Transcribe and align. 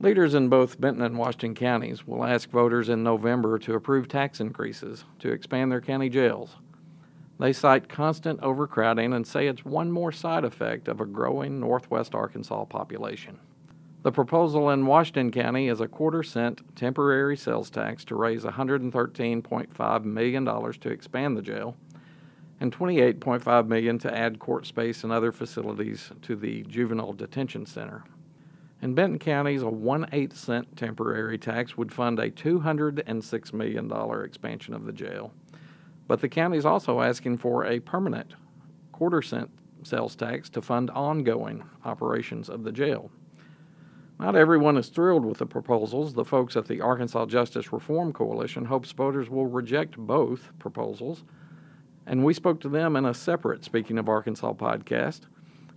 Leaders 0.00 0.34
in 0.34 0.48
both 0.48 0.80
Benton 0.80 1.02
and 1.02 1.18
Washington 1.18 1.56
counties 1.56 2.06
will 2.06 2.24
ask 2.24 2.48
voters 2.50 2.88
in 2.88 3.02
November 3.02 3.58
to 3.58 3.74
approve 3.74 4.06
tax 4.06 4.40
increases 4.40 5.04
to 5.18 5.32
expand 5.32 5.72
their 5.72 5.80
county 5.80 6.08
jails. 6.08 6.54
They 7.40 7.52
cite 7.52 7.88
constant 7.88 8.40
overcrowding 8.40 9.12
and 9.12 9.26
say 9.26 9.48
it's 9.48 9.64
one 9.64 9.90
more 9.90 10.12
side 10.12 10.44
effect 10.44 10.86
of 10.86 11.00
a 11.00 11.06
growing 11.06 11.58
northwest 11.58 12.14
Arkansas 12.14 12.66
population. 12.66 13.40
The 14.04 14.12
proposal 14.12 14.70
in 14.70 14.86
Washington 14.86 15.32
County 15.32 15.66
is 15.66 15.80
a 15.80 15.88
quarter 15.88 16.22
cent 16.22 16.62
temporary 16.76 17.36
sales 17.36 17.68
tax 17.68 18.04
to 18.04 18.14
raise 18.14 18.44
$113.5 18.44 20.04
million 20.04 20.44
to 20.44 20.88
expand 20.90 21.36
the 21.36 21.42
jail 21.42 21.76
and 22.60 22.72
28.5 22.72 23.66
million 23.66 23.98
to 23.98 24.16
add 24.16 24.38
court 24.38 24.64
space 24.64 25.02
and 25.02 25.12
other 25.12 25.32
facilities 25.32 26.12
to 26.22 26.36
the 26.36 26.62
juvenile 26.64 27.12
detention 27.12 27.66
center. 27.66 28.04
In 28.80 28.94
Benton 28.94 29.18
County's 29.18 29.62
a 29.62 29.68
1 29.68 30.08
8 30.12 30.32
cent 30.32 30.76
temporary 30.76 31.36
tax 31.36 31.76
would 31.76 31.92
fund 31.92 32.18
a 32.20 32.30
$206 32.30 33.52
million 33.52 34.24
expansion 34.24 34.74
of 34.74 34.84
the 34.84 34.92
jail. 34.92 35.32
But 36.06 36.20
the 36.20 36.28
county 36.28 36.56
is 36.56 36.64
also 36.64 37.00
asking 37.00 37.38
for 37.38 37.66
a 37.66 37.80
permanent 37.80 38.34
quarter 38.92 39.20
cent 39.20 39.50
sales 39.82 40.14
tax 40.14 40.48
to 40.50 40.62
fund 40.62 40.90
ongoing 40.90 41.64
operations 41.84 42.48
of 42.48 42.62
the 42.62 42.72
jail. 42.72 43.10
Not 44.18 44.34
everyone 44.34 44.76
is 44.76 44.88
thrilled 44.88 45.24
with 45.24 45.38
the 45.38 45.46
proposals. 45.46 46.14
The 46.14 46.24
folks 46.24 46.56
at 46.56 46.66
the 46.66 46.80
Arkansas 46.80 47.26
Justice 47.26 47.72
Reform 47.72 48.12
Coalition 48.12 48.64
hopes 48.64 48.90
voters 48.90 49.30
will 49.30 49.46
reject 49.46 49.96
both 49.96 50.50
proposals. 50.58 51.24
And 52.06 52.24
we 52.24 52.34
spoke 52.34 52.60
to 52.60 52.68
them 52.68 52.96
in 52.96 53.04
a 53.04 53.14
separate 53.14 53.64
Speaking 53.64 53.98
of 53.98 54.08
Arkansas 54.08 54.54
podcast, 54.54 55.20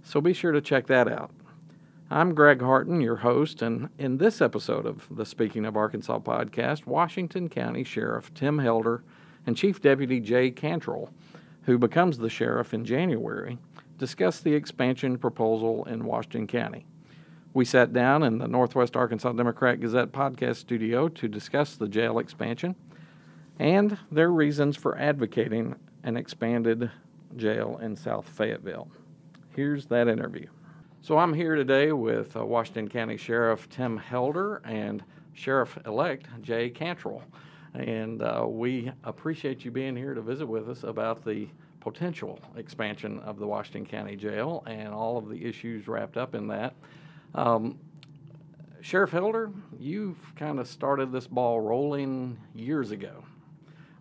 so 0.03 0.21
be 0.21 0.33
sure 0.33 0.51
to 0.51 0.61
check 0.61 0.87
that 0.87 1.07
out. 1.07 1.31
I'm 2.13 2.35
Greg 2.35 2.61
Harton, 2.61 2.99
your 2.99 3.15
host, 3.15 3.61
and 3.61 3.87
in 3.97 4.17
this 4.17 4.41
episode 4.41 4.85
of 4.85 5.07
the 5.09 5.25
Speaking 5.25 5.65
of 5.65 5.77
Arkansas 5.77 6.19
podcast, 6.19 6.85
Washington 6.85 7.47
County 7.47 7.85
Sheriff 7.85 8.33
Tim 8.33 8.59
Helder 8.59 9.01
and 9.47 9.55
Chief 9.55 9.81
Deputy 9.81 10.19
Jay 10.19 10.51
Cantrell, 10.51 11.09
who 11.61 11.77
becomes 11.77 12.17
the 12.17 12.29
sheriff 12.29 12.73
in 12.73 12.83
January, 12.83 13.57
discuss 13.97 14.41
the 14.41 14.53
expansion 14.53 15.17
proposal 15.17 15.85
in 15.85 16.03
Washington 16.03 16.47
County. 16.47 16.85
We 17.53 17.63
sat 17.63 17.93
down 17.93 18.23
in 18.23 18.39
the 18.39 18.47
Northwest 18.49 18.97
Arkansas 18.97 19.31
Democrat 19.31 19.79
Gazette 19.79 20.11
podcast 20.11 20.57
studio 20.57 21.07
to 21.07 21.29
discuss 21.29 21.77
the 21.77 21.87
jail 21.87 22.19
expansion 22.19 22.75
and 23.57 23.97
their 24.11 24.33
reasons 24.33 24.75
for 24.75 24.97
advocating 24.97 25.75
an 26.03 26.17
expanded 26.17 26.91
jail 27.37 27.79
in 27.81 27.95
South 27.95 28.27
Fayetteville. 28.27 28.89
Here's 29.55 29.85
that 29.85 30.09
interview. 30.09 30.47
So 31.03 31.17
I'm 31.17 31.33
here 31.33 31.55
today 31.55 31.91
with 31.93 32.37
uh, 32.37 32.45
Washington 32.45 32.87
County 32.87 33.17
Sheriff 33.17 33.67
Tim 33.69 33.97
Helder 33.97 34.61
and 34.63 35.03
Sheriff 35.33 35.75
elect 35.87 36.27
Jay 36.43 36.69
Cantrell. 36.69 37.23
And 37.73 38.21
uh, 38.21 38.45
we 38.47 38.91
appreciate 39.03 39.65
you 39.65 39.71
being 39.71 39.95
here 39.95 40.13
to 40.13 40.21
visit 40.21 40.45
with 40.45 40.69
us 40.69 40.83
about 40.83 41.25
the 41.25 41.47
potential 41.79 42.39
expansion 42.55 43.17
of 43.21 43.39
the 43.39 43.47
Washington 43.47 43.83
County 43.83 44.15
Jail 44.15 44.63
and 44.67 44.89
all 44.89 45.17
of 45.17 45.27
the 45.27 45.43
issues 45.43 45.87
wrapped 45.87 46.17
up 46.17 46.35
in 46.35 46.45
that. 46.49 46.75
Um, 47.33 47.79
Sheriff 48.81 49.09
Helder, 49.09 49.51
you've 49.79 50.19
kind 50.35 50.59
of 50.59 50.67
started 50.67 51.11
this 51.11 51.25
ball 51.25 51.61
rolling 51.61 52.37
years 52.53 52.91
ago 52.91 53.23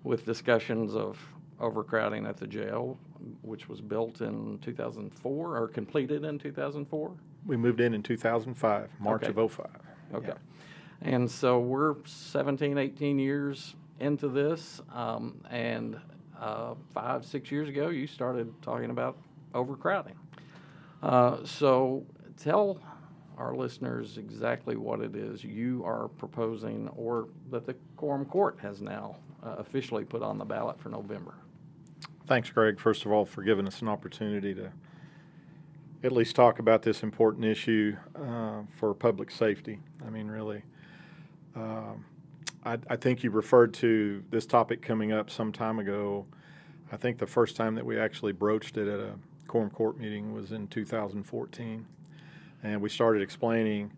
with 0.05 0.27
discussions 0.27 0.95
of 0.95 1.19
overcrowding 1.61 2.27
at 2.27 2.37
the 2.37 2.47
jail, 2.47 2.99
which 3.43 3.69
was 3.69 3.81
built 3.81 4.21
in 4.21 4.59
2004 4.61 5.57
or 5.57 5.69
completed 5.69 6.25
in 6.25 6.39
2004. 6.39 7.13
We 7.47 7.57
moved 7.57 7.81
in 7.81 7.95
in 7.95 8.03
2005, 8.03 8.91
March 9.01 9.25
Okay. 9.25 9.41
of 9.41 9.53
05. 9.53 9.67
Okay. 10.15 10.27
Yeah. 10.29 10.35
And 11.03 11.31
so 11.31 11.59
we're 11.59 11.97
17, 12.05 12.77
18 12.77 13.19
years 13.19 13.75
into 14.01 14.29
this, 14.29 14.81
um, 14.93 15.41
and 15.51 15.99
uh, 16.39 16.75
five, 16.93 17.25
six 17.25 17.51
years 17.51 17.69
ago, 17.69 17.89
you 17.89 18.07
started 18.07 18.53
talking 18.63 18.91
about 18.91 19.17
overcrowding. 19.55 20.17
Uh, 21.03 21.45
so 21.45 22.05
tell 22.37 22.81
our 23.39 23.55
listeners 23.55 24.19
exactly 24.19 24.77
what 24.77 25.01
it 25.01 25.17
is 25.17 25.43
you 25.43 25.83
are 25.85 26.09
proposing, 26.09 26.89
or 26.89 27.29
that 27.51 27.65
the 27.67 27.75
Quorum 27.97 28.27
Court 28.27 28.59
has 28.61 28.83
now 28.83 29.17
uh, 29.43 29.57
officially 29.59 30.05
put 30.05 30.23
on 30.23 30.37
the 30.37 30.45
ballot 30.45 30.79
for 30.79 30.91
November. 30.91 31.35
Thanks, 32.31 32.49
Greg, 32.49 32.79
first 32.79 33.05
of 33.05 33.11
all, 33.11 33.27
for 33.27 33.43
giving 33.43 33.67
us 33.67 33.83
an 33.83 33.89
opportunity 33.89 34.55
to 34.55 34.71
at 36.05 36.13
least 36.13 36.37
talk 36.37 36.61
about 36.61 36.81
this 36.81 37.03
important 37.03 37.45
issue 37.45 37.97
uh, 38.15 38.61
for 38.77 38.95
public 38.95 39.33
safety. 39.33 39.81
I 40.07 40.11
mean, 40.11 40.29
really. 40.29 40.63
Um, 41.57 42.05
I, 42.65 42.79
I 42.89 42.95
think 42.95 43.25
you 43.25 43.33
referred 43.33 43.75
to 43.75 44.23
this 44.31 44.47
topic 44.47 44.81
coming 44.81 45.11
up 45.11 45.29
some 45.29 45.51
time 45.51 45.81
ago. 45.81 46.25
I 46.93 46.97
think 46.97 47.19
the 47.19 47.27
first 47.27 47.57
time 47.57 47.75
that 47.75 47.85
we 47.85 47.99
actually 47.99 48.31
broached 48.31 48.77
it 48.77 48.87
at 48.87 49.01
a 49.01 49.15
quorum 49.49 49.69
court 49.69 49.99
meeting 49.99 50.33
was 50.33 50.53
in 50.53 50.69
2014. 50.69 51.85
And 52.63 52.81
we 52.81 52.89
started 52.89 53.23
explaining, 53.23 53.91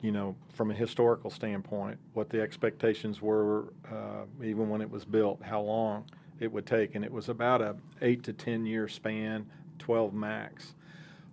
you 0.00 0.12
know, 0.12 0.34
from 0.54 0.70
a 0.70 0.74
historical 0.74 1.28
standpoint, 1.28 1.98
what 2.14 2.30
the 2.30 2.40
expectations 2.40 3.20
were, 3.20 3.74
uh, 3.92 4.24
even 4.42 4.70
when 4.70 4.80
it 4.80 4.90
was 4.90 5.04
built, 5.04 5.42
how 5.42 5.60
long 5.60 6.06
it 6.40 6.52
would 6.52 6.66
take. 6.66 6.94
And 6.94 7.04
it 7.04 7.12
was 7.12 7.28
about 7.28 7.62
a 7.62 7.76
eight 8.02 8.22
to 8.24 8.32
10 8.32 8.66
year 8.66 8.88
span, 8.88 9.46
12 9.78 10.14
max. 10.14 10.74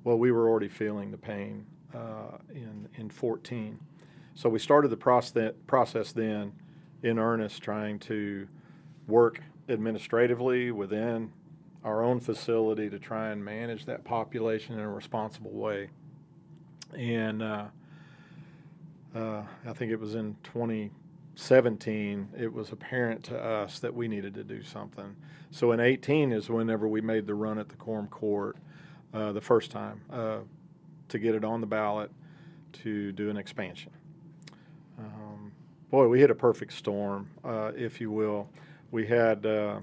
Well, 0.03 0.17
we 0.17 0.31
were 0.31 0.49
already 0.49 0.69
feeling 0.69 1.11
the 1.11 1.17
pain 1.17 1.65
uh, 1.93 2.37
in, 2.53 2.87
in 2.95 3.09
14. 3.09 3.79
So 4.33 4.49
we 4.49 4.59
started 4.59 4.89
the 4.89 4.97
process, 4.97 5.53
process 5.67 6.11
then 6.11 6.53
in 7.03 7.19
earnest, 7.19 7.61
trying 7.61 7.99
to 7.99 8.47
work 9.07 9.41
administratively 9.69 10.71
within 10.71 11.31
our 11.83 12.03
own 12.03 12.19
facility 12.19 12.89
to 12.89 12.99
try 12.99 13.29
and 13.29 13.43
manage 13.43 13.85
that 13.85 14.03
population 14.03 14.75
in 14.75 14.81
a 14.81 14.89
responsible 14.89 15.51
way. 15.51 15.89
And 16.95 17.41
uh, 17.41 17.65
uh, 19.15 19.43
I 19.65 19.73
think 19.73 19.91
it 19.91 19.99
was 19.99 20.15
in 20.15 20.35
2017, 21.35 22.29
it 22.37 22.51
was 22.51 22.71
apparent 22.71 23.23
to 23.23 23.37
us 23.37 23.79
that 23.79 23.93
we 23.93 24.07
needed 24.07 24.33
to 24.33 24.43
do 24.43 24.61
something. 24.63 25.15
So 25.49 25.71
in 25.71 25.79
18 25.79 26.31
is 26.31 26.49
whenever 26.49 26.87
we 26.87 27.01
made 27.01 27.25
the 27.25 27.35
run 27.35 27.57
at 27.57 27.69
the 27.69 27.75
Quorum 27.75 28.07
Court 28.07 28.57
uh, 29.13 29.31
the 29.31 29.41
first 29.41 29.71
time 29.71 30.01
uh, 30.11 30.39
to 31.09 31.19
get 31.19 31.35
it 31.35 31.43
on 31.43 31.61
the 31.61 31.67
ballot 31.67 32.11
to 32.73 33.11
do 33.13 33.29
an 33.29 33.37
expansion. 33.37 33.91
Um, 34.99 35.51
boy, 35.89 36.07
we 36.07 36.19
hit 36.19 36.31
a 36.31 36.35
perfect 36.35 36.73
storm, 36.73 37.29
uh, 37.43 37.71
if 37.75 37.99
you 37.99 38.11
will. 38.11 38.49
We 38.91 39.07
had 39.07 39.45
uh, 39.45 39.79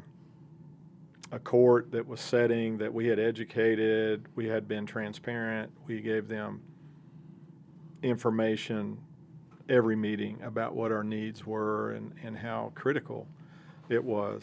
a 1.32 1.38
court 1.38 1.91
that 1.92 2.06
was 2.06 2.20
setting, 2.20 2.78
that 2.78 2.92
we 2.92 3.06
had 3.06 3.19
educated, 3.19 4.26
we 4.34 4.47
had 4.47 4.69
been 4.69 4.87
transparent, 4.87 5.70
we 5.87 6.00
gave 6.00 6.28
them 6.28 6.60
information 8.03 8.98
every 9.69 9.97
meeting 9.97 10.39
about 10.43 10.75
what 10.75 10.91
our 10.93 11.05
needs 11.05 11.47
were 11.47 11.93
and, 11.93 12.12
and 12.23 12.37
how 12.37 12.73
critical 12.75 13.27
it 13.89 14.03
was. 14.03 14.43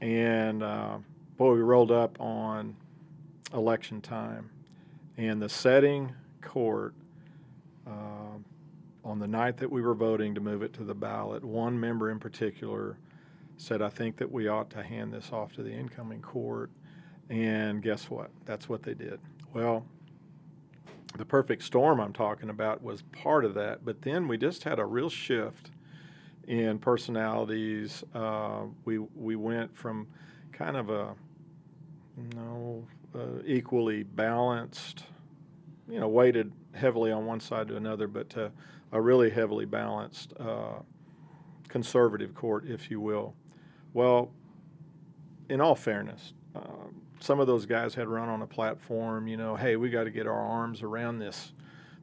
And 0.00 0.62
uh, 0.62 0.98
boy, 1.36 1.54
we 1.54 1.60
rolled 1.60 1.92
up 1.92 2.20
on 2.20 2.76
election 3.54 4.00
time, 4.00 4.50
and 5.16 5.40
the 5.40 5.48
setting 5.48 6.12
court 6.40 6.94
uh, 7.86 8.38
on 9.04 9.18
the 9.18 9.26
night 9.26 9.56
that 9.58 9.70
we 9.70 9.82
were 9.82 9.94
voting 9.94 10.34
to 10.34 10.40
move 10.40 10.62
it 10.62 10.72
to 10.74 10.84
the 10.84 10.94
ballot, 10.94 11.44
one 11.44 11.78
member 11.78 12.10
in 12.10 12.18
particular 12.18 12.96
said, 13.56 13.82
I 13.82 13.88
think 13.88 14.16
that 14.16 14.30
we 14.30 14.48
ought 14.48 14.70
to 14.70 14.82
hand 14.82 15.12
this 15.12 15.30
off 15.32 15.52
to 15.54 15.62
the 15.62 15.72
incoming 15.72 16.20
court. 16.20 16.70
And 17.30 17.82
guess 17.82 18.10
what? 18.10 18.30
That's 18.44 18.68
what 18.68 18.82
they 18.82 18.94
did. 18.94 19.20
Well, 19.54 19.86
the 21.16 21.24
perfect 21.24 21.62
storm 21.62 22.00
I'm 22.00 22.12
talking 22.12 22.48
about 22.50 22.82
was 22.82 23.02
part 23.02 23.44
of 23.44 23.54
that, 23.54 23.84
but 23.84 24.02
then 24.02 24.28
we 24.28 24.38
just 24.38 24.64
had 24.64 24.78
a 24.78 24.84
real 24.84 25.10
shift 25.10 25.70
in 26.46 26.78
personalities. 26.78 28.02
Uh, 28.14 28.62
we 28.84 28.98
we 28.98 29.36
went 29.36 29.76
from 29.76 30.06
kind 30.52 30.76
of 30.76 30.90
a 30.90 31.14
you 32.16 32.36
know 32.36 32.86
uh, 33.14 33.42
equally 33.44 34.02
balanced, 34.02 35.04
you 35.88 36.00
know, 36.00 36.08
weighted 36.08 36.52
heavily 36.74 37.12
on 37.12 37.26
one 37.26 37.40
side 37.40 37.68
to 37.68 37.76
another, 37.76 38.08
but 38.08 38.30
to 38.30 38.50
a 38.92 39.00
really 39.00 39.30
heavily 39.30 39.66
balanced 39.66 40.32
uh, 40.40 40.80
conservative 41.68 42.34
court, 42.34 42.64
if 42.66 42.90
you 42.90 43.00
will. 43.00 43.34
Well, 43.92 44.30
in 45.48 45.60
all 45.60 45.74
fairness, 45.74 46.32
uh, 46.54 46.88
some 47.22 47.38
of 47.38 47.46
those 47.46 47.66
guys 47.66 47.94
had 47.94 48.08
run 48.08 48.28
on 48.28 48.42
a 48.42 48.46
platform, 48.46 49.28
you 49.28 49.36
know, 49.36 49.54
hey, 49.54 49.76
we 49.76 49.90
got 49.90 50.04
to 50.04 50.10
get 50.10 50.26
our 50.26 50.40
arms 50.40 50.82
around 50.82 51.18
this 51.18 51.52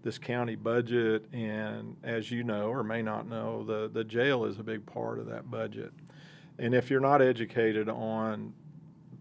this 0.02 0.18
county 0.18 0.56
budget, 0.56 1.26
and 1.34 1.98
as 2.04 2.32
you 2.32 2.42
know 2.42 2.70
or 2.70 2.84
may 2.84 3.02
not 3.02 3.28
know, 3.28 3.64
the 3.64 3.90
the 3.92 4.04
jail 4.04 4.46
is 4.46 4.58
a 4.58 4.64
big 4.64 4.86
part 4.86 5.20
of 5.20 5.26
that 5.28 5.52
budget. 5.52 5.92
And 6.58 6.74
if 6.74 6.90
you're 6.90 7.02
not 7.02 7.22
educated 7.22 7.90
on 7.90 8.54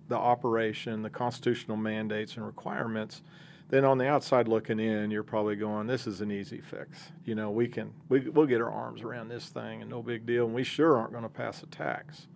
the 0.06 0.16
operation, 0.16 1.02
the 1.02 1.10
constitutional 1.10 1.76
mandates 1.76 2.36
and 2.36 2.46
requirements, 2.46 3.22
then 3.68 3.84
on 3.84 3.98
the 3.98 4.06
outside 4.06 4.46
looking 4.46 4.78
in, 4.78 5.10
you're 5.10 5.24
probably 5.24 5.56
going, 5.56 5.88
"This 5.88 6.06
is 6.06 6.20
an 6.20 6.30
easy 6.30 6.60
fix. 6.60 7.10
You 7.24 7.34
know, 7.34 7.50
we 7.50 7.66
can 7.66 7.92
we 8.08 8.20
we'll 8.20 8.46
get 8.46 8.60
our 8.60 8.70
arms 8.70 9.02
around 9.02 9.28
this 9.28 9.48
thing 9.48 9.82
and 9.82 9.90
no 9.90 10.00
big 10.00 10.26
deal. 10.26 10.46
And 10.46 10.54
we 10.54 10.62
sure 10.62 10.96
aren't 10.96 11.10
going 11.10 11.24
to 11.24 11.28
pass 11.28 11.60
a 11.64 11.66
tax. 11.66 12.28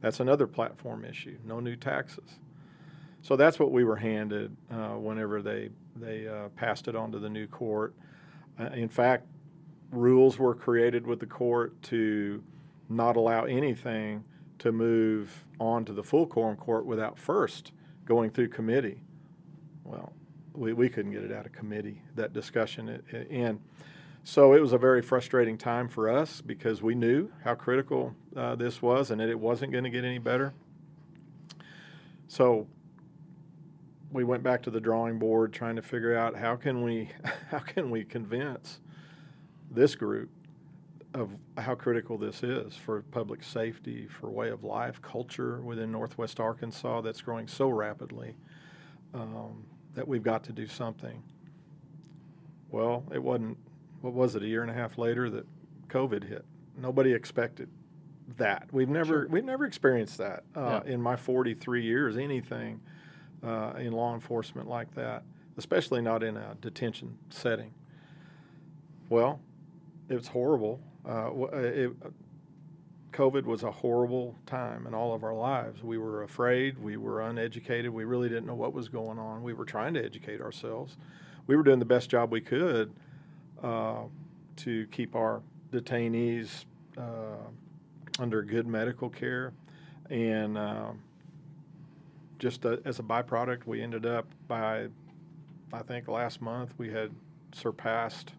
That's 0.00 0.20
another 0.20 0.46
platform 0.46 1.04
issue. 1.04 1.38
No 1.44 1.58
new 1.58 1.74
taxes. 1.74 2.38
So 3.22 3.36
that's 3.36 3.58
what 3.58 3.70
we 3.70 3.84
were 3.84 3.96
handed 3.96 4.56
uh, 4.70 4.90
whenever 4.90 5.42
they 5.42 5.70
they 5.96 6.26
uh, 6.26 6.48
passed 6.56 6.88
it 6.88 6.96
on 6.96 7.12
to 7.12 7.18
the 7.18 7.28
new 7.28 7.46
court. 7.46 7.94
Uh, 8.58 8.70
in 8.70 8.88
fact, 8.88 9.26
rules 9.90 10.38
were 10.38 10.54
created 10.54 11.06
with 11.06 11.20
the 11.20 11.26
court 11.26 11.80
to 11.82 12.42
not 12.88 13.16
allow 13.16 13.44
anything 13.44 14.24
to 14.58 14.72
move 14.72 15.44
on 15.58 15.84
to 15.84 15.92
the 15.92 16.02
full 16.02 16.26
quorum 16.26 16.56
court 16.56 16.86
without 16.86 17.18
first 17.18 17.72
going 18.04 18.30
through 18.30 18.48
committee. 18.48 19.00
Well, 19.84 20.12
we, 20.54 20.72
we 20.72 20.88
couldn't 20.88 21.12
get 21.12 21.22
it 21.22 21.32
out 21.32 21.46
of 21.46 21.52
committee, 21.52 22.02
that 22.16 22.32
discussion 22.32 23.02
in. 23.30 23.60
So 24.22 24.52
it 24.52 24.60
was 24.60 24.72
a 24.72 24.78
very 24.78 25.00
frustrating 25.00 25.56
time 25.56 25.88
for 25.88 26.08
us 26.08 26.40
because 26.40 26.82
we 26.82 26.94
knew 26.94 27.30
how 27.42 27.54
critical 27.54 28.14
uh, 28.36 28.54
this 28.54 28.82
was 28.82 29.10
and 29.10 29.20
that 29.20 29.28
it 29.28 29.38
wasn't 29.38 29.72
going 29.72 29.84
to 29.84 29.90
get 29.90 30.04
any 30.04 30.18
better. 30.18 30.52
So 32.28 32.66
we 34.12 34.24
went 34.24 34.42
back 34.42 34.62
to 34.62 34.70
the 34.70 34.80
drawing 34.80 35.18
board 35.18 35.52
trying 35.52 35.76
to 35.76 35.82
figure 35.82 36.16
out 36.16 36.36
how 36.36 36.56
can 36.56 36.82
we 36.82 37.10
how 37.50 37.58
can 37.60 37.90
we 37.90 38.04
convince 38.04 38.80
this 39.70 39.94
group 39.94 40.30
of 41.14 41.30
how 41.58 41.74
critical 41.74 42.16
this 42.18 42.42
is 42.44 42.76
for 42.76 43.02
public 43.10 43.42
safety, 43.42 44.06
for 44.06 44.30
way 44.30 44.48
of 44.48 44.62
life, 44.62 45.02
culture 45.02 45.60
within 45.60 45.90
Northwest 45.90 46.38
Arkansas 46.38 47.00
that's 47.00 47.20
growing 47.20 47.48
so 47.48 47.68
rapidly 47.68 48.36
um, 49.12 49.64
that 49.94 50.06
we've 50.06 50.22
got 50.22 50.44
to 50.44 50.52
do 50.52 50.68
something. 50.68 51.20
Well, 52.70 53.02
it 53.12 53.20
wasn't, 53.20 53.58
what 54.02 54.12
was 54.12 54.36
it, 54.36 54.44
a 54.44 54.46
year 54.46 54.62
and 54.62 54.70
a 54.70 54.74
half 54.74 54.98
later 54.98 55.28
that 55.30 55.46
COVID 55.88 56.28
hit. 56.28 56.44
Nobody 56.76 57.12
expected 57.12 57.68
that. 58.36 58.68
We've 58.72 58.88
never, 58.88 59.22
Sure. 59.24 59.28
we've 59.28 59.44
never 59.44 59.64
experienced 59.64 60.18
that 60.18 60.44
uh, 60.54 60.80
Yeah. 60.86 60.92
in 60.92 61.02
my 61.02 61.16
43 61.16 61.82
years, 61.82 62.16
anything 62.16 62.80
uh, 63.42 63.72
in 63.78 63.92
law 63.92 64.14
enforcement 64.14 64.68
like 64.68 64.94
that, 64.94 65.22
especially 65.56 66.00
not 66.00 66.22
in 66.22 66.36
a 66.36 66.56
detention 66.60 67.16
setting. 67.30 67.72
Well, 69.08 69.40
it's 70.08 70.28
horrible. 70.28 70.80
Uh, 71.06 71.30
uh, 71.30 71.48
it, 71.52 71.92
COVID 73.12 73.44
was 73.44 73.62
a 73.62 73.70
horrible 73.70 74.36
time 74.46 74.86
in 74.86 74.94
all 74.94 75.14
of 75.14 75.24
our 75.24 75.34
lives. 75.34 75.82
We 75.82 75.98
were 75.98 76.22
afraid. 76.22 76.78
We 76.78 76.96
were 76.96 77.22
uneducated. 77.22 77.90
We 77.90 78.04
really 78.04 78.28
didn't 78.28 78.46
know 78.46 78.54
what 78.54 78.72
was 78.72 78.88
going 78.88 79.18
on. 79.18 79.42
We 79.42 79.52
were 79.52 79.64
trying 79.64 79.94
to 79.94 80.04
educate 80.04 80.40
ourselves. 80.40 80.96
We 81.46 81.56
were 81.56 81.62
doing 81.62 81.80
the 81.80 81.84
best 81.84 82.08
job 82.08 82.30
we 82.30 82.40
could 82.40 82.92
uh, 83.62 84.02
to 84.56 84.86
keep 84.88 85.16
our 85.16 85.42
detainees 85.72 86.64
uh, 86.96 87.48
under 88.18 88.42
good 88.42 88.66
medical 88.66 89.08
care. 89.08 89.52
And 90.08 90.58
um 90.58 91.00
just 92.40 92.66
uh 92.66 92.78
as 92.84 92.98
a 92.98 93.02
byproduct, 93.02 93.66
we 93.66 93.80
ended 93.80 94.04
up 94.04 94.26
by, 94.48 94.88
I 95.72 95.82
think 95.82 96.08
last 96.08 96.40
month, 96.40 96.74
we 96.76 96.90
had 96.90 97.12
surpassed 97.52 98.32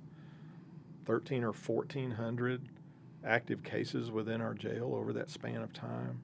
13 1.06 1.44
or 1.44 1.54
1400 1.54 2.68
active 3.26 3.64
cases 3.64 4.12
within 4.12 4.42
our 4.42 4.54
jail 4.54 4.94
over 4.96 5.14
that 5.14 5.30
span 5.30 5.62
of 5.62 5.72
time. 5.72 6.20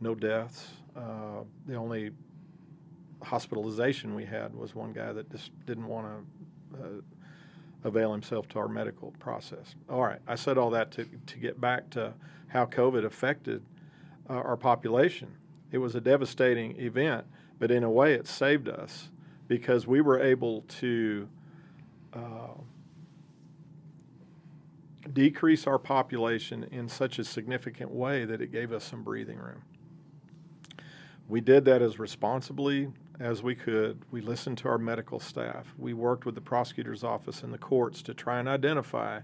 No 0.00 0.14
deaths. 0.14 0.68
Uh, 0.96 1.42
the 1.66 1.74
only 1.74 2.12
hospitalization 3.22 4.14
we 4.14 4.24
had 4.24 4.54
was 4.54 4.74
one 4.74 4.92
guy 4.92 5.12
that 5.12 5.30
just 5.30 5.50
didn't 5.66 5.86
want 5.86 6.06
to 6.72 6.82
uh, 6.82 6.86
avail 7.84 8.12
himself 8.12 8.48
to 8.48 8.58
our 8.58 8.68
medical 8.68 9.12
process. 9.18 9.74
All 9.88 10.02
right, 10.02 10.20
I 10.26 10.36
said 10.36 10.58
all 10.58 10.70
that 10.70 10.90
to, 10.92 11.06
to 11.26 11.38
get 11.38 11.60
back 11.60 11.90
to 11.90 12.14
how 12.48 12.66
COVID 12.66 13.04
affected 13.04 13.62
uh, 14.28 14.34
our 14.34 14.56
population. 14.56 15.34
It 15.72 15.78
was 15.78 15.94
a 15.94 16.00
devastating 16.00 16.80
event, 16.80 17.26
but 17.58 17.70
in 17.70 17.84
a 17.84 17.90
way, 17.90 18.14
it 18.14 18.26
saved 18.26 18.68
us 18.68 19.10
because 19.48 19.86
we 19.86 20.00
were 20.00 20.20
able 20.20 20.62
to. 20.80 21.28
Uh, 22.12 22.54
decrease 25.12 25.66
our 25.66 25.78
population 25.78 26.64
in 26.70 26.88
such 26.88 27.18
a 27.18 27.24
significant 27.24 27.90
way 27.90 28.24
that 28.24 28.40
it 28.40 28.52
gave 28.52 28.72
us 28.72 28.84
some 28.84 29.02
breathing 29.02 29.38
room. 29.38 29.62
We 31.28 31.40
did 31.40 31.64
that 31.66 31.82
as 31.82 31.98
responsibly 31.98 32.88
as 33.18 33.42
we 33.42 33.54
could. 33.54 34.02
We 34.10 34.20
listened 34.20 34.58
to 34.58 34.68
our 34.68 34.78
medical 34.78 35.20
staff. 35.20 35.72
We 35.78 35.94
worked 35.94 36.26
with 36.26 36.34
the 36.34 36.40
prosecutor's 36.40 37.04
office 37.04 37.42
and 37.42 37.52
the 37.52 37.58
courts 37.58 38.02
to 38.02 38.14
try 38.14 38.40
and 38.40 38.48
identify 38.48 39.20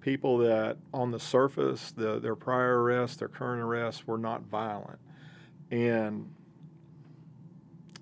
people 0.00 0.38
that, 0.38 0.78
on 0.92 1.10
the 1.10 1.20
surface, 1.20 1.92
the, 1.92 2.18
their 2.18 2.36
prior 2.36 2.82
arrests, 2.82 3.16
their 3.16 3.28
current 3.28 3.62
arrests, 3.62 4.06
were 4.06 4.18
not 4.18 4.42
violent. 4.42 4.98
And 5.70 6.32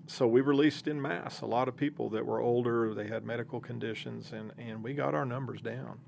so 0.06 0.26
we 0.26 0.40
released 0.40 0.86
in 0.86 1.00
mass 1.00 1.40
a 1.40 1.46
lot 1.46 1.68
of 1.68 1.76
people 1.76 2.10
that 2.10 2.24
were 2.24 2.40
older, 2.40 2.94
they 2.94 3.08
had 3.08 3.24
medical 3.24 3.60
conditions, 3.60 4.32
and, 4.32 4.52
and 4.58 4.82
we 4.82 4.94
got 4.94 5.14
our 5.14 5.24
numbers 5.24 5.60
down 5.60 5.98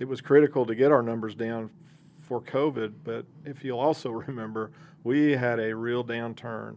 it 0.00 0.08
was 0.08 0.20
critical 0.20 0.66
to 0.66 0.74
get 0.74 0.90
our 0.90 1.02
numbers 1.02 1.36
down 1.36 1.70
for 2.22 2.40
COVID, 2.40 2.92
but 3.04 3.26
if 3.44 3.62
you'll 3.62 3.78
also 3.78 4.10
remember, 4.26 4.72
we 5.04 5.32
had 5.32 5.60
a 5.60 5.76
real 5.76 6.02
downturn 6.02 6.76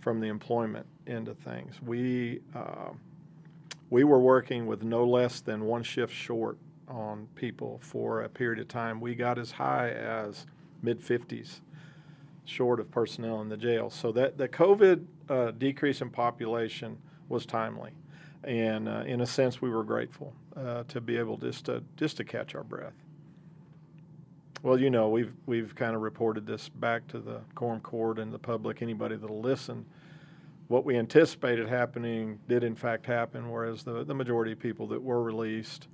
from 0.00 0.20
the 0.20 0.26
employment 0.26 0.86
end 1.06 1.28
of 1.28 1.38
things. 1.38 1.80
We 1.80 2.40
uh, 2.54 2.90
we 3.88 4.02
were 4.02 4.18
working 4.18 4.66
with 4.66 4.82
no 4.82 5.04
less 5.04 5.40
than 5.40 5.64
one 5.64 5.84
shift 5.84 6.12
short 6.12 6.58
on 6.88 7.28
people 7.36 7.78
for 7.82 8.22
a 8.22 8.28
period 8.28 8.58
of 8.58 8.66
time. 8.66 9.00
We 9.00 9.14
got 9.14 9.38
as 9.38 9.52
high 9.52 9.90
as 9.90 10.44
mid 10.82 11.00
50s 11.00 11.60
short 12.46 12.80
of 12.80 12.90
personnel 12.90 13.40
in 13.42 13.48
the 13.48 13.56
jail. 13.56 13.90
So 13.90 14.12
that 14.12 14.38
the 14.38 14.48
COVID 14.48 15.04
uh, 15.28 15.50
decrease 15.52 16.00
in 16.00 16.10
population 16.10 16.96
was 17.28 17.44
timely, 17.44 17.90
and 18.44 18.88
uh, 18.88 19.02
in 19.06 19.20
a 19.20 19.26
sense, 19.26 19.60
we 19.60 19.68
were 19.68 19.84
grateful 19.84 20.32
uh, 20.56 20.84
to 20.84 21.00
be 21.00 21.16
able 21.16 21.36
just 21.36 21.66
to 21.66 21.82
just 21.96 22.16
to 22.18 22.24
catch 22.24 22.54
our 22.54 22.64
breath. 22.64 22.94
Well, 24.62 24.80
you 24.80 24.90
know, 24.90 25.08
we've 25.08 25.32
we've 25.46 25.74
kind 25.74 25.94
of 25.94 26.02
reported 26.02 26.46
this 26.46 26.68
back 26.68 27.06
to 27.08 27.18
the 27.18 27.40
quorum 27.54 27.80
court 27.80 28.18
and 28.18 28.32
the 28.32 28.38
public. 28.38 28.80
Anybody 28.80 29.16
that'll 29.16 29.40
listen, 29.40 29.84
what 30.68 30.84
we 30.84 30.96
anticipated 30.96 31.68
happening 31.68 32.38
did 32.48 32.64
in 32.64 32.74
fact 32.74 33.06
happen. 33.06 33.50
Whereas 33.50 33.82
the 33.82 34.04
the 34.04 34.14
majority 34.14 34.52
of 34.52 34.58
people 34.58 34.86
that 34.88 35.02
were 35.02 35.22
released 35.22 35.88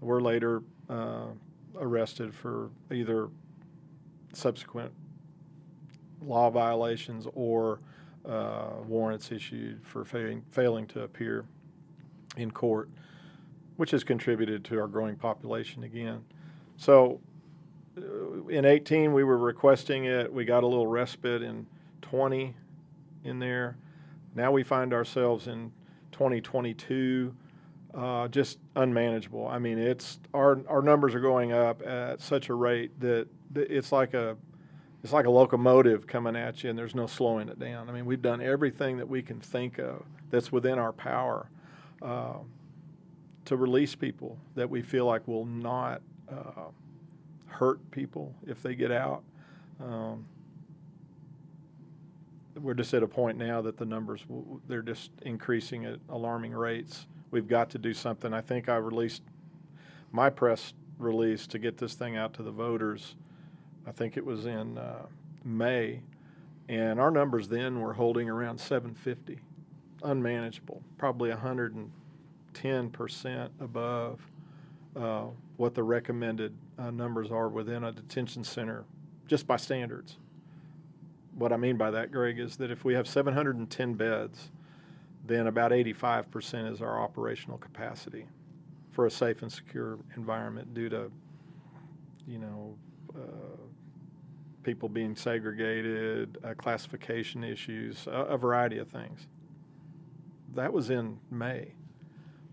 were 0.00 0.20
later 0.20 0.62
uh, 0.90 1.26
arrested 1.76 2.34
for 2.34 2.70
either 2.90 3.28
subsequent 4.34 4.92
law 6.26 6.50
violations 6.50 7.26
or 7.34 7.80
uh, 8.26 8.70
warrants 8.86 9.32
issued 9.32 9.84
for 9.84 10.04
failing, 10.04 10.42
failing 10.50 10.86
to 10.86 11.02
appear 11.02 11.44
in 12.36 12.50
court, 12.50 12.88
which 13.76 13.90
has 13.90 14.04
contributed 14.04 14.64
to 14.64 14.80
our 14.80 14.86
growing 14.86 15.16
population 15.16 15.84
again. 15.84 16.24
So 16.76 17.20
uh, 17.98 18.46
in 18.48 18.64
18, 18.64 19.12
we 19.12 19.24
were 19.24 19.38
requesting 19.38 20.04
it. 20.04 20.32
We 20.32 20.44
got 20.44 20.62
a 20.62 20.66
little 20.66 20.86
respite 20.86 21.42
in 21.42 21.66
20 22.02 22.54
in 23.24 23.38
there. 23.38 23.76
Now 24.34 24.50
we 24.50 24.62
find 24.62 24.94
ourselves 24.94 25.46
in 25.46 25.72
2022 26.12 27.34
uh, 27.94 28.28
just 28.28 28.58
unmanageable. 28.76 29.46
I 29.46 29.58
mean, 29.58 29.78
it's 29.78 30.18
our 30.32 30.60
our 30.66 30.80
numbers 30.82 31.14
are 31.14 31.20
going 31.20 31.52
up 31.52 31.86
at 31.86 32.20
such 32.20 32.48
a 32.48 32.54
rate 32.54 32.98
that, 33.00 33.28
that 33.52 33.70
it's 33.70 33.92
like 33.92 34.14
a 34.14 34.36
it's 35.02 35.12
like 35.12 35.26
a 35.26 35.30
locomotive 35.30 36.06
coming 36.06 36.36
at 36.36 36.62
you, 36.62 36.70
and 36.70 36.78
there's 36.78 36.94
no 36.94 37.06
slowing 37.06 37.48
it 37.48 37.58
down. 37.58 37.88
I 37.88 37.92
mean, 37.92 38.06
we've 38.06 38.22
done 38.22 38.40
everything 38.40 38.98
that 38.98 39.08
we 39.08 39.22
can 39.22 39.40
think 39.40 39.78
of 39.78 40.04
that's 40.30 40.52
within 40.52 40.78
our 40.78 40.92
power 40.92 41.48
uh, 42.00 42.38
to 43.46 43.56
release 43.56 43.94
people 43.94 44.38
that 44.54 44.70
we 44.70 44.80
feel 44.80 45.06
like 45.06 45.26
will 45.26 45.44
not 45.44 46.02
uh, 46.30 46.70
hurt 47.46 47.90
people 47.90 48.34
if 48.46 48.62
they 48.62 48.74
get 48.74 48.92
out. 48.92 49.22
Um, 49.80 50.24
we're 52.60 52.74
just 52.74 52.94
at 52.94 53.02
a 53.02 53.08
point 53.08 53.38
now 53.38 53.62
that 53.62 53.76
the 53.76 53.84
numbers 53.84 54.24
they're 54.68 54.82
just 54.82 55.10
increasing 55.22 55.84
at 55.84 55.98
alarming 56.08 56.52
rates. 56.52 57.06
We've 57.30 57.48
got 57.48 57.70
to 57.70 57.78
do 57.78 57.94
something. 57.94 58.32
I 58.32 58.40
think 58.42 58.68
I 58.68 58.76
released 58.76 59.22
my 60.12 60.28
press 60.28 60.74
release 60.98 61.46
to 61.48 61.58
get 61.58 61.78
this 61.78 61.94
thing 61.94 62.16
out 62.16 62.34
to 62.34 62.42
the 62.42 62.50
voters. 62.50 63.16
I 63.86 63.92
think 63.92 64.16
it 64.16 64.24
was 64.24 64.46
in 64.46 64.78
uh, 64.78 65.06
May, 65.44 66.00
and 66.68 67.00
our 67.00 67.10
numbers 67.10 67.48
then 67.48 67.80
were 67.80 67.94
holding 67.94 68.28
around 68.28 68.58
750, 68.58 69.40
unmanageable, 70.02 70.82
probably 70.98 71.30
110 71.30 72.90
percent 72.90 73.52
above 73.60 74.20
uh, 74.96 75.26
what 75.56 75.74
the 75.74 75.82
recommended 75.82 76.54
uh, 76.78 76.90
numbers 76.90 77.30
are 77.30 77.48
within 77.48 77.84
a 77.84 77.92
detention 77.92 78.44
center, 78.44 78.84
just 79.26 79.46
by 79.46 79.56
standards. 79.56 80.16
What 81.34 81.52
I 81.52 81.56
mean 81.56 81.76
by 81.76 81.90
that, 81.90 82.12
Greg, 82.12 82.38
is 82.38 82.56
that 82.56 82.70
if 82.70 82.84
we 82.84 82.94
have 82.94 83.08
710 83.08 83.94
beds, 83.94 84.50
then 85.26 85.46
about 85.46 85.70
85% 85.70 86.72
is 86.72 86.82
our 86.82 87.00
operational 87.00 87.58
capacity 87.58 88.26
for 88.90 89.06
a 89.06 89.10
safe 89.10 89.40
and 89.42 89.50
secure 89.50 89.98
environment 90.16 90.74
due 90.74 90.88
to, 90.90 91.10
you 92.26 92.38
know, 92.38 92.76
uh, 93.14 93.61
people 94.62 94.88
being 94.88 95.14
segregated, 95.16 96.38
uh, 96.44 96.54
classification 96.54 97.44
issues, 97.44 98.06
a, 98.06 98.10
a 98.10 98.36
variety 98.38 98.78
of 98.78 98.88
things. 98.88 99.26
That 100.54 100.72
was 100.72 100.90
in 100.90 101.18
May. 101.30 101.72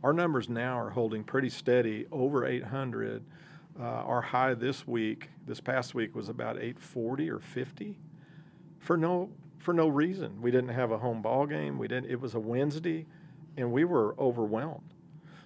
Our 0.03 0.13
numbers 0.13 0.49
now 0.49 0.79
are 0.79 0.89
holding 0.89 1.23
pretty 1.23 1.49
steady, 1.49 2.05
over 2.11 2.45
800. 2.45 3.23
Uh, 3.79 3.83
our 3.83 4.21
high 4.21 4.53
this 4.53 4.87
week, 4.87 5.29
this 5.45 5.59
past 5.59 5.93
week, 5.93 6.15
was 6.15 6.29
about 6.29 6.55
840 6.57 7.29
or 7.29 7.39
50, 7.39 7.97
for 8.79 8.97
no 8.97 9.29
for 9.57 9.73
no 9.73 9.89
reason. 9.89 10.41
We 10.41 10.51
didn't 10.51 10.69
have 10.69 10.91
a 10.91 10.97
home 10.97 11.21
ball 11.21 11.45
game. 11.45 11.77
We 11.77 11.89
didn't. 11.89 12.09
It 12.09 12.19
was 12.21 12.33
a 12.33 12.39
Wednesday, 12.39 13.05
and 13.57 13.71
we 13.73 13.83
were 13.83 14.15
overwhelmed. 14.17 14.93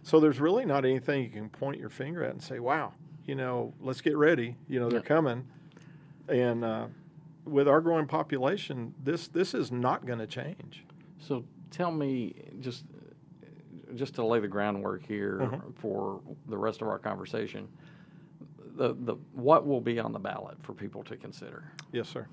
So 0.04 0.20
there's 0.20 0.40
really 0.40 0.66
not 0.66 0.86
anything 0.86 1.24
you 1.24 1.30
can 1.30 1.50
point 1.50 1.80
your 1.80 1.90
finger 1.90 2.24
at 2.24 2.30
and 2.32 2.42
say, 2.42 2.60
"Wow, 2.60 2.94
you 3.26 3.34
know, 3.34 3.74
let's 3.82 4.02
get 4.02 4.16
ready. 4.16 4.56
You 4.68 4.80
know, 4.80 4.90
they're 4.90 5.00
Yeah. 5.00 5.06
coming." 5.06 5.48
And 6.30 6.64
uh, 6.64 6.88
with 7.46 7.68
our 7.68 7.82
growing 7.82 8.08
population, 8.08 8.94
this 9.04 9.28
this 9.28 9.54
is 9.54 9.72
not 9.72 10.06
going 10.06 10.20
to 10.20 10.28
change. 10.28 10.86
So 11.20 11.44
tell 11.72 11.92
me, 11.92 12.34
just 12.60 12.86
just 13.96 14.16
to 14.16 14.26
lay 14.26 14.40
the 14.40 14.48
groundwork 14.48 15.06
here 15.06 15.40
Mhm. 15.42 15.76
for 15.76 16.22
the 16.48 16.58
rest 16.58 16.82
of 16.82 16.88
our 16.88 16.98
conversation, 17.00 17.68
the 18.76 18.94
the 18.94 19.16
what 19.34 19.68
will 19.68 19.82
be 19.82 20.00
on 20.00 20.12
the 20.14 20.20
ballot 20.20 20.58
for 20.64 20.74
people 20.74 21.04
to 21.04 21.16
consider? 21.18 21.64
Yes, 21.92 22.08
sir. 22.10 22.28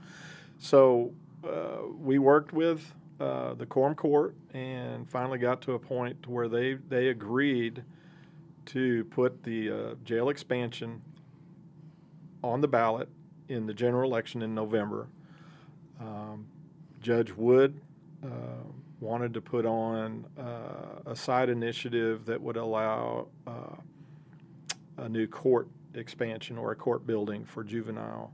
So 0.59 1.13
uh, 1.45 1.83
we 1.99 2.19
worked 2.19 2.53
with 2.53 2.95
uh, 3.19 3.55
the 3.55 3.67
Quorum 3.67 3.95
Court 3.95 4.35
and 4.55 5.09
finally 5.11 5.39
got 5.39 5.61
to 5.63 5.73
a 5.75 5.79
point 5.79 6.23
to 6.23 6.31
where 6.31 6.49
they 6.49 6.75
they 6.75 7.09
agreed 7.09 7.83
to 8.67 9.05
put 9.07 9.43
the 9.43 9.71
uh, 9.71 9.95
jail 10.05 10.29
expansion 10.29 11.03
on 12.43 12.61
the 12.61 12.69
ballot 12.69 13.09
in 13.51 13.67
the 13.67 13.75
general 13.75 14.09
election 14.11 14.43
in 14.43 14.55
November. 14.55 15.09
Um, 16.01 16.47
Judge 17.03 17.33
Wood 17.33 17.81
uh, 18.25 18.29
wanted 19.01 19.35
to 19.35 19.41
put 19.41 19.67
on 19.67 20.25
uh, 20.39 21.11
a 21.11 21.17
side 21.17 21.49
initiative 21.49 22.25
that 22.27 22.41
would 22.41 22.57
allow 22.57 23.27
uh, 23.47 23.77
a 24.99 25.09
new 25.09 25.27
court 25.27 25.69
expansion 25.95 26.57
or 26.57 26.71
a 26.71 26.77
court 26.77 27.05
building 27.07 27.45
for 27.45 27.65
juvenile 27.65 28.33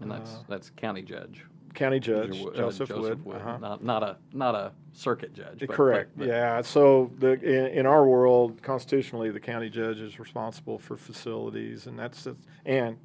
And 0.00 0.10
that's 0.10 0.34
Uh, 0.34 0.38
that's 0.48 0.70
county 0.70 1.02
judge 1.02 1.44
county 1.74 2.00
judge 2.00 2.42
uh, 2.44 2.50
Joseph, 2.56 2.90
Wood. 2.90 3.36
uh-huh. 3.36 3.58
not 3.58 3.84
not 3.84 4.02
a 4.02 4.16
not 4.32 4.56
a 4.56 4.72
circuit 4.92 5.32
judge. 5.32 5.60
but- 5.60 5.68
Correct. 5.70 6.10
but- 6.16 6.24
but- 6.26 6.28
yeah. 6.28 6.62
So 6.62 7.12
the 7.20 7.32
in, 7.42 7.78
in 7.80 7.86
our 7.86 8.04
world, 8.08 8.60
constitutionally, 8.60 9.30
the 9.30 9.38
county 9.38 9.70
judge 9.70 10.00
is 10.00 10.18
responsible 10.18 10.78
for 10.80 10.96
facilities, 10.96 11.86
and 11.86 11.96
that's 11.96 12.26
and 12.66 12.96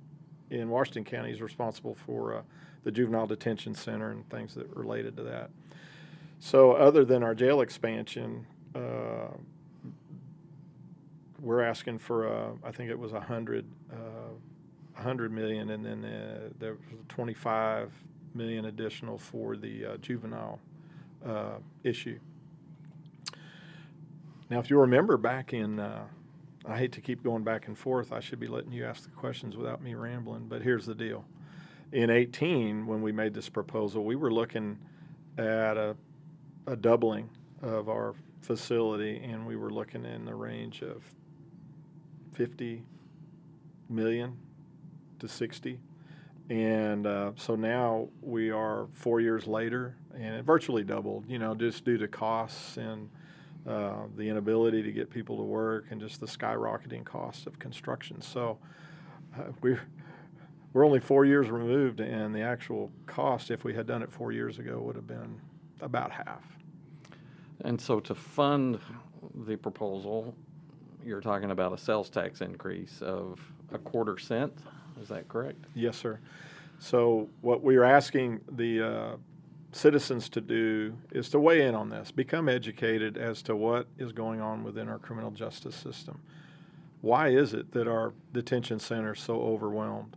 in 0.50 0.70
Washington 0.70 1.04
County, 1.04 1.32
is 1.32 1.42
responsible 1.42 1.96
for 2.06 2.36
uh, 2.36 2.42
the 2.84 2.92
juvenile 2.92 3.28
detention 3.28 3.74
center 3.74 4.12
and 4.12 4.30
things 4.30 4.54
that 4.56 4.70
related 4.76 5.16
to 5.18 5.24
that. 5.24 5.50
So, 6.40 6.74
other 6.74 7.06
than 7.06 7.24
our 7.24 7.34
jail 7.34 7.62
expansion, 7.62 8.46
uh, 8.76 9.30
we're 11.42 11.62
asking 11.62 12.00
for 12.00 12.28
uh, 12.28 12.52
I 12.64 12.72
think 12.72 12.90
it 12.90 13.00
was 13.00 13.14
a 13.14 13.22
hundred, 13.22 13.66
uh, 13.92 15.02
hundred 15.02 15.32
million, 15.32 15.70
and 15.72 15.86
then 15.86 16.06
uh, 16.06 16.50
there 16.60 16.74
was 16.74 17.00
twenty-five 17.08 17.92
million 18.34 18.66
additional 18.66 19.18
for 19.18 19.56
the 19.56 19.86
uh, 19.86 19.98
juvenile 19.98 20.60
uh, 21.26 21.58
issue. 21.84 22.20
Now, 24.50 24.60
if 24.60 24.70
you 24.70 24.80
remember 24.80 25.18
back 25.18 25.54
in, 25.54 25.80
uh, 25.80 26.06
I 26.68 26.78
hate 26.78 26.92
to 26.94 27.02
keep 27.02 27.24
going 27.24 27.44
back 27.44 27.68
and 27.68 27.78
forth. 27.78 28.12
I 28.12 28.20
should 28.20 28.40
be 28.40 28.48
letting 28.48 28.72
you 28.72 28.86
ask 28.86 29.04
the 29.04 29.10
questions 29.10 29.56
without 29.56 29.82
me 29.82 29.94
rambling. 29.94 30.48
But 30.48 30.62
here's 30.62 30.86
the 30.86 30.96
deal: 30.96 31.26
in 31.92 32.10
18, 32.10 32.88
when 32.88 33.02
we 33.02 33.12
made 33.12 33.34
this 33.34 33.50
proposal, 33.50 34.04
we 34.04 34.16
were 34.16 34.32
looking 34.32 34.78
at 35.38 35.78
a, 35.78 35.96
a 36.68 36.76
doubling 36.76 37.30
of 37.62 37.90
our 37.90 38.16
facility, 38.42 39.22
and 39.24 39.46
we 39.46 39.56
were 39.56 39.70
looking 39.70 40.06
in 40.06 40.26
the 40.26 40.36
range 40.36 40.82
of 40.82 41.04
50 42.34 42.84
million 43.90 44.38
to 45.20 45.28
60. 45.28 45.80
And 46.50 47.08
uh, 47.08 47.32
so 47.36 47.56
now 47.56 48.10
we 48.22 48.52
are 48.52 48.88
four 48.94 49.20
years 49.20 49.48
later, 49.48 49.96
and 50.14 50.36
it 50.36 50.46
virtually 50.46 50.84
doubled, 50.84 51.26
you 51.28 51.40
know, 51.40 51.56
just 51.56 51.86
due 51.86 51.98
to 51.98 52.08
costs 52.08 52.78
and 52.78 53.10
uh, 53.68 54.04
the 54.16 54.30
inability 54.30 54.84
to 54.84 54.92
get 54.92 55.10
people 55.10 55.38
to 55.38 55.44
work 55.44 55.86
and 55.90 56.00
just 56.00 56.20
the 56.20 56.28
skyrocketing 56.28 57.04
cost 57.04 57.48
of 57.48 57.58
construction. 57.58 58.22
So 58.22 58.58
uh, 59.38 59.52
we're, 59.62 59.82
we're 60.74 60.86
only 60.86 61.00
four 61.00 61.26
years 61.26 61.50
removed, 61.50 62.00
and 62.00 62.34
the 62.34 62.42
actual 62.42 62.92
cost, 63.08 63.50
if 63.50 63.64
we 63.64 63.74
had 63.74 63.88
done 63.88 64.04
it 64.04 64.12
four 64.12 64.32
years 64.32 64.60
ago, 64.60 64.80
would 64.82 64.96
have 64.96 65.08
been 65.08 65.40
about 65.82 66.12
half. 66.12 66.44
And 67.62 67.80
so 67.80 68.00
to 68.02 68.14
fund 68.14 68.80
the 69.48 69.56
proposal, 69.56 70.36
you're 71.04 71.22
talking 71.22 71.52
about 71.52 71.74
a 71.74 71.78
sales 71.78 72.10
tax 72.10 72.42
increase 72.42 73.02
of 73.02 73.40
a 73.72 73.78
quarter 73.78 74.18
cent. 74.18 74.54
Is 75.02 75.10
that 75.10 75.28
correct? 75.28 75.66
Yes, 75.74 75.98
sir. 75.98 76.20
So 76.80 77.30
what 77.42 77.64
we 77.64 77.78
are 77.78 77.84
asking 77.84 78.42
the 78.52 78.82
uh, 78.82 79.16
citizens 79.76 80.30
to 80.30 80.40
do 80.40 80.98
is 81.12 81.30
to 81.30 81.40
weigh 81.40 81.62
in 81.62 81.76
on 81.76 81.90
this, 81.90 82.10
become 82.10 82.48
educated 82.48 83.18
as 83.18 83.42
to 83.42 83.56
what 83.56 83.88
is 83.98 84.14
going 84.14 84.40
on 84.40 84.64
within 84.64 84.88
our 84.88 84.98
criminal 84.98 85.32
justice 85.32 85.76
system. 85.76 86.20
Why 87.02 87.28
is 87.30 87.54
it 87.54 87.74
that 87.74 87.88
our 87.88 88.14
detention 88.32 88.80
center 88.80 89.14
is 89.14 89.20
so 89.20 89.36
overwhelmed? 89.42 90.16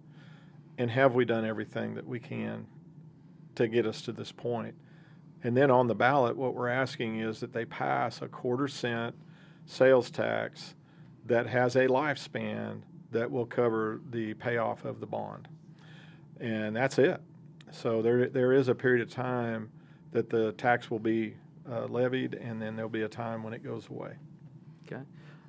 And 0.78 0.90
have 0.92 1.14
we 1.16 1.24
done 1.24 1.44
everything 1.44 1.96
that 1.96 2.06
we 2.06 2.20
can 2.20 2.66
to 3.56 3.66
get 3.66 3.84
us 3.84 4.00
to 4.02 4.12
this 4.12 4.30
point? 4.30 4.76
And 5.42 5.56
then 5.56 5.72
on 5.72 5.88
the 5.88 5.94
ballot, 5.94 6.36
what 6.36 6.54
we're 6.54 6.68
asking 6.68 7.18
is 7.18 7.40
that 7.40 7.52
they 7.52 7.64
pass 7.64 8.22
a 8.22 8.28
quarter 8.28 8.68
cent 8.68 9.16
sales 9.66 10.08
tax 10.08 10.74
that 11.26 11.48
has 11.48 11.74
a 11.74 11.88
lifespan 11.88 12.82
that 13.10 13.28
will 13.28 13.46
cover 13.46 14.00
the 14.10 14.34
payoff 14.34 14.84
of 14.84 15.00
the 15.00 15.06
bond. 15.06 15.48
And 16.40 16.76
that's 16.76 16.98
it. 16.98 17.20
So 17.70 18.02
there, 18.02 18.28
there 18.28 18.52
is 18.52 18.68
a 18.68 18.74
period 18.74 19.06
of 19.06 19.12
time 19.12 19.70
that 20.12 20.30
the 20.30 20.52
tax 20.52 20.90
will 20.90 20.98
be 20.98 21.34
uh, 21.70 21.86
levied, 21.86 22.34
and 22.34 22.60
then 22.60 22.76
there'll 22.76 22.88
be 22.88 23.02
a 23.02 23.08
time 23.08 23.42
when 23.42 23.52
it 23.52 23.62
goes 23.62 23.88
away. 23.90 24.14
Okay. 24.86 25.02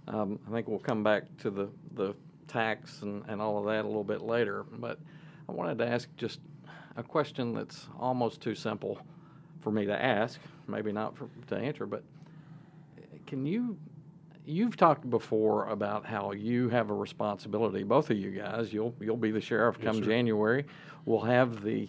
Um, 0.08 0.40
I 0.48 0.52
think 0.52 0.68
we'll 0.68 0.80
come 0.80 1.04
back 1.04 1.24
to 1.40 1.50
the, 1.50 1.70
the 1.96 2.14
tax 2.48 3.04
and, 3.04 3.24
and 3.28 3.42
all 3.42 3.60
of 3.60 3.66
that 3.66 3.86
a 3.86 3.88
little 3.88 4.04
bit 4.04 4.22
later, 4.22 4.66
but 4.80 5.00
I 5.48 5.52
wanted 5.52 5.78
to 5.78 5.88
ask 5.88 6.10
just 6.18 6.40
a 6.98 7.04
question 7.04 7.54
that's 7.54 7.88
almost 8.00 8.42
too 8.42 8.56
simple 8.56 9.00
for 9.62 9.72
me 9.72 9.86
to 9.86 10.04
ask, 10.04 10.40
maybe 10.68 10.92
not 10.92 11.16
for, 11.16 11.30
to 11.48 11.56
answer, 11.56 11.86
but 11.86 12.04
can 13.28 13.46
you, 13.46 13.78
you've 14.46 14.76
talked 14.76 15.10
before 15.10 15.68
about 15.68 16.06
how 16.06 16.32
you 16.32 16.70
have 16.70 16.90
a 16.90 16.94
responsibility, 16.94 17.84
both 17.84 18.10
of 18.10 18.18
you 18.18 18.32
guys, 18.32 18.74
you'll, 18.74 18.96
you'll 19.00 19.16
be 19.16 19.32
the 19.32 19.42
sheriff 19.42 19.78
Yes, 19.80 19.86
come 19.86 20.04
sir. 20.04 20.10
January, 20.10 20.66
will 21.06 21.22
have 21.22 21.64
the, 21.64 21.88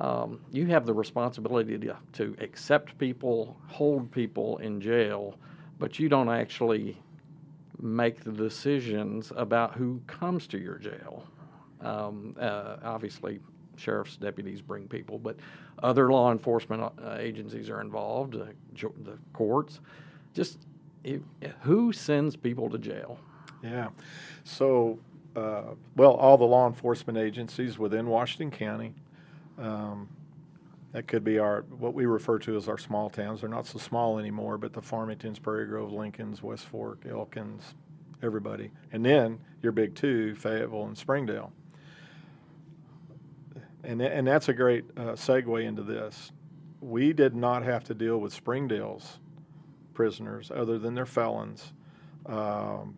um, 0.00 0.40
you 0.50 0.66
have 0.66 0.86
the 0.86 0.94
responsibility 0.94 1.78
to, 1.78 1.96
to 2.14 2.36
accept 2.40 2.96
people, 2.98 3.56
hold 3.66 4.10
people 4.10 4.56
in 4.58 4.80
jail, 4.80 5.36
but 5.78 5.98
you 5.98 6.08
don't 6.08 6.30
actually 6.30 6.96
make 7.78 8.24
the 8.24 8.32
decisions 8.32 9.32
about 9.36 9.74
who 9.74 10.00
comes 10.06 10.46
to 10.46 10.58
your 10.58 10.76
jail. 10.76 11.24
Um, 11.82 12.34
uh, 12.40 12.76
obviously, 12.82 13.40
sheriff's 13.76 14.16
deputies 14.16 14.62
bring 14.62 14.88
people, 14.88 15.18
but 15.18 15.36
other 15.82 16.10
law 16.10 16.32
enforcement 16.32 16.82
uh, 16.82 17.16
agencies 17.18 17.68
are 17.68 17.80
involved, 17.80 18.36
uh, 18.36 18.46
the 18.74 19.18
courts. 19.32 19.80
Just 20.34 20.58
who 21.60 21.92
sends 21.92 22.36
people 22.36 22.68
to 22.70 22.78
jail? 22.78 23.18
Yeah. 23.62 23.88
So, 24.44 24.98
uh, 25.36 25.74
well, 25.96 26.12
all 26.12 26.36
the 26.36 26.44
law 26.44 26.66
enforcement 26.66 27.18
agencies 27.18 27.78
within 27.78 28.06
Washington 28.06 28.50
County. 28.50 28.94
Um, 29.60 30.08
that 30.92 31.06
could 31.06 31.22
be 31.22 31.38
our 31.38 31.62
what 31.70 31.94
we 31.94 32.06
refer 32.06 32.38
to 32.40 32.56
as 32.56 32.68
our 32.68 32.78
small 32.78 33.10
towns. 33.10 33.40
They're 33.40 33.50
not 33.50 33.66
so 33.66 33.78
small 33.78 34.18
anymore, 34.18 34.58
but 34.58 34.72
the 34.72 34.80
Farmingtons, 34.80 35.40
Prairie 35.40 35.66
Grove, 35.66 35.92
Lincolns, 35.92 36.42
West 36.42 36.66
Fork, 36.66 37.04
Elkins, 37.08 37.74
everybody, 38.22 38.72
and 38.90 39.04
then 39.04 39.38
your 39.62 39.72
big 39.72 39.94
two, 39.94 40.34
Fayetteville 40.34 40.86
and 40.86 40.98
Springdale. 40.98 41.52
And 43.84 44.02
and 44.02 44.26
that's 44.26 44.48
a 44.48 44.52
great 44.52 44.84
uh, 44.96 45.12
segue 45.12 45.64
into 45.64 45.82
this. 45.82 46.32
We 46.80 47.12
did 47.12 47.36
not 47.36 47.62
have 47.62 47.84
to 47.84 47.94
deal 47.94 48.18
with 48.18 48.32
Springdale's 48.32 49.20
prisoners 49.94 50.50
other 50.52 50.78
than 50.78 50.94
their 50.94 51.06
felons. 51.06 51.72
Um, 52.26 52.96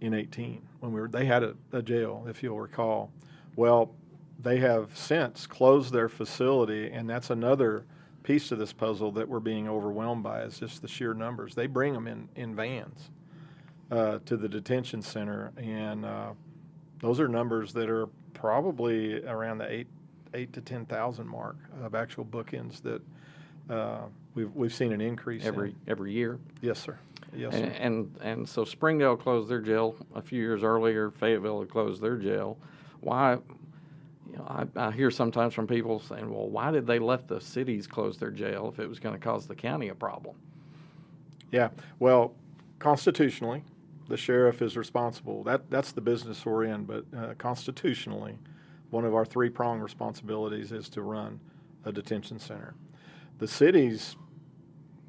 in 0.00 0.14
18 0.14 0.62
when 0.80 0.92
we 0.92 1.00
were 1.00 1.08
they 1.08 1.26
had 1.26 1.42
a, 1.42 1.54
a 1.72 1.82
jail 1.82 2.24
if 2.28 2.42
you'll 2.42 2.58
recall 2.58 3.12
well 3.56 3.94
they 4.42 4.58
have 4.58 4.96
since 4.96 5.46
closed 5.46 5.92
their 5.92 6.08
facility 6.08 6.90
and 6.90 7.08
that's 7.08 7.30
another 7.30 7.84
piece 8.22 8.48
to 8.48 8.56
this 8.56 8.72
puzzle 8.72 9.10
that 9.12 9.28
we're 9.28 9.40
being 9.40 9.68
overwhelmed 9.68 10.22
by 10.22 10.42
is 10.42 10.58
just 10.58 10.82
the 10.82 10.88
sheer 10.88 11.14
numbers. 11.14 11.54
They 11.54 11.66
bring 11.66 11.94
them 11.94 12.06
in, 12.06 12.28
in 12.36 12.54
vans 12.54 13.10
uh, 13.90 14.18
to 14.26 14.36
the 14.36 14.48
detention 14.48 15.00
center, 15.02 15.52
and 15.56 16.04
uh, 16.04 16.30
those 17.00 17.18
are 17.18 17.28
numbers 17.28 17.72
that 17.72 17.88
are 17.88 18.08
probably 18.34 19.24
around 19.24 19.58
the 19.58 19.70
eight 19.72 19.86
eight 20.34 20.52
to 20.52 20.60
ten 20.60 20.84
thousand 20.86 21.26
mark 21.26 21.56
of 21.82 21.94
actual 21.94 22.24
bookends 22.24 22.80
that 22.82 23.02
uh, 23.74 24.02
we've 24.34 24.54
we've 24.54 24.74
seen 24.74 24.92
an 24.92 25.00
increase 25.00 25.44
every 25.44 25.70
in. 25.70 25.76
every 25.88 26.12
year. 26.12 26.38
Yes, 26.60 26.78
sir. 26.78 26.98
Yes, 27.34 27.54
And, 27.54 27.72
sir. 27.72 27.78
and 27.80 28.16
and 28.22 28.48
so 28.48 28.64
Springdale 28.64 29.16
closed 29.16 29.48
their 29.48 29.60
jail 29.60 29.96
a 30.14 30.20
few 30.22 30.40
years 30.40 30.62
earlier. 30.62 31.10
Fayetteville 31.10 31.64
closed 31.66 32.02
their 32.02 32.16
jail. 32.16 32.58
Why? 33.00 33.38
You 34.30 34.38
know, 34.38 34.44
I, 34.76 34.88
I 34.88 34.90
hear 34.92 35.10
sometimes 35.10 35.54
from 35.54 35.66
people 35.66 36.00
saying, 36.00 36.30
"Well, 36.30 36.48
why 36.48 36.70
did 36.70 36.86
they 36.86 36.98
let 36.98 37.28
the 37.28 37.40
cities 37.40 37.86
close 37.86 38.16
their 38.16 38.30
jail 38.30 38.68
if 38.72 38.78
it 38.78 38.88
was 38.88 38.98
going 38.98 39.14
to 39.14 39.20
cause 39.20 39.46
the 39.46 39.54
county 39.54 39.88
a 39.88 39.94
problem?" 39.94 40.36
Yeah. 41.50 41.70
Well, 41.98 42.34
constitutionally, 42.78 43.64
the 44.08 44.16
sheriff 44.16 44.62
is 44.62 44.76
responsible. 44.76 45.42
That 45.44 45.70
that's 45.70 45.92
the 45.92 46.00
business 46.00 46.44
we're 46.44 46.64
in. 46.64 46.84
But 46.84 47.04
uh, 47.16 47.34
constitutionally, 47.38 48.38
one 48.90 49.04
of 49.04 49.14
our 49.14 49.24
three 49.24 49.50
prong 49.50 49.80
responsibilities 49.80 50.72
is 50.72 50.88
to 50.90 51.02
run 51.02 51.40
a 51.84 51.92
detention 51.92 52.38
center. 52.38 52.74
The 53.38 53.48
cities 53.48 54.16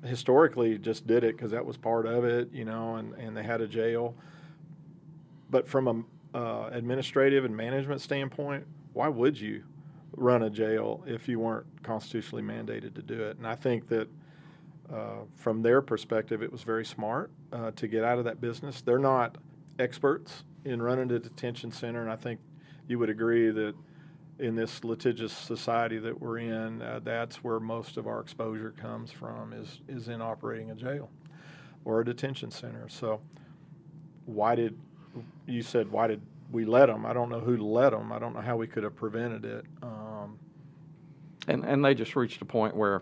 historically 0.04 0.78
just 0.78 1.06
did 1.06 1.24
it 1.24 1.36
because 1.36 1.52
that 1.52 1.66
was 1.66 1.78
part 1.78 2.06
of 2.06 2.24
it, 2.24 2.50
you 2.52 2.66
know, 2.66 2.96
and, 2.96 3.14
and 3.16 3.36
they 3.38 3.44
had 3.44 3.62
a 3.62 3.68
jail. 3.68 4.16
But 5.50 5.68
from 5.68 5.88
a 6.34 6.38
uh, 6.38 6.70
administrative 6.72 7.44
and 7.46 7.56
management 7.56 8.02
standpoint, 8.02 8.66
why 8.94 9.08
would 9.08 9.40
you 9.40 9.64
run 10.16 10.44
a 10.44 10.50
jail 10.50 11.04
if 11.08 11.28
you 11.28 11.40
weren't 11.40 11.66
constitutionally 11.84 12.44
mandated 12.44 12.94
to 12.96 13.02
do 13.02 13.24
it? 13.24 13.38
And 13.38 13.48
I 13.48 13.56
think 13.56 13.88
that 13.88 14.10
uh, 14.92 15.22
from 15.36 15.62
their 15.62 15.82
perspective, 15.82 16.44
it 16.44 16.52
was 16.52 16.64
very 16.64 16.86
smart 16.86 17.32
uh, 17.54 17.72
to 17.72 17.88
get 17.88 18.04
out 18.04 18.18
of 18.18 18.26
that 18.26 18.42
business. 18.42 18.82
They're 18.82 19.00
not 19.00 19.38
experts 19.80 20.44
in 20.66 20.82
running 20.82 21.12
a 21.12 21.20
detention 21.20 21.72
center, 21.72 22.02
and 22.02 22.12
I 22.12 22.16
think 22.16 22.40
you 22.88 23.00
would 23.00 23.10
agree 23.10 23.50
that 23.52 23.74
in 24.40 24.56
this 24.56 24.84
litigious 24.84 25.32
society 25.32 25.98
that 26.00 26.20
we're 26.20 26.40
in, 26.40 26.82
uh, 26.82 27.00
that's 27.04 27.44
where 27.44 27.60
most 27.60 27.96
of 27.96 28.08
our 28.08 28.20
exposure 28.20 28.72
comes 28.72 29.12
from 29.12 29.54
is 29.54 29.80
is 29.88 30.10
in 30.10 30.22
operating 30.22 30.72
a 30.72 30.76
jail 30.76 31.10
or 31.86 32.02
a 32.02 32.06
detention 32.06 32.52
center. 32.52 32.90
So, 32.90 33.22
why 34.26 34.56
did 34.56 34.78
you 35.46 35.62
said 35.62 35.92
why 35.92 36.08
did 36.08 36.22
we 36.52 36.66
let 36.66 36.88
them? 36.88 37.06
I 37.06 37.14
don't 37.14 37.30
know 37.30 37.40
who 37.40 37.58
let 37.58 37.92
them. 37.92 38.12
I 38.12 38.20
don't 38.20 38.34
know 38.34 38.42
how 38.42 38.58
we 38.58 38.68
could 38.68 38.84
have 38.84 38.96
prevented 38.96 39.46
it. 39.46 39.66
Um, 39.82 40.38
And 41.48 41.64
and 41.66 41.84
they 41.84 41.94
just 41.94 42.16
reached 42.16 42.42
a 42.42 42.46
point 42.46 42.76
where 42.76 43.02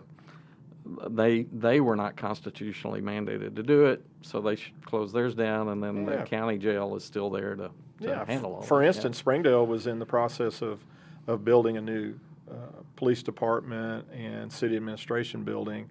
they 1.10 1.42
they 1.52 1.80
were 1.80 1.96
not 1.96 2.16
constitutionally 2.16 3.00
mandated 3.00 3.54
to 3.56 3.62
do 3.62 3.86
it, 3.86 4.02
so 4.22 4.40
they 4.40 4.56
should 4.56 4.84
close 4.84 5.12
theirs 5.12 5.34
down, 5.34 5.68
and 5.68 5.82
then 5.82 6.06
Yeah. 6.06 6.16
the 6.16 6.22
county 6.24 6.58
jail 6.58 6.96
is 6.96 7.04
still 7.04 7.30
there 7.30 7.54
to, 7.54 7.68
to 7.68 7.72
yeah, 8.00 8.24
handle 8.24 8.54
all. 8.54 8.62
For 8.62 8.78
that. 8.78 8.84
Yeah. 8.84 8.88
instance, 8.88 9.18
Springdale 9.18 9.66
was 9.66 9.86
in 9.86 9.98
the 9.98 10.06
process 10.06 10.62
of 10.62 10.84
of 11.26 11.44
building 11.44 11.76
a 11.76 11.80
new 11.80 12.14
uh, 12.50 12.54
police 12.96 13.22
department 13.22 14.06
and 14.10 14.50
city 14.52 14.76
administration 14.76 15.44
building. 15.44 15.88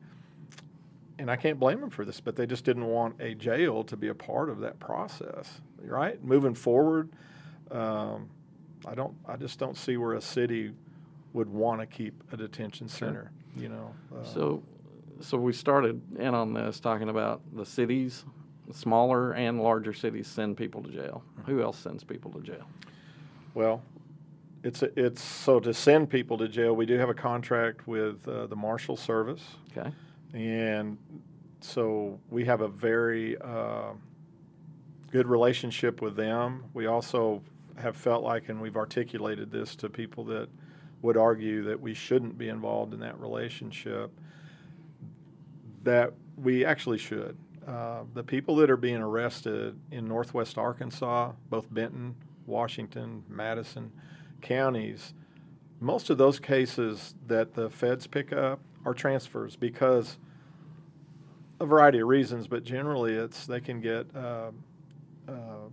And 1.19 1.29
I 1.29 1.35
can't 1.35 1.59
blame 1.59 1.81
them 1.81 1.89
for 1.89 2.05
this, 2.05 2.19
but 2.21 2.35
they 2.35 2.45
just 2.45 2.63
didn't 2.63 2.85
want 2.85 3.19
a 3.21 3.35
jail 3.35 3.83
to 3.85 3.97
be 3.97 4.07
a 4.07 4.15
part 4.15 4.49
of 4.49 4.59
that 4.61 4.79
process, 4.79 5.61
right? 5.83 6.21
Moving 6.23 6.53
forward, 6.55 7.09
um, 7.71 8.29
I 8.85 8.95
don't. 8.95 9.13
I 9.27 9.35
just 9.35 9.59
don't 9.59 9.77
see 9.77 9.97
where 9.97 10.13
a 10.13 10.21
city 10.21 10.71
would 11.33 11.49
want 11.49 11.81
to 11.81 11.85
keep 11.87 12.23
a 12.31 12.37
detention 12.37 12.87
center. 12.87 13.31
You 13.57 13.69
know. 13.69 13.93
Uh, 14.15 14.23
So, 14.23 14.63
so 15.21 15.37
we 15.37 15.53
started 15.53 16.01
in 16.17 16.33
on 16.33 16.53
this 16.53 16.79
talking 16.79 17.09
about 17.09 17.41
the 17.53 17.65
cities, 17.65 18.25
smaller 18.71 19.33
and 19.33 19.61
larger 19.61 19.93
cities 19.93 20.27
send 20.27 20.55
people 20.57 20.81
to 20.83 20.89
jail. 20.89 21.23
Who 21.45 21.61
else 21.61 21.77
sends 21.77 22.03
people 22.03 22.31
to 22.31 22.39
jail? 22.41 22.65
Well, 23.53 23.81
it's 24.63 24.81
a, 24.83 24.89
it's 24.99 25.21
so 25.21 25.59
to 25.59 25.73
send 25.73 26.09
people 26.09 26.37
to 26.37 26.47
jail. 26.47 26.75
We 26.75 26.85
do 26.85 26.97
have 26.97 27.09
a 27.09 27.13
contract 27.13 27.87
with 27.87 28.27
uh, 28.27 28.47
the 28.47 28.55
Marshal 28.55 28.95
Service, 28.95 29.43
Okay. 29.75 29.91
and 30.33 30.97
so 31.61 32.19
we 32.29 32.45
have 32.45 32.61
a 32.61 32.67
very 32.67 33.37
uh, 33.41 33.91
good 35.11 35.27
relationship 35.27 36.01
with 36.01 36.15
them. 36.15 36.63
We 36.73 36.85
also 36.87 37.41
have 37.79 37.95
felt 37.95 38.23
like, 38.23 38.49
and 38.49 38.61
we've 38.61 38.77
articulated 38.77 39.51
this 39.51 39.75
to 39.77 39.89
people 39.89 40.23
that 40.25 40.49
would 41.01 41.17
argue 41.17 41.63
that 41.63 41.79
we 41.79 41.93
shouldn't 41.93 42.37
be 42.37 42.49
involved 42.49 42.93
in 42.93 42.99
that 42.99 43.19
relationship, 43.19 44.11
that 45.83 46.13
we 46.37 46.65
actually 46.65 46.97
should. 46.97 47.37
Uh, 47.67 48.03
the 48.13 48.23
people 48.23 48.55
that 48.57 48.69
are 48.69 48.77
being 48.77 48.97
arrested 48.97 49.79
in 49.91 50.07
Northwest 50.07 50.57
Arkansas, 50.57 51.31
both 51.49 51.71
Benton, 51.73 52.15
Washington, 52.45 53.23
Madison 53.29 53.91
counties, 54.41 55.13
most 55.79 56.09
of 56.09 56.17
those 56.17 56.39
cases 56.39 57.15
that 57.27 57.53
the 57.53 57.69
feds 57.69 58.07
pick 58.07 58.33
up 58.33 58.59
are 58.85 58.93
transfers 58.93 59.55
because 59.55 60.17
a 61.59 61.65
variety 61.65 61.99
of 61.99 62.07
reasons, 62.07 62.47
but 62.47 62.63
generally 62.63 63.13
it's 63.13 63.45
they 63.45 63.61
can 63.61 63.79
get 63.79 64.07
uh, 64.15 64.51
uh, 65.27 65.67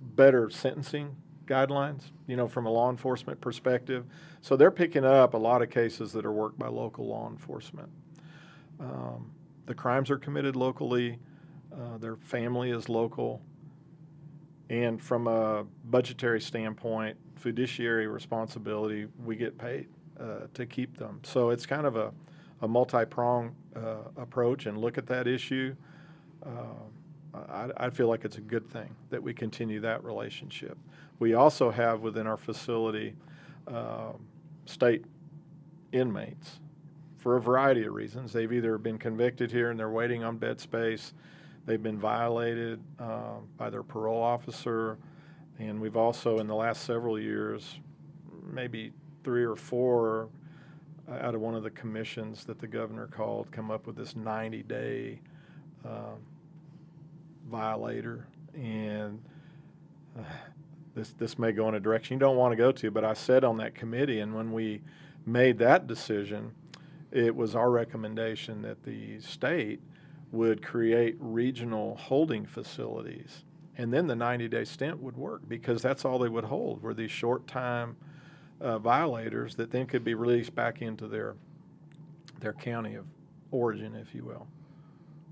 better 0.00 0.50
sentencing 0.50 1.16
guidelines, 1.46 2.02
you 2.26 2.36
know, 2.36 2.48
from 2.48 2.66
a 2.66 2.70
law 2.70 2.90
enforcement 2.90 3.40
perspective. 3.40 4.04
So 4.40 4.56
they're 4.56 4.70
picking 4.70 5.04
up 5.04 5.34
a 5.34 5.38
lot 5.38 5.62
of 5.62 5.70
cases 5.70 6.12
that 6.12 6.24
are 6.24 6.32
worked 6.32 6.58
by 6.58 6.68
local 6.68 7.06
law 7.06 7.28
enforcement. 7.28 7.88
Um, 8.80 9.30
the 9.66 9.74
crimes 9.74 10.10
are 10.10 10.18
committed 10.18 10.56
locally. 10.56 11.18
Uh, 11.72 11.98
their 11.98 12.16
family 12.16 12.70
is 12.70 12.88
local. 12.88 13.40
And 14.70 15.00
from 15.00 15.26
a 15.26 15.64
budgetary 15.84 16.40
standpoint, 16.40 17.16
fiduciary 17.36 18.06
responsibility, 18.06 19.06
we 19.24 19.36
get 19.36 19.58
paid 19.58 19.88
uh, 20.18 20.46
to 20.54 20.66
keep 20.66 20.96
them. 20.96 21.20
So 21.22 21.50
it's 21.50 21.66
kind 21.66 21.86
of 21.86 21.96
a, 21.96 22.12
a 22.62 22.68
multi 22.68 23.04
pronged 23.04 23.54
uh, 23.76 24.08
approach 24.16 24.66
and 24.66 24.78
look 24.78 24.98
at 24.98 25.06
that 25.06 25.26
issue. 25.26 25.74
Uh, 26.44 27.38
I, 27.48 27.70
I 27.76 27.90
feel 27.90 28.08
like 28.08 28.24
it's 28.24 28.38
a 28.38 28.42
good 28.42 28.68
thing 28.70 28.94
that 29.10 29.22
we 29.22 29.34
continue 29.34 29.80
that 29.80 30.04
relationship. 30.04 30.78
We 31.18 31.34
also 31.34 31.70
have 31.70 32.00
within 32.00 32.26
our 32.26 32.36
facility 32.36 33.14
um, 33.68 34.26
state 34.66 35.04
inmates 35.92 36.60
for 37.18 37.36
a 37.36 37.40
variety 37.40 37.84
of 37.84 37.94
reasons. 37.94 38.32
They've 38.32 38.52
either 38.52 38.76
been 38.78 38.98
convicted 38.98 39.50
here 39.50 39.70
and 39.70 39.78
they're 39.78 39.90
waiting 39.90 40.24
on 40.24 40.36
bed 40.36 40.60
space, 40.60 41.14
they've 41.64 41.82
been 41.82 41.98
violated 41.98 42.80
uh, 42.98 43.38
by 43.56 43.70
their 43.70 43.82
parole 43.82 44.22
officer, 44.22 44.98
and 45.58 45.80
we've 45.80 45.96
also, 45.96 46.38
in 46.38 46.46
the 46.46 46.54
last 46.54 46.84
several 46.84 47.18
years, 47.18 47.78
maybe 48.52 48.92
three 49.22 49.44
or 49.44 49.56
four 49.56 50.28
uh, 51.08 51.14
out 51.20 51.34
of 51.34 51.40
one 51.40 51.54
of 51.54 51.62
the 51.62 51.70
commissions 51.70 52.44
that 52.44 52.58
the 52.58 52.66
governor 52.66 53.06
called, 53.06 53.50
come 53.52 53.70
up 53.70 53.86
with 53.86 53.96
this 53.96 54.16
90 54.16 54.62
day 54.64 55.20
uh, 55.86 56.14
violator. 57.50 58.26
And 58.54 59.22
uh, 60.18 60.22
this, 60.94 61.10
this 61.18 61.38
may 61.38 61.52
go 61.52 61.68
in 61.68 61.74
a 61.74 61.80
direction 61.80 62.14
you 62.14 62.20
don't 62.20 62.36
want 62.36 62.52
to 62.52 62.56
go 62.56 62.72
to, 62.72 62.90
but 62.90 63.04
I 63.04 63.14
said 63.14 63.44
on 63.44 63.56
that 63.58 63.74
committee, 63.74 64.20
and 64.20 64.34
when 64.34 64.52
we 64.52 64.80
made 65.26 65.58
that 65.58 65.86
decision, 65.86 66.52
it 67.10 67.34
was 67.34 67.54
our 67.54 67.70
recommendation 67.70 68.62
that 68.62 68.82
the 68.84 69.20
state 69.20 69.80
would 70.32 70.62
create 70.62 71.16
regional 71.18 71.96
holding 71.96 72.44
facilities. 72.44 73.44
And 73.76 73.92
then 73.92 74.06
the 74.06 74.16
90 74.16 74.48
day 74.48 74.64
stint 74.64 75.00
would 75.00 75.16
work 75.16 75.42
because 75.48 75.82
that's 75.82 76.04
all 76.04 76.18
they 76.18 76.28
would 76.28 76.44
hold 76.44 76.82
were 76.82 76.94
these 76.94 77.10
short 77.10 77.46
time 77.46 77.96
uh, 78.60 78.78
violators 78.78 79.54
that 79.56 79.70
then 79.70 79.86
could 79.86 80.04
be 80.04 80.14
released 80.14 80.54
back 80.54 80.82
into 80.82 81.08
their, 81.08 81.34
their 82.40 82.52
county 82.52 82.94
of 82.94 83.04
origin, 83.50 83.94
if 83.94 84.14
you 84.14 84.24
will. 84.24 84.46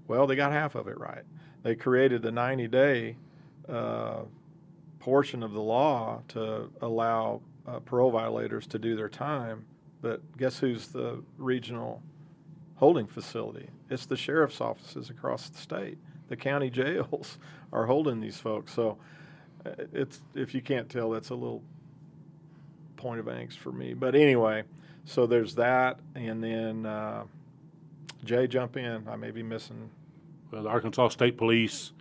Well, 0.09 0.27
they 0.27 0.37
got 0.37 0.53
half 0.53 0.75
of 0.75 0.89
it 0.89 0.99
right. 0.99 1.23
They 1.63 1.75
created 1.75 2.23
the 2.23 2.33
90 2.33 2.69
day 2.69 3.17
uh, 3.69 4.23
portion 5.03 5.43
of 5.43 5.53
the 5.53 5.61
law 5.61 6.23
to 6.29 6.71
allow 6.81 7.41
uh, 7.67 7.81
parole 7.81 8.13
violators 8.13 8.69
to 8.69 8.79
do 8.79 8.95
their 8.95 9.09
time. 9.09 9.65
But 10.01 10.21
guess 10.37 10.61
who's 10.61 10.87
the 10.89 11.21
regional 11.39 12.01
holding 12.77 13.09
facility? 13.09 13.69
It's 13.91 14.07
the 14.07 14.17
sheriff's 14.17 14.61
offices 14.61 15.11
across 15.11 15.49
the 15.49 15.59
state. 15.59 15.99
The 16.29 16.37
county 16.37 16.71
jails 16.81 17.39
are 17.73 17.85
holding 17.85 18.21
these 18.21 18.39
folks. 18.39 18.73
So 18.73 18.97
uh, 19.67 19.71
it's 19.93 20.21
if 20.37 20.55
you 20.55 20.63
can't 20.63 20.89
tell, 20.89 21.11
that's 21.11 21.31
a 21.31 21.35
little 21.35 21.65
point 22.97 23.19
of 23.19 23.27
angst 23.27 23.57
for 23.57 23.73
me. 23.73 23.95
But 23.95 24.15
anyway, 24.15 24.63
so 25.05 25.27
there's 25.27 25.57
that, 25.57 25.99
and 26.15 26.45
then 26.45 26.87
uh, 26.87 27.25
Jay, 28.23 28.47
jump 28.47 28.77
in. 28.77 29.09
I 29.09 29.17
may 29.17 29.33
be 29.33 29.43
missing. 29.43 29.91
Well, 30.53 30.63
the 30.63 30.69
Arkansas 30.69 31.09
State 31.09 31.37
Police 31.37 31.93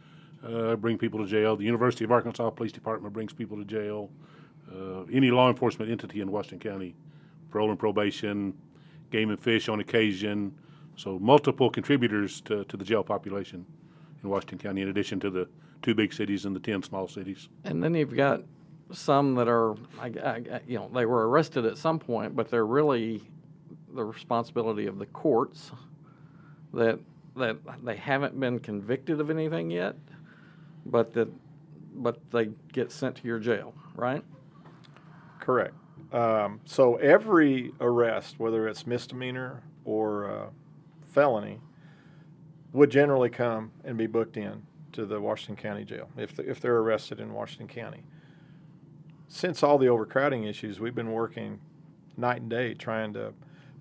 uh, 0.48 0.76
bring 0.76 0.98
people 0.98 1.20
to 1.20 1.28
jail. 1.28 1.56
The 1.56 1.64
University 1.66 2.04
of 2.04 2.12
Arkansas 2.12 2.50
Police 2.52 2.72
Department 2.72 3.14
brings 3.14 3.34
people 3.34 3.58
to 3.58 3.66
jail. 3.66 4.10
Uh, 4.74 5.04
any 5.12 5.32
law 5.32 5.50
enforcement 5.50 5.92
entity 5.92 6.22
in 6.22 6.32
Washington 6.32 6.60
County, 6.72 6.96
parole 7.50 7.70
and 7.70 7.80
probation, 7.80 8.54
game 9.12 9.30
and 9.30 9.40
fish 9.40 9.68
on 9.70 9.80
occasion. 9.82 10.54
So 10.96 11.20
multiple 11.20 11.70
contributors 11.70 12.42
to, 12.42 12.64
to 12.66 12.78
the 12.78 12.84
jail 12.86 13.04
population 13.04 13.66
in 14.24 14.30
Washington 14.30 14.60
County, 14.60 14.82
in 14.82 14.90
addition 14.90 15.20
to 15.22 15.30
the 15.30 15.48
two 15.82 15.94
big 15.96 16.14
cities 16.14 16.46
and 16.46 16.56
the 16.56 16.60
10 16.60 16.84
small 16.84 17.08
cities. 17.08 17.50
And 17.66 17.84
then 17.84 17.94
you've 17.96 18.16
got 18.16 18.44
some 18.92 19.36
that 19.36 19.48
are, 19.48 19.76
I, 20.00 20.08
I- 20.24 20.62
you 20.68 20.78
know, 20.78 20.90
they 20.94 21.06
were 21.06 21.28
arrested 21.28 21.66
at 21.66 21.78
some 21.78 22.00
point, 22.00 22.36
but 22.36 22.50
they're 22.50 22.66
really 22.66 23.24
the 23.94 24.04
responsibility 24.06 24.86
of 24.86 25.00
the 25.00 25.06
courts 25.08 25.72
that, 26.74 27.00
that 27.36 27.58
they 27.84 27.96
haven't 27.98 28.40
been 28.40 28.60
convicted 28.60 29.20
of 29.20 29.30
anything 29.30 29.70
yet, 29.72 29.96
but 30.86 31.14
that, 31.14 31.30
but 31.94 32.20
they 32.32 32.50
get 32.72 32.92
sent 32.92 33.18
to 33.18 33.28
your 33.28 33.40
jail, 33.40 33.74
right? 33.96 34.24
Correct. 35.40 35.74
Um, 36.12 36.60
so 36.66 36.96
every 36.98 37.74
arrest, 37.80 38.40
whether 38.40 38.68
it's 38.68 38.86
misdemeanor 38.86 39.64
or 39.86 40.30
uh, 40.30 40.50
felony, 41.08 41.60
would 42.74 42.90
generally 42.90 43.30
come 43.30 43.72
and 43.84 43.98
be 43.98 44.08
booked 44.08 44.38
in 44.38 44.64
to 44.94 45.06
the 45.06 45.20
Washington 45.20 45.62
County 45.62 45.86
Jail 45.86 46.10
if, 46.18 46.38
if 46.40 46.60
they're 46.60 46.78
arrested 46.78 47.20
in 47.20 47.34
Washington 47.34 47.68
County. 47.68 48.04
Since 49.28 49.64
all 49.64 49.78
the 49.78 49.88
overcrowding 49.88 50.44
issues, 50.44 50.80
we've 50.80 50.96
been 50.96 51.12
working 51.12 51.60
night 52.18 52.42
and 52.42 52.50
day 52.50 52.74
trying 52.74 53.14
to 53.14 53.34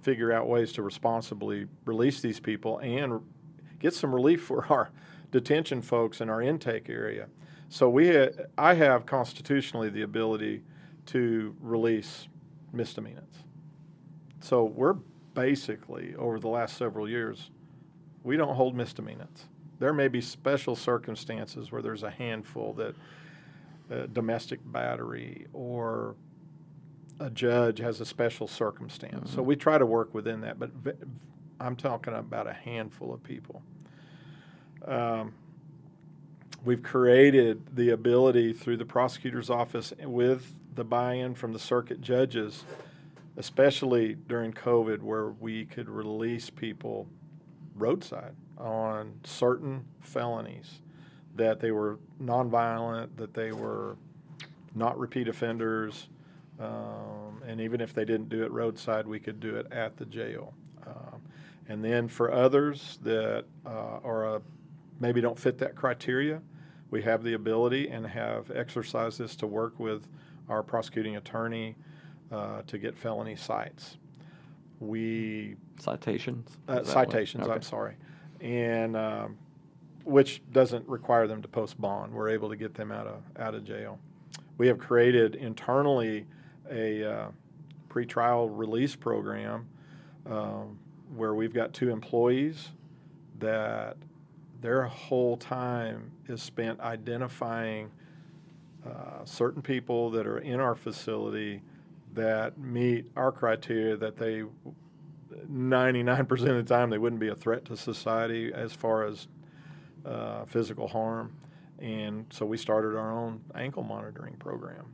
figure 0.02 0.32
out 0.32 0.48
ways 0.48 0.72
to 0.72 0.82
responsibly 0.82 1.66
release 1.84 2.20
these 2.20 2.40
people 2.40 2.78
and 2.78 3.20
get 3.78 3.92
some 3.92 4.14
relief 4.14 4.42
for 4.42 4.66
our 4.66 4.90
detention 5.30 5.82
folks 5.82 6.20
in 6.20 6.28
our 6.28 6.42
intake 6.42 6.88
area. 6.88 7.28
So 7.68 7.88
we, 7.88 8.08
ha- 8.08 8.30
I 8.58 8.74
have 8.74 9.06
constitutionally 9.06 9.90
the 9.90 10.02
ability 10.02 10.62
to 11.06 11.54
release 11.60 12.28
misdemeanors. 12.72 13.44
So 14.40 14.64
we're 14.64 14.96
basically 15.34 16.14
over 16.16 16.38
the 16.38 16.48
last 16.48 16.76
several 16.76 17.08
years, 17.08 17.50
we 18.24 18.36
don't 18.36 18.54
hold 18.54 18.74
misdemeanors. 18.74 19.46
There 19.78 19.92
may 19.92 20.08
be 20.08 20.20
special 20.20 20.76
circumstances 20.76 21.72
where 21.72 21.80
there's 21.80 22.02
a 22.02 22.10
handful 22.10 22.74
that 22.74 22.94
uh, 23.90 24.06
domestic 24.12 24.60
battery 24.64 25.46
or 25.52 26.16
a 27.18 27.30
judge 27.30 27.78
has 27.78 28.00
a 28.00 28.06
special 28.06 28.46
circumstance. 28.46 29.30
So 29.32 29.42
we 29.42 29.56
try 29.56 29.78
to 29.78 29.86
work 29.86 30.14
within 30.14 30.40
that, 30.42 30.58
but 30.58 30.70
v- 30.72 30.92
I'm 31.60 31.76
talking 31.76 32.14
about 32.14 32.46
a 32.46 32.52
handful 32.52 33.12
of 33.12 33.22
people. 33.22 33.62
Um, 34.86 35.34
we've 36.64 36.82
created 36.82 37.76
the 37.76 37.90
ability 37.90 38.52
through 38.52 38.76
the 38.76 38.84
prosecutor's 38.84 39.50
office 39.50 39.92
with 40.02 40.54
the 40.74 40.84
buy-in 40.84 41.34
from 41.34 41.52
the 41.52 41.58
circuit 41.58 42.00
judges, 42.00 42.64
especially 43.36 44.14
during 44.28 44.52
COVID, 44.52 45.00
where 45.00 45.28
we 45.28 45.64
could 45.64 45.88
release 45.88 46.50
people 46.50 47.06
roadside 47.76 48.34
on 48.58 49.14
certain 49.24 49.84
felonies 50.00 50.80
that 51.36 51.60
they 51.60 51.70
were 51.70 51.98
nonviolent, 52.22 53.08
that 53.16 53.32
they 53.34 53.52
were 53.52 53.96
not 54.74 54.98
repeat 54.98 55.28
offenders, 55.28 56.08
um, 56.58 57.42
and 57.46 57.60
even 57.60 57.80
if 57.80 57.94
they 57.94 58.04
didn't 58.04 58.28
do 58.28 58.42
it 58.44 58.52
roadside, 58.52 59.06
we 59.06 59.18
could 59.18 59.40
do 59.40 59.56
it 59.56 59.66
at 59.72 59.96
the 59.96 60.04
jail. 60.04 60.52
Um, 60.86 61.22
and 61.68 61.84
then 61.84 62.08
for 62.08 62.32
others 62.32 62.98
that 63.02 63.44
uh, 63.64 63.98
are 64.04 64.36
a, 64.36 64.42
maybe 65.00 65.20
don't 65.20 65.38
fit 65.38 65.58
that 65.58 65.74
criteria, 65.74 66.40
we 66.90 67.02
have 67.02 67.22
the 67.24 67.32
ability 67.34 67.88
and 67.88 68.06
have 68.06 68.50
exercised 68.50 69.18
this 69.18 69.34
to 69.36 69.46
work 69.46 69.78
with 69.78 70.06
our 70.48 70.62
prosecuting 70.62 71.16
attorney 71.16 71.76
uh, 72.30 72.62
to 72.66 72.78
get 72.78 72.96
felony 72.96 73.36
cites. 73.36 73.96
We 74.78 75.56
Citations? 75.78 76.56
uh, 76.68 76.80
Is 76.80 76.88
that 76.88 76.96
what- 76.96 77.10
citations, 77.10 77.48
I'm 77.48 77.62
sorry, 77.62 77.96
and 78.40 78.96
um, 78.96 79.36
which 80.04 80.42
doesn't 80.52 80.86
require 80.88 81.26
them 81.26 81.42
to 81.42 81.48
post 81.48 81.80
bond. 81.80 82.12
We're 82.12 82.30
able 82.30 82.48
to 82.48 82.56
get 82.56 82.74
them 82.74 82.90
out 82.92 83.06
of 83.06 83.22
out 83.38 83.54
of 83.54 83.64
jail. 83.64 83.98
We 84.58 84.66
have 84.68 84.78
created 84.78 85.34
internally 85.36 86.26
a 86.70 87.04
uh, 87.04 87.28
pretrial 87.88 88.48
release 88.50 88.94
program 88.96 89.66
um, 90.26 90.78
where 91.14 91.34
we've 91.34 91.52
got 91.54 91.72
two 91.74 91.90
employees 91.90 92.68
that 93.38 93.96
their 94.60 94.84
whole 94.84 95.36
time 95.36 96.10
is 96.28 96.42
spent 96.42 96.80
identifying 96.80 97.90
uh, 98.86 99.24
certain 99.24 99.62
people 99.62 100.10
that 100.10 100.26
are 100.26 100.38
in 100.38 100.60
our 100.60 100.74
facility 100.74 101.62
that 102.14 102.58
meet 102.58 103.10
our 103.16 103.30
criteria 103.30 103.96
that 103.96 104.16
they 104.16 104.44
99% 105.50 106.30
of 106.30 106.38
the 106.38 106.62
time 106.62 106.90
they 106.90 106.98
wouldn't 106.98 107.20
be 107.20 107.28
a 107.28 107.34
threat 107.34 107.64
to 107.66 107.76
society 107.76 108.52
as 108.52 108.72
far 108.72 109.04
as 109.04 109.28
uh, 110.04 110.44
physical 110.44 110.88
harm. 110.88 111.32
And 111.78 112.26
so 112.30 112.44
we 112.44 112.56
started 112.56 112.96
our 112.96 113.12
own 113.12 113.40
ankle 113.54 113.82
monitoring 113.82 114.34
program. 114.36 114.86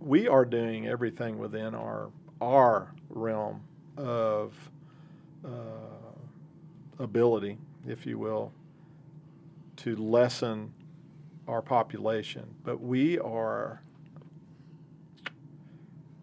We 0.00 0.28
are 0.28 0.44
doing 0.44 0.86
everything 0.86 1.38
within 1.38 1.74
our 1.74 2.10
our 2.40 2.94
realm 3.08 3.62
of 3.96 4.54
uh, 5.44 5.48
ability 6.98 7.58
if 7.86 8.06
you 8.06 8.18
will 8.18 8.52
to 9.76 9.94
lessen 9.96 10.72
our 11.46 11.62
population 11.62 12.44
but 12.64 12.80
we 12.80 13.18
are 13.18 13.82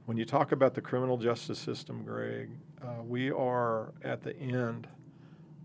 when 0.05 0.17
you 0.17 0.25
talk 0.25 0.51
about 0.51 0.73
the 0.73 0.81
criminal 0.81 1.17
justice 1.17 1.59
system, 1.59 2.03
Greg, 2.03 2.49
uh, 2.81 3.01
we 3.07 3.31
are 3.31 3.93
at 4.03 4.21
the 4.21 4.37
end 4.37 4.87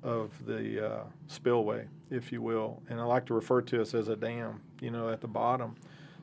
of 0.05 0.31
the 0.47 0.93
uh, 0.93 1.03
spillway, 1.27 1.89
if 2.11 2.31
you 2.31 2.41
will. 2.41 2.81
And 2.89 3.01
I 3.01 3.05
like 3.05 3.27
to 3.27 3.35
refer 3.35 3.63
to 3.63 3.83
us 3.83 3.95
as 3.95 4.09
a 4.09 4.17
dam, 4.17 4.61
you 4.81 4.91
know, 4.91 5.09
at 5.11 5.21
the 5.21 5.27
bottom. 5.27 5.75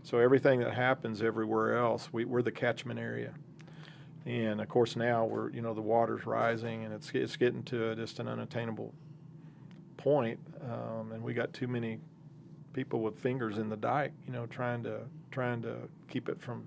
So 0.04 0.20
everything 0.20 0.62
that 0.62 0.74
happens 0.74 1.22
everywhere 1.22 1.78
else, 1.78 2.10
we, 2.14 2.24
we're 2.24 2.42
the 2.42 2.52
catchment 2.52 3.00
area. 3.00 3.34
And 4.26 4.60
of 4.60 4.68
course, 4.68 4.96
now 4.96 5.26
we're, 5.26 5.52
you 5.52 5.62
know, 5.62 5.74
the 5.74 5.82
water's 5.82 6.26
rising 6.26 6.84
and 6.84 6.94
it's, 6.94 7.12
it's 7.14 7.36
getting 7.36 7.62
to 7.64 7.92
a, 7.92 7.96
just 7.96 8.20
an 8.20 8.28
unattainable 8.28 8.94
point. 9.98 10.40
Um, 10.64 11.12
and 11.12 11.24
we 11.24 11.34
got 11.34 11.54
too 11.54 11.68
many 11.68 12.00
people 12.74 13.02
with 13.02 13.20
fingers 13.20 13.58
in 13.60 13.70
the 13.70 13.78
dike, 13.78 14.14
you 14.26 14.34
know, 14.34 14.48
trying 14.48 14.84
to, 14.84 15.02
trying 15.32 15.62
to 15.62 15.76
keep 16.10 16.28
it 16.28 16.42
from 16.42 16.66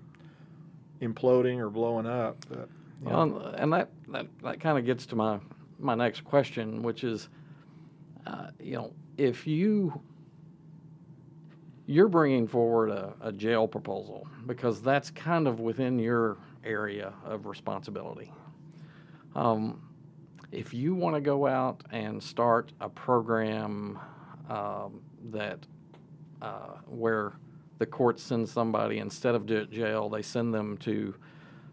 imploding 1.01 1.59
or 1.59 1.69
blowing 1.69 2.05
up. 2.05 2.37
But, 2.47 2.69
know, 3.01 3.25
Well, 3.27 3.53
and 3.57 3.73
that, 3.73 3.89
that, 4.07 4.27
that 4.43 4.59
kind 4.61 4.77
of 4.77 4.85
gets 4.85 5.05
to 5.07 5.15
my, 5.15 5.39
my 5.79 5.95
next 5.95 6.23
question, 6.23 6.81
which 6.81 7.03
is, 7.03 7.27
uh, 8.25 8.51
you 8.59 8.75
know, 8.75 8.93
if 9.17 9.45
you, 9.45 9.99
you're 11.87 12.07
bringing 12.07 12.47
forward 12.47 12.89
a, 12.89 13.13
a 13.19 13.31
jail 13.33 13.67
proposal 13.67 14.27
because 14.45 14.81
that's 14.81 15.09
kind 15.11 15.47
of 15.47 15.59
within 15.59 15.99
your 15.99 16.37
area 16.63 17.13
of 17.25 17.45
responsibility. 17.45 18.31
Um, 19.35 19.81
if 20.51 20.73
you 20.73 20.95
want 20.95 21.15
to 21.15 21.21
go 21.21 21.47
out 21.47 21.83
and 21.91 22.21
start 22.21 22.71
a 22.79 22.89
program 22.89 23.99
um, 24.49 25.01
that 25.31 25.59
uh, 26.41 26.77
where 26.87 27.33
the 27.77 27.85
court 27.85 28.19
sends 28.19 28.51
somebody 28.51 28.97
instead 28.97 29.35
of 29.35 29.45
jail, 29.45 30.09
they 30.09 30.21
send 30.21 30.53
them 30.53 30.77
to 30.77 31.13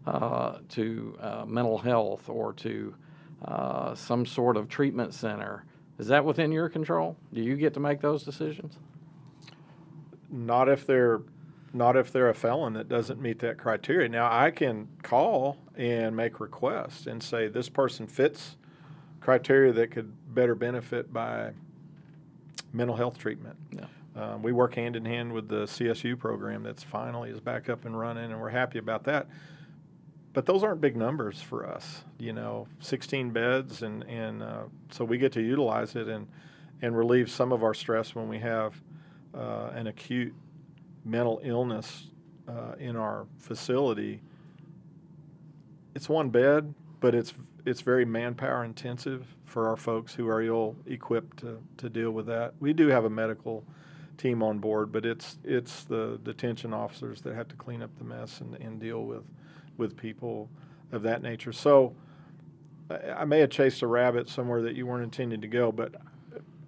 uh, 0.05 0.59
to 0.69 1.17
uh, 1.19 1.43
mental 1.45 1.77
health 1.77 2.29
or 2.29 2.53
to 2.53 2.95
uh, 3.43 3.93
some 3.93 4.25
sort 4.25 4.55
of 4.55 4.69
treatment 4.69 5.13
center. 5.13 5.65
Is 5.99 6.07
that 6.07 6.23
within 6.23 6.51
your 6.51 6.69
control? 6.69 7.17
Do 7.33 7.41
you 7.41 7.57
get 7.57 7.73
to 7.73 7.79
make 7.81 7.99
those 7.99 8.23
decisions? 8.23 8.77
not 10.29 10.69
if 10.69 10.85
they're 10.85 11.21
not 11.77 11.95
if 11.95 12.11
they're 12.11 12.29
a 12.29 12.33
felon 12.33 12.73
that 12.73 12.89
doesn't 12.89 13.21
meet 13.21 13.39
that 13.39 13.57
criteria. 13.57 14.09
Now 14.09 14.29
I 14.31 14.51
can 14.51 14.87
call 15.03 15.57
and 15.75 16.15
make 16.15 16.39
requests 16.39 17.07
and 17.07 17.21
say 17.21 17.47
this 17.47 17.69
person 17.69 18.07
fits 18.07 18.57
criteria 19.21 19.71
that 19.73 19.91
could 19.91 20.11
better 20.33 20.55
benefit 20.55 21.11
by 21.13 21.51
mental 22.73 22.95
health 22.95 23.17
treatment. 23.17 23.57
Yeah. 23.71 23.85
Um, 24.15 24.41
we 24.41 24.51
work 24.51 24.73
hand 24.73 24.95
in 24.95 25.05
hand 25.05 25.31
with 25.31 25.47
the 25.47 25.65
CSU 25.65 26.17
program 26.17 26.63
that's 26.63 26.83
finally 26.83 27.29
is 27.29 27.39
back 27.39 27.69
up 27.69 27.85
and 27.85 27.97
running, 27.97 28.31
and 28.31 28.41
we're 28.41 28.49
happy 28.49 28.79
about 28.79 29.03
that. 29.03 29.27
But 30.33 30.45
those 30.45 30.63
aren't 30.63 30.81
big 30.81 30.95
numbers 30.95 31.41
for 31.41 31.67
us, 31.67 32.03
you 32.17 32.33
know, 32.33 32.67
16 32.79 33.31
beds, 33.31 33.83
and 33.83 34.03
and 34.03 34.41
uh, 34.41 34.63
so 34.91 35.05
we 35.05 35.17
get 35.17 35.31
to 35.33 35.41
utilize 35.41 35.95
it 35.95 36.07
and 36.07 36.27
and 36.81 36.97
relieve 36.97 37.29
some 37.29 37.51
of 37.51 37.63
our 37.63 37.73
stress 37.73 38.15
when 38.15 38.27
we 38.27 38.39
have 38.39 38.79
uh, 39.35 39.71
an 39.73 39.87
acute 39.87 40.33
mental 41.07 41.41
illness 41.43 42.07
uh, 42.47 42.75
in 42.79 42.95
our 42.95 43.27
facility. 43.39 44.21
It's 45.95 46.09
one 46.09 46.29
bed, 46.29 46.73
but 46.99 47.15
it's 47.15 47.33
it's 47.65 47.81
very 47.81 48.05
manpower 48.05 48.63
intensive 48.63 49.27
for 49.45 49.67
our 49.67 49.77
folks 49.77 50.13
who 50.13 50.27
are 50.29 50.41
ill 50.41 50.75
equipped 50.85 51.37
to, 51.37 51.59
to 51.77 51.89
deal 51.89 52.11
with 52.11 52.25
that. 52.27 52.53
We 52.59 52.73
do 52.73 52.87
have 52.87 53.05
a 53.05 53.09
medical 53.09 53.63
team 54.17 54.43
on 54.43 54.59
board, 54.59 54.91
but 54.91 55.05
it's 55.05 55.37
it's 55.43 55.83
the 55.85 56.19
detention 56.23 56.73
officers 56.73 57.21
that 57.21 57.35
have 57.35 57.47
to 57.49 57.55
clean 57.55 57.81
up 57.81 57.91
the 57.97 58.05
mess 58.05 58.41
and, 58.41 58.55
and 58.55 58.79
deal 58.79 59.03
with 59.05 59.23
with 59.77 59.97
people. 59.97 60.49
of 60.91 61.03
that 61.03 61.21
nature. 61.21 61.51
So 61.53 61.95
I, 62.89 63.21
I 63.21 63.25
may 63.25 63.39
have 63.39 63.49
chased 63.49 63.81
a 63.81 63.87
rabbit 63.87 64.29
somewhere 64.29 64.61
that 64.63 64.75
you 64.75 64.87
weren't 64.87 65.03
intending 65.03 65.41
to 65.41 65.47
go, 65.47 65.71
but 65.71 65.95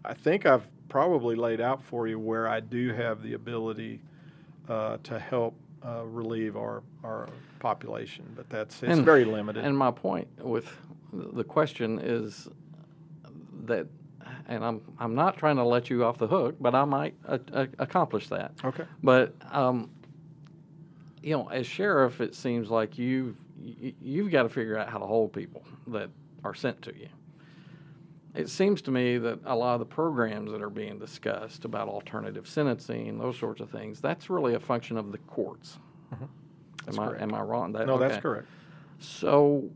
I 0.04 0.13
think 0.13 0.45
I've 0.45 0.67
probably 0.89 1.36
laid 1.36 1.62
out 1.62 1.84
for 1.84 2.08
you 2.08 2.19
where 2.19 2.47
I 2.47 2.60
do 2.60 2.93
have 2.93 3.21
the 3.23 3.34
ability 3.34 4.02
uh, 4.69 4.97
to 5.03 5.19
help 5.19 5.55
uh, 5.86 6.03
relieve 6.05 6.55
our 6.55 6.84
our 7.03 7.27
population, 7.60 8.25
but 8.36 8.49
that's 8.49 8.82
it's 8.84 8.97
And- 8.97 9.05
very 9.05 9.25
limited. 9.25 9.65
And 9.65 9.77
my 9.77 9.91
point 9.91 10.27
with 10.39 10.65
the 11.12 11.43
question 11.43 11.99
is 11.99 12.47
that, 13.65 13.88
and 14.47 14.63
I'm, 14.63 14.82
I'm 14.99 15.15
not 15.15 15.38
trying 15.38 15.55
to 15.58 15.63
let 15.63 15.89
you 15.89 16.03
off 16.05 16.17
the 16.19 16.27
hook, 16.27 16.55
but 16.60 16.75
I 16.75 16.86
might 16.86 17.15
a- 17.25 17.39
a- 17.53 17.67
accomplish 17.79 18.27
that. 18.29 18.51
okay. 18.63 18.86
But, 19.03 19.34
um, 19.51 19.89
you 21.23 21.36
know, 21.36 21.47
as 21.49 21.65
sheriff, 21.65 22.21
it 22.21 22.36
seems 22.36 22.69
like 22.69 22.97
you've, 22.97 23.36
you've 23.60 24.32
got 24.32 24.43
to 24.43 24.49
figure 24.49 24.77
out 24.77 24.88
how 24.89 24.99
to 24.99 25.05
hold 25.05 25.34
people 25.34 25.63
that 25.88 26.10
are 26.43 26.53
sent 26.53 26.82
to 26.84 26.95
you. 26.95 27.08
It 28.39 28.47
seems 28.49 28.82
to 28.84 28.91
me 28.91 29.17
that 29.17 29.39
a 29.43 29.54
lot 29.54 29.73
of 29.73 29.80
the 29.80 29.86
programs 29.86 30.52
that 30.52 30.62
are 30.62 30.69
being 30.69 30.97
discussed 30.97 31.65
about 31.65 31.89
alternative 31.89 32.47
sentencing, 32.47 33.17
those 33.17 33.38
sorts 33.38 33.60
of 33.60 33.69
things, 33.69 33.99
that's 33.99 34.30
really 34.30 34.54
a 34.54 34.60
function 34.62 34.95
of 34.95 35.12
the 35.12 35.17
courts. 35.17 35.78
Mm-hmm. 36.13 36.25
That's 36.86 36.97
Am 36.97 37.04
I, 37.04 37.21
am 37.21 37.34
I 37.34 37.41
wrong? 37.41 37.73
That- 37.73 37.86
No, 37.86 37.97
that's 37.97 38.21
correct. 38.21 38.47
So, 38.99 39.69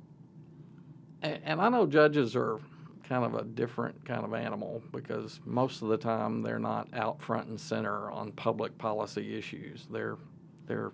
and, 1.21 1.39
and 1.43 1.61
I 1.61 1.67
know 1.67 1.85
judges 1.85 2.37
are 2.37 2.59
kind 3.03 3.25
of 3.25 3.35
a 3.35 3.43
different 3.43 4.05
kind 4.05 4.23
of 4.23 4.33
animal 4.33 4.81
because 4.93 5.41
most 5.45 5.81
of 5.81 5.89
the 5.89 5.97
time 5.97 6.41
they're 6.41 6.57
not 6.57 6.87
out 6.93 7.21
front 7.21 7.49
and 7.49 7.59
center 7.59 8.09
on 8.11 8.31
public 8.31 8.77
policy 8.77 9.37
issues. 9.37 9.87
They're 9.91 10.17
they're 10.67 10.93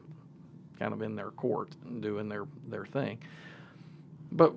kind 0.79 0.91
of 0.91 1.03
in 1.03 1.15
their 1.15 1.29
court 1.31 1.75
and 1.85 2.01
doing 2.01 2.29
their 2.29 2.45
their 2.67 2.87
thing. 2.87 3.19
But 4.31 4.55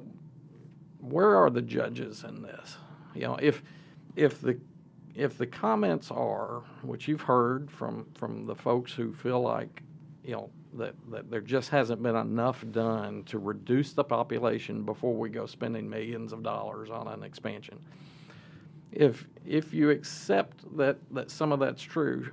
where 1.01 1.37
are 1.37 1.51
the 1.51 1.63
judges 1.63 2.25
in 2.25 2.41
this? 2.41 2.79
You 3.15 3.23
know, 3.23 3.37
if 3.41 3.63
if 4.17 4.41
the 4.41 4.59
if 5.15 5.37
the 5.37 5.47
comments 5.47 6.11
are, 6.11 6.63
what 6.83 7.07
you've 7.07 7.23
heard 7.23 7.71
from 7.71 8.07
from 8.15 8.47
the 8.47 8.55
folks 8.55 8.93
who 8.93 9.13
feel 9.13 9.41
like, 9.41 9.83
you 10.25 10.33
know, 10.33 10.51
that, 10.75 10.95
that 11.11 11.31
there 11.31 11.41
just 11.41 11.69
hasn't 11.69 12.03
been 12.03 12.17
enough 12.17 12.65
done 12.71 13.25
to 13.25 13.39
reduce 13.39 13.93
the 13.93 14.05
population 14.05 14.85
before 14.85 15.15
we 15.15 15.29
go 15.29 15.47
spending 15.47 15.89
millions 15.89 16.33
of 16.33 16.43
dollars 16.43 16.91
on 16.91 17.09
an 17.09 17.23
expansion. 17.23 17.79
If 18.91 19.27
if 19.47 19.73
you 19.75 19.91
accept 19.91 20.65
that 20.77 20.99
that 21.11 21.31
some 21.31 21.53
of 21.53 21.61
that's 21.61 21.83
true, 21.83 22.31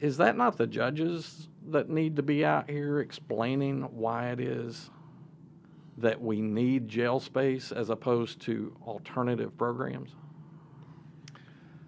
is 0.00 0.16
that 0.18 0.36
not 0.36 0.56
the 0.56 0.66
judges 0.66 1.48
that 1.68 1.88
need 1.88 2.16
to 2.16 2.22
be 2.22 2.44
out 2.44 2.68
here 2.68 3.00
explaining 3.00 3.82
why 3.82 4.30
it 4.30 4.40
is 4.40 4.90
that 5.98 6.20
we 6.20 6.40
need 6.40 6.88
jail 6.88 7.20
space 7.20 7.72
as 7.72 7.90
opposed 7.90 8.40
to 8.42 8.76
alternative 8.86 9.56
programs? 9.56 10.10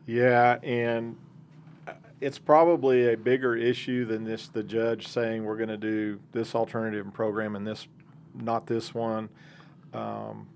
Yeah, 0.06 0.58
and 0.62 1.16
uh, 1.88 1.92
it's 2.20 2.38
probably 2.38 3.12
a 3.12 3.16
bigger 3.16 3.56
issue 3.56 4.04
than 4.04 4.24
this 4.24 4.48
the 4.48 4.62
judge 4.62 5.08
saying 5.08 5.44
we're 5.44 5.56
going 5.56 5.68
to 5.68 5.76
do 5.76 6.20
this 6.32 6.54
alternative 6.54 7.12
program 7.12 7.56
and 7.56 7.66
this 7.66 7.88
not 8.34 8.66
this 8.66 8.94
one. 8.94 9.28
Um, 9.92 10.46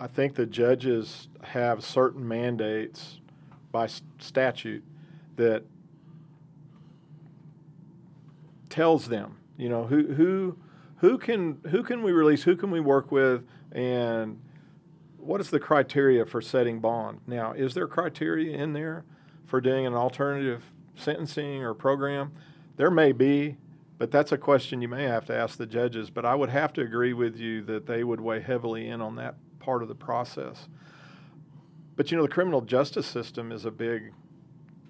I 0.00 0.06
think 0.06 0.34
the 0.34 0.46
judges 0.46 1.28
have 1.42 1.84
certain 1.84 2.26
mandates 2.26 3.20
by 3.72 3.88
statute 4.18 4.84
that 5.36 5.64
tells 8.68 9.08
them, 9.08 9.38
you 9.56 9.68
know, 9.68 9.84
who 9.86 10.12
who 10.14 10.58
who 10.98 11.18
can 11.18 11.60
who 11.70 11.82
can 11.82 12.02
we 12.02 12.12
release, 12.12 12.42
who 12.42 12.56
can 12.56 12.70
we 12.70 12.80
work 12.80 13.10
with, 13.10 13.44
and 13.72 14.40
what 15.16 15.40
is 15.40 15.50
the 15.50 15.60
criteria 15.60 16.24
for 16.24 16.40
setting 16.40 16.80
bond? 16.80 17.20
Now, 17.26 17.52
is 17.52 17.74
there 17.74 17.86
criteria 17.86 18.56
in 18.56 18.72
there 18.72 19.04
for 19.46 19.60
doing 19.60 19.86
an 19.86 19.94
alternative 19.94 20.64
sentencing 20.96 21.62
or 21.62 21.74
program? 21.74 22.32
There 22.76 22.90
may 22.90 23.12
be, 23.12 23.56
but 23.98 24.10
that's 24.10 24.32
a 24.32 24.38
question 24.38 24.80
you 24.80 24.88
may 24.88 25.04
have 25.04 25.26
to 25.26 25.36
ask 25.36 25.58
the 25.58 25.66
judges. 25.66 26.10
But 26.10 26.24
I 26.24 26.34
would 26.34 26.50
have 26.50 26.72
to 26.74 26.80
agree 26.80 27.12
with 27.12 27.36
you 27.36 27.62
that 27.64 27.86
they 27.86 28.04
would 28.04 28.20
weigh 28.20 28.40
heavily 28.40 28.88
in 28.88 29.00
on 29.00 29.16
that 29.16 29.36
part 29.58 29.82
of 29.82 29.88
the 29.88 29.94
process. 29.94 30.68
But 31.94 32.10
you 32.10 32.16
know, 32.16 32.22
the 32.22 32.28
criminal 32.28 32.60
justice 32.60 33.06
system 33.06 33.52
is 33.52 33.64
a 33.64 33.70
big, 33.70 34.12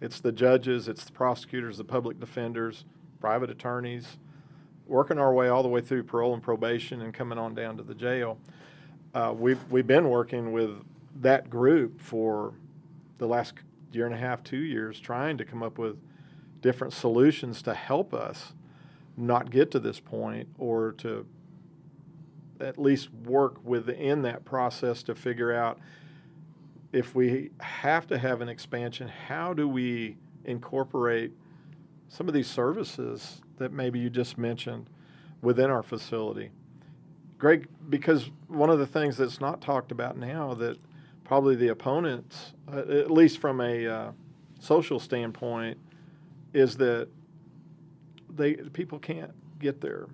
it's 0.01 0.21
the 0.21 0.31
judges, 0.33 0.89
it's 0.89 1.05
the 1.05 1.13
prosecutors, 1.13 1.79
the 1.79 1.85
public 1.85 2.21
defenders, 2.21 2.85
private 3.19 3.51
attorneys, 3.51 4.19
working 4.89 5.19
our 5.19 5.33
way 5.33 5.49
all 5.49 5.63
the 5.63 5.69
way 5.69 5.81
through 5.81 6.03
parole 6.03 6.35
and 6.35 6.43
probation 6.43 7.03
and 7.03 7.15
coming 7.15 7.39
on 7.39 7.55
down 7.55 7.77
to 7.77 7.83
the 7.83 7.95
jail 7.95 8.39
uh, 9.15 9.33
we've 9.37 9.61
we've 9.71 9.87
been 9.87 10.09
working 10.09 10.53
with 10.53 10.71
that 11.21 11.51
group 11.51 12.01
for 12.01 12.55
the 13.19 13.27
last 13.27 13.55
year 13.93 14.07
and 14.07 14.15
a 14.15 14.19
half, 14.19 14.43
two 14.45 14.59
years, 14.59 15.01
trying 15.01 15.39
to 15.39 15.45
come 15.45 15.63
up 15.63 15.79
with 15.79 15.97
different 16.61 16.93
solutions 16.93 17.63
to 17.63 17.75
help 17.75 18.13
us 18.13 18.53
not 19.17 19.51
get 19.51 19.71
to 19.73 19.81
this 19.81 19.99
point, 19.99 20.49
or 20.59 20.93
to 20.93 21.27
at 22.61 22.79
least 22.79 23.13
work 23.25 23.57
within 23.65 24.23
that 24.23 24.45
process 24.45 25.03
to 25.05 25.15
figure 25.15 25.53
out 25.53 25.79
if 26.93 27.15
we 27.15 27.51
have 27.61 28.07
to 28.07 28.19
have 28.19 28.41
an 28.41 28.49
expansion, 28.49 29.09
how 29.09 29.53
do 29.53 29.69
we 29.69 30.17
incorporate 30.45 31.33
some 32.09 32.29
of 32.29 32.35
these 32.35 32.47
services 32.47 33.41
that 33.59 33.73
maybe 33.73 33.99
you 33.99 34.11
just 34.11 34.39
mentioned 34.39 34.89
within 35.43 35.71
our 35.71 35.83
facility? 35.83 36.51
Greg, 37.39 37.69
because 37.89 38.31
one 38.49 38.71
of 38.71 38.79
the 38.79 38.87
things 38.87 39.17
that's 39.17 39.41
not 39.41 39.61
talked 39.61 39.93
about 39.93 40.17
now 40.17 40.55
that 40.55 40.77
probably 41.25 41.55
the 41.55 41.69
opponents, 41.69 42.53
uh, 42.73 42.79
at 42.79 43.11
least 43.11 43.39
from 43.39 43.61
a 43.61 43.87
uh, 43.87 44.13
social 44.59 44.99
standpoint, 44.99 45.79
is 46.53 46.77
that 46.79 47.09
they 48.35 48.55
people 48.55 48.99
can't 48.99 49.33
get 49.59 49.81
their 49.81 50.07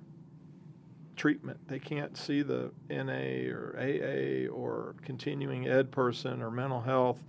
treatment. 1.17 1.59
They 1.69 1.79
can't 1.79 2.17
see 2.17 2.43
the 2.43 2.73
NA 2.91 3.51
or 3.55 3.77
AA 3.79 4.51
or 4.53 4.97
continuing 5.03 5.69
ed 5.69 5.91
person 5.91 6.43
or 6.43 6.51
mental 6.51 6.83
health. 6.83 7.25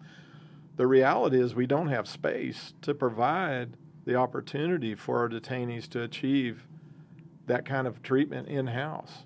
The 0.76 0.88
reality 0.88 1.40
is 1.40 1.56
we 1.56 1.68
don't 1.68 1.88
have 1.88 2.08
space 2.08 2.74
to 2.82 2.94
provide 2.94 3.78
the 4.06 4.16
opportunity 4.16 4.96
for 4.96 5.20
our 5.20 5.30
detainees 5.30 5.90
to 5.90 6.02
achieve 6.02 6.68
that 7.48 7.66
kind 7.66 7.88
of 7.88 8.02
treatment 8.02 8.48
in 8.48 8.68
house. 8.68 9.24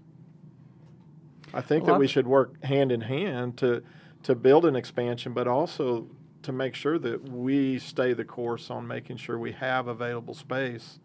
I 1.54 1.62
think 1.62 1.86
Well, 1.86 1.96
that 1.96 2.00
we 2.00 2.08
should 2.08 2.28
work 2.28 2.64
hand 2.64 2.92
in 2.92 3.02
hand 3.02 3.58
to 3.58 3.84
to 4.24 4.36
build 4.36 4.66
an 4.66 4.76
expansion, 4.76 5.34
but 5.34 5.48
also 5.48 6.08
to 6.42 6.52
make 6.52 6.76
sure 6.76 7.00
that 7.00 7.30
we 7.30 7.80
stay 7.80 8.14
the 8.14 8.26
course 8.26 8.70
on 8.70 8.86
making 8.86 9.16
sure 9.16 9.40
we 9.40 9.54
have 9.54 9.88
available 9.88 10.34
space 10.34 11.00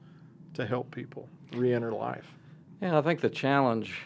to 0.55 0.67
help 0.67 0.91
people 0.91 1.29
reenter 1.53 1.93
life. 1.93 2.35
Yeah, 2.81 2.99
I 2.99 3.03
think 3.03 3.21
the 3.21 3.31
challenge 3.31 4.03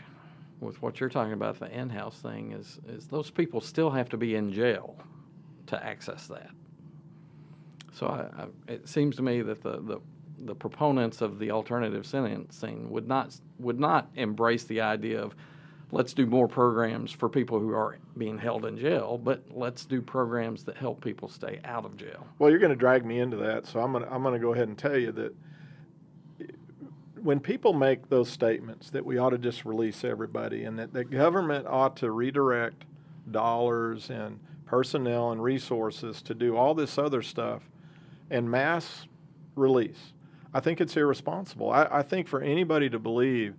with 0.61 0.83
what 0.83 1.01
you're 1.01 1.09
talking 1.09 1.33
about, 1.33 1.59
the 1.59 1.71
in-house 1.71 2.19
thing, 2.21 2.53
is 2.53 2.79
is 2.87 3.07
those 3.07 3.31
people 3.31 3.61
still 3.61 3.91
have 3.91 4.09
to 4.11 4.17
be 4.17 4.35
in 4.35 4.53
jail 4.53 4.97
to 5.67 5.85
access 5.85 6.27
that. 6.29 6.51
So 7.99 8.07
I, 8.07 8.43
I, 8.43 8.73
it 8.73 8.89
seems 8.89 9.17
to 9.17 9.23
me 9.23 9.43
that 9.43 9.63
the, 9.63 9.81
the 9.81 10.01
the 10.41 10.55
proponents 10.55 11.21
of 11.21 11.41
the 11.41 11.51
alternative 11.51 12.07
sentencing 12.07 12.89
would 12.91 13.09
not 13.09 13.37
would 13.59 13.81
not 13.81 14.09
embrace 14.15 14.63
the 14.65 14.81
idea 14.81 15.21
of 15.21 15.35
let's 15.91 16.15
do 16.15 16.25
more 16.25 16.47
programs 16.47 17.11
for 17.11 17.29
people 17.29 17.59
who 17.59 17.73
are 17.73 17.99
being 18.17 18.39
held 18.39 18.65
in 18.67 18.79
jail, 18.79 19.19
but 19.19 19.43
let's 19.51 19.85
do 19.85 20.01
programs 20.01 20.63
that 20.65 20.77
help 20.77 21.03
people 21.03 21.29
stay 21.29 21.59
out 21.65 21.85
of 21.85 21.97
jail. 21.97 22.25
Well, 22.39 22.51
you're 22.51 22.61
going 22.61 22.71
to 22.71 22.77
drag 22.77 23.05
me 23.05 23.19
into 23.19 23.37
that, 23.39 23.67
so 23.67 23.81
I'm 23.81 23.91
going 23.91 24.05
to 24.05 24.13
I'm 24.13 24.23
going 24.23 24.35
to 24.35 24.41
go 24.41 24.53
ahead 24.53 24.69
and 24.69 24.79
tell 24.79 24.97
you 24.97 25.11
that 25.13 25.35
when 27.21 27.41
people 27.41 27.73
make 27.73 28.09
those 28.09 28.29
statements 28.29 28.91
that 28.91 29.05
we 29.05 29.19
ought 29.19 29.31
to 29.31 29.39
just 29.39 29.65
release 29.65 30.05
everybody 30.05 30.63
and 30.63 30.79
that 30.79 30.93
the 30.93 31.03
government 31.03 31.67
ought 31.67 31.97
to 31.97 32.13
redirect 32.13 32.85
dollars 33.29 34.09
and 34.09 34.39
personnel 34.67 35.33
and 35.33 35.43
resources 35.43 36.23
to 36.23 36.33
do 36.33 36.57
all 36.57 36.75
this 36.75 36.97
other 36.97 37.23
stuff 37.23 37.63
and 38.31 38.51
mass 38.51 39.07
release, 39.55 40.13
I 40.53 40.61
think 40.61 40.81
it's 40.81 40.97
irresponsible. 40.97 41.71
I, 41.71 41.89
I 41.91 42.03
think 42.03 42.29
for 42.29 42.41
anybody 42.41 42.89
to 42.91 42.99
believe 42.99 43.55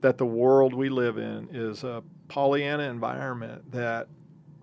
that 0.00 0.18
the 0.18 0.26
world 0.26 0.74
we 0.74 0.88
live 0.88 1.18
in 1.18 1.48
is 1.52 1.84
a 1.84 2.02
Pollyanna 2.28 2.84
environment 2.84 3.70
that 3.72 4.08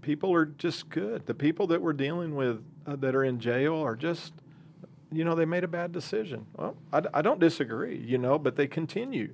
people 0.01 0.33
are 0.33 0.45
just 0.45 0.89
good. 0.89 1.25
The 1.25 1.33
people 1.33 1.67
that 1.67 1.81
we're 1.81 1.93
dealing 1.93 2.35
with 2.35 2.63
uh, 2.85 2.95
that 2.97 3.15
are 3.15 3.23
in 3.23 3.39
jail 3.39 3.75
are 3.75 3.95
just, 3.95 4.33
you 5.11 5.25
know, 5.25 5.35
they 5.35 5.45
made 5.45 5.63
a 5.63 5.67
bad 5.67 5.91
decision. 5.91 6.45
Well, 6.55 6.75
I, 6.93 7.01
I 7.13 7.21
don't 7.21 7.39
disagree, 7.39 7.97
you 7.97 8.17
know, 8.17 8.39
but 8.39 8.55
they 8.55 8.67
continue 8.67 9.33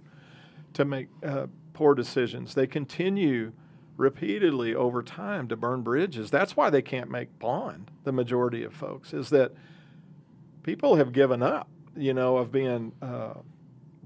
to 0.73 0.85
make 0.85 1.09
uh, 1.23 1.47
poor 1.73 1.93
decisions. 1.93 2.53
They 2.53 2.67
continue 2.67 3.51
repeatedly 3.97 4.73
over 4.73 5.03
time 5.03 5.47
to 5.47 5.55
burn 5.55 5.81
bridges. 5.81 6.31
That's 6.31 6.57
why 6.57 6.69
they 6.69 6.81
can't 6.81 7.09
make 7.09 7.37
bond, 7.39 7.91
the 8.03 8.11
majority 8.11 8.63
of 8.63 8.73
folks, 8.73 9.13
is 9.13 9.29
that 9.29 9.51
people 10.63 10.95
have 10.95 11.13
given 11.13 11.43
up, 11.43 11.67
you 11.95 12.13
know, 12.13 12.37
of 12.37 12.51
being 12.51 12.93
uh, 13.01 13.35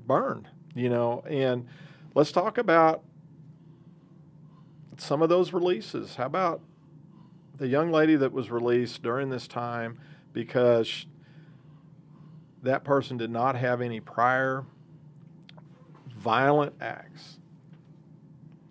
burned, 0.06 0.50
you 0.76 0.90
know. 0.90 1.24
And 1.30 1.68
let's 2.16 2.32
talk 2.32 2.58
about 2.58 3.04
some 4.98 5.22
of 5.22 5.30
those 5.30 5.54
releases. 5.54 6.16
How 6.16 6.26
about 6.26 6.62
the 7.56 7.68
young 7.68 7.92
lady 7.92 8.16
that 8.16 8.32
was 8.34 8.52
released 8.52 9.02
during 9.04 9.30
this 9.30 9.48
time 9.48 10.00
because 10.34 10.88
sh- 10.88 11.06
that 12.64 12.84
person 12.84 13.18
did 13.18 13.30
not 13.30 13.56
have 13.56 13.82
any 13.82 14.00
prior 14.00 14.66
violent 16.18 16.74
acts? 16.82 17.37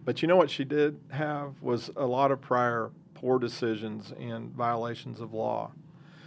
But 0.07 0.23
you 0.23 0.29
know 0.29 0.37
what 0.37 0.51
she 0.51 0.64
did 0.64 1.01
have 1.11 1.61
was 1.61 1.90
a 1.97 2.07
lot 2.07 2.31
of 2.31 2.40
prior 2.40 2.92
poor 3.14 3.40
decisions 3.40 4.12
and 4.19 4.53
violations 4.53 5.21
of 5.21 5.35
law. 5.35 5.73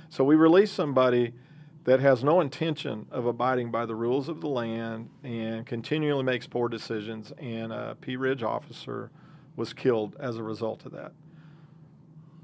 So 0.09 0.23
we 0.25 0.35
release 0.35 0.69
somebody 0.69 1.33
that 1.85 2.01
has 2.01 2.21
no 2.21 2.41
intention 2.41 3.07
of 3.09 3.25
abiding 3.25 3.71
by 3.71 3.85
the 3.85 3.95
rules 3.95 4.27
of 4.27 4.41
the 4.41 4.49
land 4.49 5.09
and 5.23 5.65
continually 5.65 6.23
makes 6.23 6.45
poor 6.45 6.67
decisions, 6.67 7.31
and 7.39 7.71
a 7.71 7.95
Pea 8.01 8.17
Ridge 8.17 8.43
officer 8.43 9.11
was 9.55 9.71
killed 9.71 10.17
as 10.19 10.35
a 10.35 10.43
result 10.43 10.85
of 10.85 10.91
that. 10.91 11.13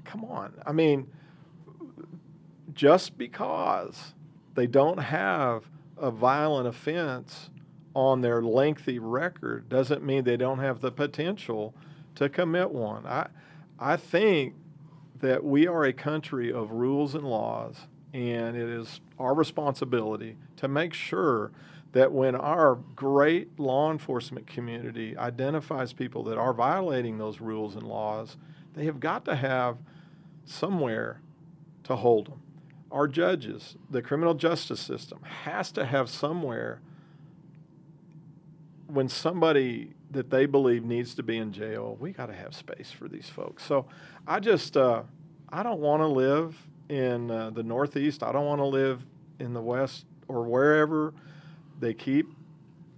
Come 0.04 0.24
on. 0.24 0.54
I 0.64 0.72
mean, 0.72 1.06
just 2.72 3.18
because 3.18 4.14
they 4.54 4.66
don't 4.66 4.98
have 4.98 5.64
a 5.98 6.10
violent 6.10 6.66
offense 6.66 7.50
on 7.96 8.20
their 8.20 8.42
lengthy 8.42 8.98
record 8.98 9.70
doesn't 9.70 10.04
mean 10.04 10.22
they 10.22 10.36
don't 10.36 10.58
have 10.58 10.82
the 10.82 10.92
potential 10.92 11.74
to 12.14 12.28
commit 12.28 12.70
one. 12.70 13.06
I, 13.06 13.28
I 13.78 13.96
think 13.96 14.54
that 15.20 15.42
we 15.42 15.66
are 15.66 15.82
a 15.82 15.94
country 15.94 16.52
of 16.52 16.72
rules 16.72 17.14
and 17.14 17.24
laws, 17.24 17.86
and 18.12 18.54
it 18.54 18.68
is 18.68 19.00
our 19.18 19.34
responsibility 19.34 20.36
to 20.56 20.68
make 20.68 20.92
sure 20.92 21.52
that 21.92 22.12
when 22.12 22.34
our 22.34 22.74
great 22.74 23.58
law 23.58 23.90
enforcement 23.90 24.46
community 24.46 25.16
identifies 25.16 25.94
people 25.94 26.22
that 26.24 26.36
are 26.36 26.52
violating 26.52 27.16
those 27.16 27.40
rules 27.40 27.76
and 27.76 27.84
laws, 27.84 28.36
they 28.74 28.84
have 28.84 29.00
got 29.00 29.24
to 29.24 29.36
have 29.36 29.78
somewhere 30.44 31.22
to 31.84 31.96
hold 31.96 32.26
them. 32.26 32.42
Our 32.92 33.08
judges, 33.08 33.76
the 33.88 34.02
criminal 34.02 34.34
justice 34.34 34.80
system, 34.80 35.20
has 35.22 35.72
to 35.72 35.86
have 35.86 36.10
somewhere 36.10 36.82
when 38.86 39.08
somebody 39.08 39.92
that 40.10 40.30
they 40.30 40.46
believe 40.46 40.84
needs 40.84 41.14
to 41.14 41.22
be 41.22 41.36
in 41.36 41.52
jail, 41.52 41.96
we 42.00 42.12
got 42.12 42.26
to 42.26 42.32
have 42.32 42.54
space 42.54 42.90
for 42.90 43.08
these 43.08 43.28
folks. 43.28 43.64
So 43.64 43.86
I 44.26 44.40
just, 44.40 44.76
uh, 44.76 45.02
I 45.48 45.62
don't 45.62 45.80
want 45.80 46.02
to 46.02 46.06
live 46.06 46.56
in 46.88 47.30
uh, 47.30 47.50
the 47.50 47.62
Northeast. 47.62 48.22
I 48.22 48.32
don't 48.32 48.46
want 48.46 48.60
to 48.60 48.66
live 48.66 49.04
in 49.38 49.52
the 49.52 49.60
West 49.60 50.06
or 50.28 50.44
wherever 50.44 51.12
they 51.80 51.94
keep 51.94 52.28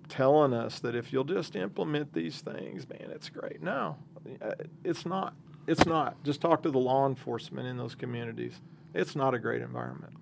telling 0.08 0.52
us 0.52 0.78
that 0.80 0.94
if 0.94 1.12
you'll 1.12 1.24
just 1.24 1.56
implement 1.56 2.12
these 2.12 2.40
things, 2.40 2.88
man, 2.88 3.10
it's 3.10 3.28
great. 3.28 3.62
No, 3.62 3.96
uh, 4.40 4.52
it's 4.84 5.04
not. 5.04 5.34
It's 5.66 5.84
not. 5.84 6.22
Just 6.24 6.40
talk 6.40 6.62
to 6.62 6.70
the 6.70 6.78
law 6.78 7.06
enforcement 7.06 7.68
in 7.68 7.76
those 7.76 7.94
communities. 7.94 8.60
It's 8.94 9.14
not 9.14 9.34
a 9.34 9.38
great 9.38 9.60
environment. 9.60 10.14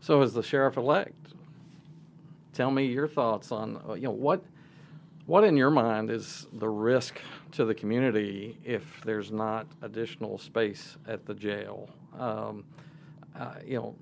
So, 0.00 0.22
as 0.22 0.32
the 0.32 0.42
sheriff 0.42 0.76
elect, 0.76 1.34
tell 2.52 2.70
me 2.70 2.86
your 2.86 3.08
thoughts 3.08 3.50
on 3.50 3.80
uh, 3.88 3.94
you 3.94 4.04
know 4.04 4.12
what 4.12 4.44
what 5.30 5.44
in 5.44 5.56
your 5.56 5.70
mind 5.70 6.10
is 6.10 6.48
the 6.54 6.68
risk 6.68 7.20
to 7.52 7.64
the 7.64 7.72
community 7.72 8.58
if 8.64 9.00
there's 9.04 9.30
not 9.30 9.64
additional 9.80 10.38
space 10.38 10.96
at 11.06 11.24
the 11.24 11.32
jail? 11.32 11.88
Um, 12.18 12.64
uh, 13.38 13.54
you 13.64 13.76
know, 13.76 13.94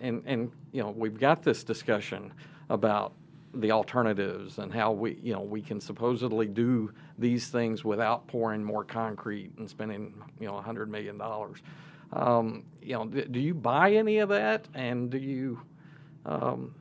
and 0.00 0.22
and 0.26 0.52
you 0.70 0.80
know 0.80 0.90
we've 0.90 1.18
got 1.18 1.42
this 1.42 1.64
discussion 1.64 2.32
about 2.68 3.14
the 3.54 3.72
alternatives 3.72 4.58
and 4.58 4.72
how 4.72 4.92
we 4.92 5.18
you 5.20 5.32
know 5.32 5.40
we 5.40 5.60
can 5.60 5.80
supposedly 5.80 6.46
do 6.46 6.92
these 7.18 7.48
things 7.48 7.84
without 7.84 8.28
pouring 8.28 8.62
more 8.62 8.84
concrete 8.84 9.50
and 9.58 9.68
spending 9.68 10.14
you 10.38 10.46
know 10.46 10.56
hundred 10.60 10.88
million 10.88 11.18
dollars. 11.18 11.58
Um, 12.12 12.62
you 12.80 12.92
know, 12.92 13.06
do, 13.06 13.24
do 13.24 13.40
you 13.40 13.54
buy 13.54 13.94
any 13.94 14.18
of 14.18 14.28
that? 14.28 14.68
And 14.74 15.10
do 15.10 15.18
you 15.18 15.60
um, 16.26 16.72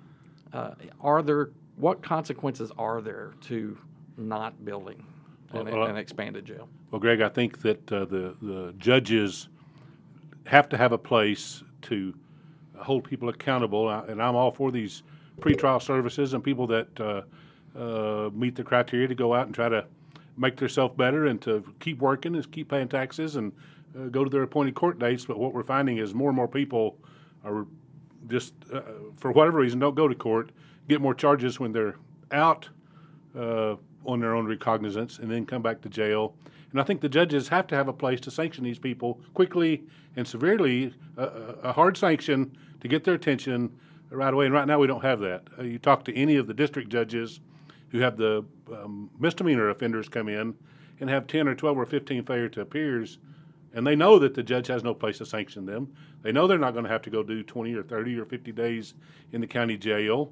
uh, 0.53 0.75
are 1.01 1.23
there 1.23 1.49
what 1.79 2.03
consequences 2.03 2.71
are 2.77 3.01
there 3.01 3.33
to 3.41 3.77
not 4.17 4.65
building 4.65 5.03
an, 5.53 5.65
Well, 5.65 5.85
an 5.85 5.97
expanded 5.97 6.45
jail? 6.45 6.67
Well, 6.91 6.99
Greg, 6.99 7.21
I 7.21 7.29
think 7.29 7.61
that 7.61 7.91
uh, 7.91 8.05
the 8.05 8.35
the 8.41 8.73
judges 8.77 9.47
have 10.45 10.69
to 10.69 10.77
have 10.77 10.91
a 10.91 10.97
place 10.97 11.63
to 11.83 12.13
hold 12.77 13.03
people 13.03 13.29
accountable, 13.29 13.89
and 13.89 14.21
I'm 14.21 14.35
all 14.35 14.51
for 14.51 14.71
these 14.71 15.03
pretrial 15.39 15.81
services 15.81 16.33
and 16.33 16.43
people 16.43 16.67
that 16.67 16.99
uh, 16.99 17.21
uh, 17.77 18.29
meet 18.33 18.55
the 18.55 18.63
criteria 18.63 19.07
to 19.07 19.15
go 19.15 19.33
out 19.33 19.45
and 19.45 19.55
try 19.55 19.69
to 19.69 19.85
make 20.37 20.57
themselves 20.57 20.95
better 20.97 21.27
and 21.27 21.41
to 21.41 21.63
keep 21.79 21.99
working 21.99 22.35
and 22.35 22.51
keep 22.51 22.69
paying 22.69 22.87
taxes 22.87 23.35
and 23.35 23.51
uh, 23.97 24.05
go 24.05 24.23
to 24.23 24.29
their 24.29 24.43
appointed 24.43 24.75
court 24.75 24.99
dates. 24.99 25.25
But 25.25 25.37
what 25.37 25.53
we're 25.53 25.63
finding 25.63 25.97
is 25.97 26.13
more 26.13 26.29
and 26.29 26.35
more 26.35 26.47
people 26.47 26.97
are 27.43 27.65
just, 28.29 28.53
uh, 28.73 28.81
for 29.17 29.31
whatever 29.31 29.59
reason, 29.59 29.79
don't 29.79 29.95
go 29.95 30.07
to 30.07 30.15
court, 30.15 30.51
get 30.87 31.01
more 31.01 31.13
charges 31.13 31.59
when 31.59 31.71
they're 31.71 31.95
out 32.31 32.69
uh, 33.37 33.75
on 34.05 34.19
their 34.19 34.35
own 34.35 34.45
recognizance 34.47 35.19
and 35.19 35.29
then 35.29 35.45
come 35.45 35.61
back 35.61 35.81
to 35.81 35.89
jail. 35.89 36.35
And 36.71 36.79
I 36.79 36.83
think 36.83 37.01
the 37.01 37.09
judges 37.09 37.47
have 37.47 37.67
to 37.67 37.75
have 37.75 37.87
a 37.87 37.93
place 37.93 38.19
to 38.21 38.31
sanction 38.31 38.63
these 38.63 38.79
people 38.79 39.19
quickly 39.33 39.83
and 40.15 40.27
severely, 40.27 40.93
a, 41.17 41.23
a 41.63 41.73
hard 41.73 41.97
sanction 41.97 42.55
to 42.81 42.87
get 42.87 43.03
their 43.03 43.15
attention 43.15 43.71
right 44.09 44.33
away. 44.33 44.45
And 44.45 44.53
right 44.53 44.67
now, 44.67 44.79
we 44.79 44.87
don't 44.87 45.03
have 45.03 45.19
that. 45.21 45.47
Uh, 45.57 45.63
you 45.63 45.79
talk 45.79 46.05
to 46.05 46.15
any 46.15 46.35
of 46.35 46.47
the 46.47 46.53
district 46.53 46.89
judges 46.89 47.39
who 47.89 47.99
have 47.99 48.17
the 48.17 48.45
um, 48.71 49.09
misdemeanor 49.19 49.69
offenders 49.69 50.07
come 50.07 50.29
in 50.29 50.55
and 50.99 51.09
have 51.09 51.27
10 51.27 51.47
or 51.47 51.55
12 51.55 51.77
or 51.77 51.85
15 51.85 52.23
failure 52.23 52.49
to 52.49 52.61
appears, 52.61 53.17
and 53.73 53.85
they 53.85 53.95
know 53.95 54.19
that 54.19 54.33
the 54.33 54.43
judge 54.43 54.67
has 54.67 54.83
no 54.83 54.93
place 54.93 55.19
to 55.19 55.25
sanction 55.25 55.65
them. 55.65 55.93
They 56.21 56.31
know 56.31 56.47
they're 56.47 56.57
not 56.57 56.71
going 56.73 56.85
to 56.85 56.89
have 56.89 57.01
to 57.03 57.09
go 57.09 57.23
do 57.23 57.43
20 57.43 57.73
or 57.75 57.83
30 57.83 58.17
or 58.17 58.25
50 58.25 58.51
days 58.51 58.93
in 59.31 59.41
the 59.41 59.47
county 59.47 59.77
jail 59.77 60.31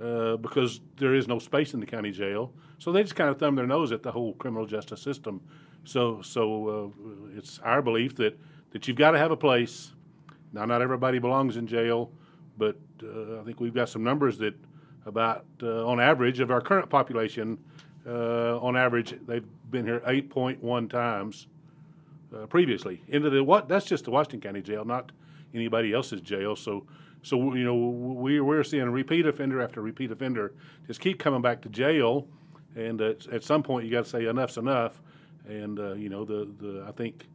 uh, 0.00 0.36
because 0.36 0.80
there 0.96 1.14
is 1.14 1.26
no 1.26 1.38
space 1.38 1.74
in 1.74 1.80
the 1.80 1.86
county 1.86 2.12
jail. 2.12 2.52
So 2.78 2.92
they 2.92 3.02
just 3.02 3.16
kind 3.16 3.30
of 3.30 3.38
thumb 3.38 3.56
their 3.56 3.66
nose 3.66 3.92
at 3.92 4.02
the 4.02 4.12
whole 4.12 4.34
criminal 4.34 4.66
justice 4.66 5.02
system. 5.02 5.40
So, 5.84 6.20
so 6.22 6.92
uh, 6.96 7.36
it's 7.36 7.58
our 7.60 7.82
belief 7.82 8.16
that, 8.16 8.38
that 8.70 8.86
you've 8.86 8.96
got 8.96 9.12
to 9.12 9.18
have 9.18 9.30
a 9.30 9.36
place. 9.36 9.92
Now, 10.52 10.64
not 10.64 10.80
everybody 10.80 11.18
belongs 11.18 11.56
in 11.56 11.66
jail, 11.66 12.12
but 12.56 12.76
uh, 13.02 13.40
I 13.40 13.44
think 13.44 13.60
we've 13.60 13.74
got 13.74 13.88
some 13.88 14.04
numbers 14.04 14.38
that 14.38 14.54
about, 15.06 15.44
uh, 15.62 15.86
on 15.86 16.00
average, 16.00 16.40
of 16.40 16.50
our 16.50 16.60
current 16.60 16.90
population, 16.90 17.58
uh, 18.06 18.58
on 18.58 18.76
average, 18.76 19.14
they've 19.26 19.46
been 19.70 19.84
here 19.84 20.00
8.1 20.00 20.90
times 20.90 21.46
uh, 22.34 22.46
previously 22.46 23.02
into 23.08 23.30
the 23.30 23.42
what? 23.42 23.68
That's 23.68 23.86
just 23.86 24.04
the 24.04 24.10
Washington 24.10 24.40
County 24.40 24.62
Jail, 24.62 24.84
not 24.84 25.12
anybody 25.54 25.92
else's 25.92 26.20
jail. 26.20 26.56
So, 26.56 26.86
so 27.22 27.54
you 27.54 27.64
know, 27.64 27.74
we 27.74 28.40
we're 28.40 28.64
seeing 28.64 28.88
repeat 28.90 29.26
offender 29.26 29.60
after 29.60 29.80
repeat 29.80 30.10
offender 30.10 30.54
just 30.86 31.00
keep 31.00 31.18
coming 31.18 31.42
back 31.42 31.62
to 31.62 31.68
jail, 31.68 32.28
and 32.74 33.00
at 33.00 33.42
some 33.42 33.62
point 33.62 33.84
you 33.84 33.90
got 33.90 34.04
to 34.04 34.10
say 34.10 34.26
enough's 34.26 34.56
enough. 34.56 35.00
And 35.48 35.78
uh, 35.78 35.94
you 35.94 36.08
know, 36.08 36.24
the 36.24 36.48
the 36.58 36.84
I 36.86 36.92
think 36.92 37.26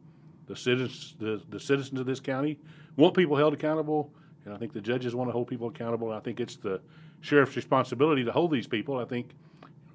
the 0.46 0.56
citizens 0.56 1.14
the, 1.18 1.42
the 1.48 1.60
citizens 1.60 1.98
of 2.00 2.06
this 2.06 2.20
county 2.20 2.58
want 2.96 3.14
people 3.14 3.36
held 3.36 3.54
accountable, 3.54 4.12
and 4.44 4.54
I 4.54 4.58
think 4.58 4.72
the 4.72 4.80
judges 4.80 5.14
want 5.14 5.28
to 5.28 5.32
hold 5.32 5.48
people 5.48 5.68
accountable. 5.68 6.08
And 6.08 6.16
I 6.16 6.20
think 6.20 6.40
it's 6.40 6.56
the 6.56 6.80
sheriff's 7.20 7.56
responsibility 7.56 8.24
to 8.24 8.32
hold 8.32 8.50
these 8.50 8.66
people. 8.66 8.98
I 8.98 9.04
think 9.04 9.30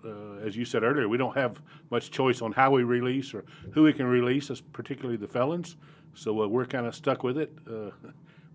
uh, 0.08 0.46
as 0.46 0.56
you 0.56 0.65
said 0.65 0.84
earlier, 0.84 1.08
we 1.08 1.17
don't 1.17 1.36
have 1.36 1.62
much 1.91 2.12
choice 2.12 2.41
on 2.41 2.52
how 2.52 2.72
we 2.72 2.84
release 2.84 3.34
or 3.34 3.43
who 3.72 3.84
we 3.84 3.93
can 3.93 4.06
release, 4.06 4.50
particularly 4.74 5.17
the 5.17 5.28
felons. 5.28 5.76
So 6.13 6.43
uh, 6.43 6.48
we're 6.48 6.65
kind 6.65 6.86
of 6.86 6.96
stuck 6.96 7.24
with 7.24 7.38
it. 7.38 7.52
Uh, 7.70 7.91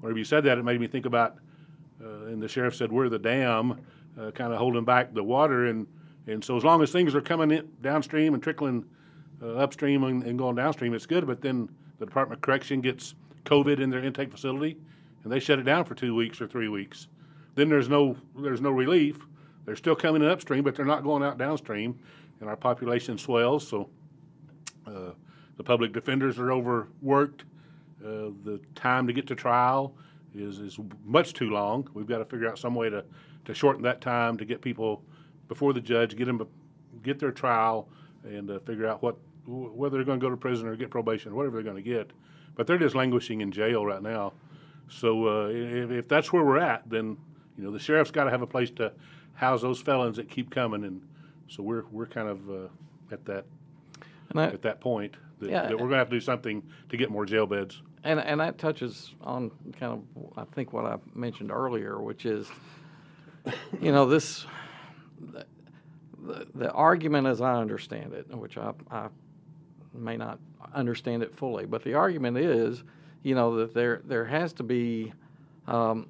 whenever 0.01 0.19
you 0.19 0.25
said 0.25 0.45
that, 0.45 0.59
it 0.59 0.65
made 0.65 0.81
me 0.81 0.87
think 0.87 1.07
about, 1.07 1.37
uh, 2.03 2.27
and 2.27 2.43
the 2.43 2.49
sheriff 2.49 2.75
said 2.75 2.91
we're 2.91 3.09
the 3.09 3.19
dam, 3.19 3.81
uh, 4.21 4.31
kind 4.33 4.53
of 4.53 4.59
holding 4.59 4.85
back 4.85 5.15
the 5.15 5.23
water, 5.23 5.67
and 5.67 5.87
and 6.27 6.45
so 6.45 6.57
as 6.57 6.65
long 6.65 6.83
as 6.83 6.93
things 6.93 7.17
are 7.17 7.21
coming 7.21 7.51
in 7.51 7.69
downstream 7.81 8.35
and 8.35 8.43
trickling 8.43 8.85
uh, 9.43 9.55
upstream 9.55 10.05
and, 10.05 10.23
and 10.23 10.39
going 10.39 10.55
downstream, 10.55 10.95
it's 10.95 11.07
good. 11.07 11.27
But 11.27 11.41
then 11.41 11.69
the 11.99 12.07
Department 12.07 12.39
of 12.39 12.43
Correction 12.43 12.81
gets 12.81 13.15
COVID 13.45 13.81
in 13.81 13.91
their 13.91 14.05
intake 14.05 14.31
facility, 14.31 14.77
and 15.25 15.33
they 15.33 15.41
shut 15.41 15.59
it 15.59 15.65
down 15.65 15.85
for 15.85 15.95
two 15.95 16.15
weeks 16.15 16.41
or 16.41 16.47
three 16.47 16.69
weeks. 16.69 17.09
Then 17.55 17.69
there's 17.69 17.89
no 17.89 18.17
there's 18.37 18.61
no 18.61 18.71
relief 18.71 19.27
they're 19.65 19.77
still 19.77 19.97
coming 19.97 20.23
in 20.23 20.29
upstream, 20.29 20.65
but 20.65 20.75
they're 20.75 20.85
not 20.85 21.03
going 21.03 21.23
out 21.23 21.39
downstream, 21.39 21.99
and 22.41 22.49
our 22.49 22.57
population 22.57 23.19
swells. 23.19 23.67
So 23.67 23.89
uh, 24.87 25.13
the 25.57 25.65
public 25.65 25.93
defenders 25.93 26.39
are 26.39 26.53
overworked. 26.53 27.45
Uh, 28.05 28.35
the 28.45 28.61
time 28.75 29.07
to 29.07 29.13
get 29.13 29.27
to 29.29 29.35
trial 29.35 29.95
is, 30.35 30.59
is 30.59 30.79
much 31.05 31.35
too 31.35 31.51
long. 31.51 31.89
We've 31.95 32.07
got 32.07 32.19
to 32.19 32.25
figure 32.25 32.49
out 32.49 32.59
some 32.59 32.75
way 32.75 32.91
to, 32.91 33.05
to 33.45 33.55
shorten 33.55 33.83
that 33.83 34.01
time 34.01 34.37
to 34.39 34.45
get 34.45 34.61
people 34.61 35.03
before 35.49 35.73
the 35.73 35.81
judge, 35.81 36.17
get 36.17 36.25
them 36.25 36.47
get 37.03 37.19
their 37.19 37.31
trial, 37.31 37.89
and 38.25 38.51
uh, 38.51 38.59
figure 38.61 38.87
out 38.87 39.03
what 39.03 39.17
whether 39.47 39.97
they're 39.97 40.05
going 40.05 40.21
to 40.21 40.25
go 40.25 40.31
to 40.31 40.37
prison 40.37 40.69
or 40.69 40.77
get 40.77 40.91
probation, 40.91 41.33
or 41.33 41.35
whatever 41.35 41.57
they're 41.57 41.73
going 41.73 41.83
to 41.83 41.91
get. 41.91 42.11
But 42.55 42.67
they're 42.67 42.79
just 42.79 42.95
languishing 42.95 43.41
in 43.41 43.51
jail 43.51 43.85
right 43.85 44.03
now. 44.03 44.35
So 44.89 45.27
uh, 45.27 45.49
if, 45.49 45.91
if 45.91 46.09
that's 46.09 46.33
where 46.33 46.45
we're 46.45 46.59
at, 46.59 46.89
then 46.89 47.17
you 47.57 47.65
know 47.65 47.71
the 47.71 47.79
sheriff's 47.79 48.11
got 48.11 48.25
to 48.25 48.31
have 48.31 48.43
a 48.43 48.47
place 48.47 48.71
to 48.73 48.93
house 49.35 49.63
those 49.63 49.81
felons 49.81 50.17
that 50.17 50.29
keep 50.29 50.51
coming, 50.51 50.85
and 50.85 51.03
so 51.49 51.63
we're 51.63 51.85
we're 51.91 52.07
kind 52.07 52.29
of 52.29 52.51
uh, 52.51 52.69
at 53.11 53.25
that 53.27 53.45
I, 54.35 54.45
at 54.45 54.63
that 54.63 54.81
point 54.81 55.17
that, 55.41 55.51
Yeah. 55.51 55.67
that 55.69 55.73
we're 55.79 55.85
gonna 55.89 55.97
have 55.97 56.11
to 56.11 56.17
do 56.17 56.21
something 56.21 56.63
to 56.89 56.97
get 56.97 57.11
more 57.11 57.27
jail 57.27 57.47
beds. 57.47 57.83
And, 58.05 58.19
and 58.19 58.41
that 58.41 58.59
touches 58.59 59.15
on 59.21 59.51
kind 59.79 59.93
of, 59.93 60.03
I 60.37 60.45
think, 60.55 60.73
what 60.73 60.85
I 60.85 60.97
mentioned 61.15 61.53
earlier, 61.53 62.01
which 62.01 62.27
is, 62.27 62.51
you 63.81 63.93
know, 63.93 64.07
this, 64.07 64.45
the, 65.21 65.47
the, 66.21 66.47
the 66.53 66.73
argument 66.73 67.29
as 67.29 67.41
I 67.41 67.55
understand 67.61 68.13
it, 68.13 68.27
which 68.35 68.59
I, 68.59 68.73
I 68.91 69.07
may 69.95 70.17
not 70.17 70.41
understand 70.75 71.23
it 71.23 71.37
fully, 71.37 71.65
but 71.65 71.85
the 71.85 71.95
argument 71.95 72.39
is, 72.39 72.83
you 73.23 73.37
know, 73.37 73.57
that 73.59 73.73
there, 73.73 74.03
there 74.05 74.25
has 74.25 74.53
to 74.55 74.65
be 74.65 75.13
um, 75.69 76.09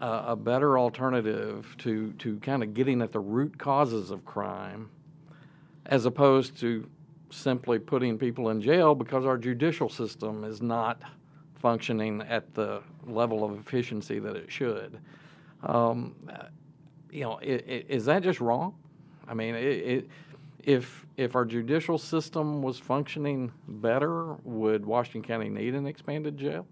a, 0.00 0.24
a 0.28 0.36
better 0.36 0.78
alternative 0.78 1.74
to, 1.78 2.12
to 2.14 2.38
kind 2.40 2.62
of 2.62 2.74
getting 2.74 3.02
at 3.02 3.12
the 3.12 3.20
root 3.20 3.58
causes 3.58 4.10
of 4.10 4.24
crime 4.24 4.90
as 5.86 6.04
opposed 6.06 6.58
to 6.60 6.88
simply 7.30 7.78
putting 7.78 8.18
people 8.18 8.50
in 8.50 8.60
jail 8.60 8.94
because 8.94 9.24
our 9.24 9.36
judicial 9.36 9.88
system 9.88 10.44
is 10.44 10.62
not 10.62 11.00
functioning 11.54 12.22
at 12.22 12.54
the 12.54 12.82
level 13.06 13.44
of 13.44 13.58
efficiency 13.58 14.18
that 14.18 14.36
it 14.36 14.50
should. 14.50 14.98
Um, 15.62 16.14
you 17.10 17.22
know, 17.22 17.38
is 17.42 18.04
that 18.04 18.22
just 18.22 18.40
wrong? 18.40 18.74
I 19.26 19.34
mean, 19.34 19.54
i 19.54 19.58
it, 19.58 20.10
if 20.62 21.06
if 21.16 21.34
our 21.34 21.44
judicial 21.44 21.96
system 21.96 22.60
was 22.60 22.78
functioning 22.78 23.52
better, 23.66 24.34
would 24.44 24.84
Washington 24.84 25.22
County 25.22 25.48
need 25.48 25.74
an 25.74 25.86
expanded 25.86 26.36
jail? 26.36 26.66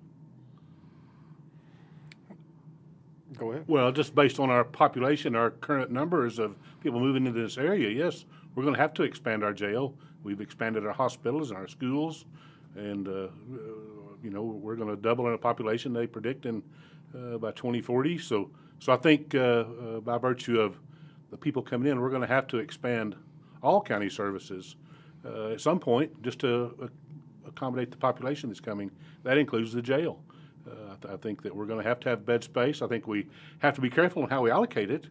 Go 3.36 3.50
ahead. 3.52 3.64
Well, 3.66 3.90
just 3.92 4.14
based 4.14 4.38
on 4.38 4.50
our 4.50 4.64
population, 4.64 5.34
our 5.34 5.50
current 5.50 5.90
numbers 5.90 6.38
of 6.38 6.56
people 6.80 7.00
moving 7.00 7.26
into 7.26 7.40
this 7.40 7.58
area, 7.58 7.88
yes, 7.90 8.24
we're 8.54 8.64
gonna 8.64 8.78
have 8.78 8.94
to 8.94 9.02
expand 9.02 9.42
our 9.42 9.52
jail. 9.52 9.94
We've 10.22 10.40
expanded 10.40 10.86
our 10.86 10.92
hospitals 10.92 11.50
and 11.50 11.58
our 11.58 11.68
schools, 11.68 12.24
and, 12.76 13.08
uh, 13.08 13.28
you 14.22 14.30
know, 14.30 14.42
we're 14.42 14.76
gonna 14.76 14.96
double 14.96 15.26
in 15.26 15.32
our 15.32 15.38
population, 15.38 15.92
they 15.92 16.06
predict, 16.06 16.46
in, 16.46 16.62
uh, 17.14 17.38
by 17.38 17.50
twenty 17.52 17.80
forty. 17.80 18.18
So, 18.18 18.50
so 18.78 18.92
I 18.92 18.96
think, 18.96 19.34
uh, 19.34 19.38
uh, 19.38 20.00
by 20.00 20.18
virtue 20.18 20.60
of 20.60 20.78
the 21.30 21.36
people 21.36 21.62
coming 21.62 21.90
in, 21.90 22.00
we're 22.00 22.10
gonna 22.10 22.26
have 22.26 22.46
to 22.48 22.58
expand 22.58 23.16
all 23.62 23.82
county 23.82 24.08
services, 24.08 24.76
uh, 25.24 25.48
at 25.48 25.60
some 25.60 25.80
point, 25.80 26.22
just 26.22 26.38
to 26.40 26.74
uh, 26.82 26.86
accommodate 27.46 27.90
the 27.90 27.96
population 27.96 28.48
that's 28.48 28.60
coming. 28.60 28.90
That 29.24 29.38
includes 29.38 29.72
the 29.72 29.82
jail. 29.82 30.22
Uh, 30.66 30.92
I, 30.92 30.96
th- 31.02 31.14
I 31.14 31.16
think 31.16 31.42
that 31.42 31.54
we're 31.54 31.66
going 31.66 31.82
to 31.82 31.88
have 31.88 32.00
to 32.00 32.08
have 32.08 32.24
bed 32.24 32.44
space. 32.44 32.82
I 32.82 32.86
think 32.86 33.06
we 33.06 33.26
have 33.58 33.74
to 33.74 33.80
be 33.80 33.90
careful 33.90 34.22
in 34.22 34.30
how 34.30 34.42
we 34.42 34.50
allocate 34.50 34.90
it. 34.90 35.08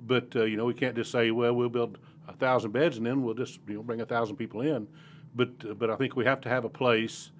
But 0.00 0.34
uh, 0.36 0.44
you 0.44 0.56
know, 0.56 0.64
we 0.64 0.74
can't 0.74 0.96
just 0.96 1.10
say, 1.10 1.30
well, 1.30 1.54
we'll 1.54 1.68
build 1.68 1.98
a 2.28 2.32
thousand 2.32 2.72
beds 2.72 2.96
and 2.96 3.06
then 3.06 3.22
we'll 3.22 3.34
just 3.34 3.60
you 3.68 3.74
know 3.74 3.82
bring 3.82 4.00
a 4.00 4.06
thousand 4.06 4.36
people 4.36 4.60
in. 4.60 4.88
But 5.34 5.50
uh, 5.68 5.74
but 5.74 5.90
I 5.90 5.96
think 5.96 6.16
we 6.16 6.24
have 6.24 6.40
to 6.42 6.48
have 6.48 6.64
a 6.64 6.70
place 6.70 7.30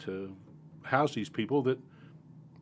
to 0.00 0.34
house 0.82 1.14
these 1.14 1.28
people 1.28 1.62
that 1.62 1.78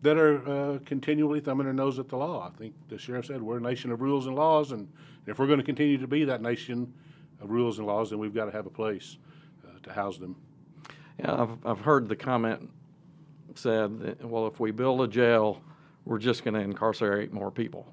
that 0.02 0.16
are 0.16 0.48
uh, 0.48 0.78
continually 0.84 1.40
thumbing 1.40 1.66
their 1.66 1.74
nose 1.74 1.98
at 1.98 2.08
the 2.08 2.16
law. 2.16 2.50
I 2.52 2.58
think 2.58 2.74
the 2.88 2.98
sheriff 2.98 3.26
said 3.26 3.42
we're 3.42 3.58
a 3.58 3.60
nation 3.60 3.92
of 3.92 4.00
rules 4.00 4.26
and 4.26 4.34
laws, 4.34 4.72
and 4.72 4.88
if 5.26 5.38
we're 5.38 5.46
going 5.46 5.58
to 5.58 5.64
continue 5.64 5.98
to 5.98 6.06
be 6.06 6.24
that 6.24 6.40
nation 6.40 6.92
of 7.40 7.50
rules 7.50 7.78
and 7.78 7.86
laws, 7.86 8.10
then 8.10 8.18
we've 8.18 8.34
got 8.34 8.46
to 8.46 8.50
have 8.52 8.66
a 8.66 8.70
place 8.70 9.18
uh, 9.66 9.78
to 9.82 9.92
house 9.92 10.18
them. 10.18 10.36
Yeah, 11.18 11.42
I've, 11.42 11.66
I've 11.66 11.80
heard 11.80 12.08
the 12.08 12.16
comment 12.16 12.70
said, 13.58 14.16
well, 14.22 14.46
if 14.46 14.60
we 14.60 14.70
build 14.70 15.00
a 15.02 15.08
jail, 15.08 15.60
we're 16.04 16.18
just 16.18 16.44
going 16.44 16.54
to 16.54 16.60
incarcerate 16.60 17.32
more 17.32 17.50
people. 17.50 17.86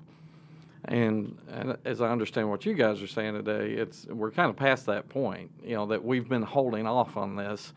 And, 0.86 1.38
and 1.52 1.78
as 1.86 2.02
I 2.02 2.10
understand 2.10 2.50
what 2.50 2.66
you 2.66 2.74
guys 2.74 3.02
are 3.02 3.08
saying 3.08 3.34
today, 3.34 3.74
it's 3.74 4.06
we're 4.06 4.32
kind 4.32 4.50
of 4.50 4.56
past 4.56 4.86
that 4.86 5.10
point. 5.10 5.52
You 5.64 5.76
know 5.76 5.86
that 5.88 6.04
we've 6.04 6.30
been 6.30 6.44
holding 6.44 6.88
off 6.88 7.18
on 7.18 7.36
this 7.36 7.74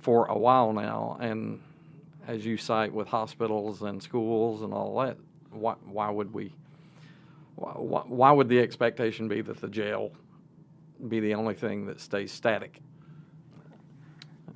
for 0.00 0.26
a 0.26 0.36
while 0.36 0.72
now, 0.72 1.18
and 1.20 1.60
as 2.26 2.44
you 2.44 2.56
cite 2.56 2.92
with 2.92 3.06
hospitals 3.06 3.82
and 3.82 4.02
schools 4.02 4.62
and 4.62 4.72
all 4.72 4.98
that, 5.00 5.16
why, 5.50 5.74
why 5.84 6.10
would 6.10 6.32
we? 6.34 6.52
Why, 7.56 7.72
why- 7.72 8.04
why 8.06 8.32
would 8.32 8.48
the 8.48 8.58
expectation 8.58 9.28
be 9.28 9.42
that 9.42 9.60
the 9.60 9.68
jail 9.68 10.10
be 11.08 11.20
the 11.20 11.34
only 11.34 11.54
thing 11.54 11.86
that 11.86 12.00
stays 12.00 12.32
static? 12.32 12.80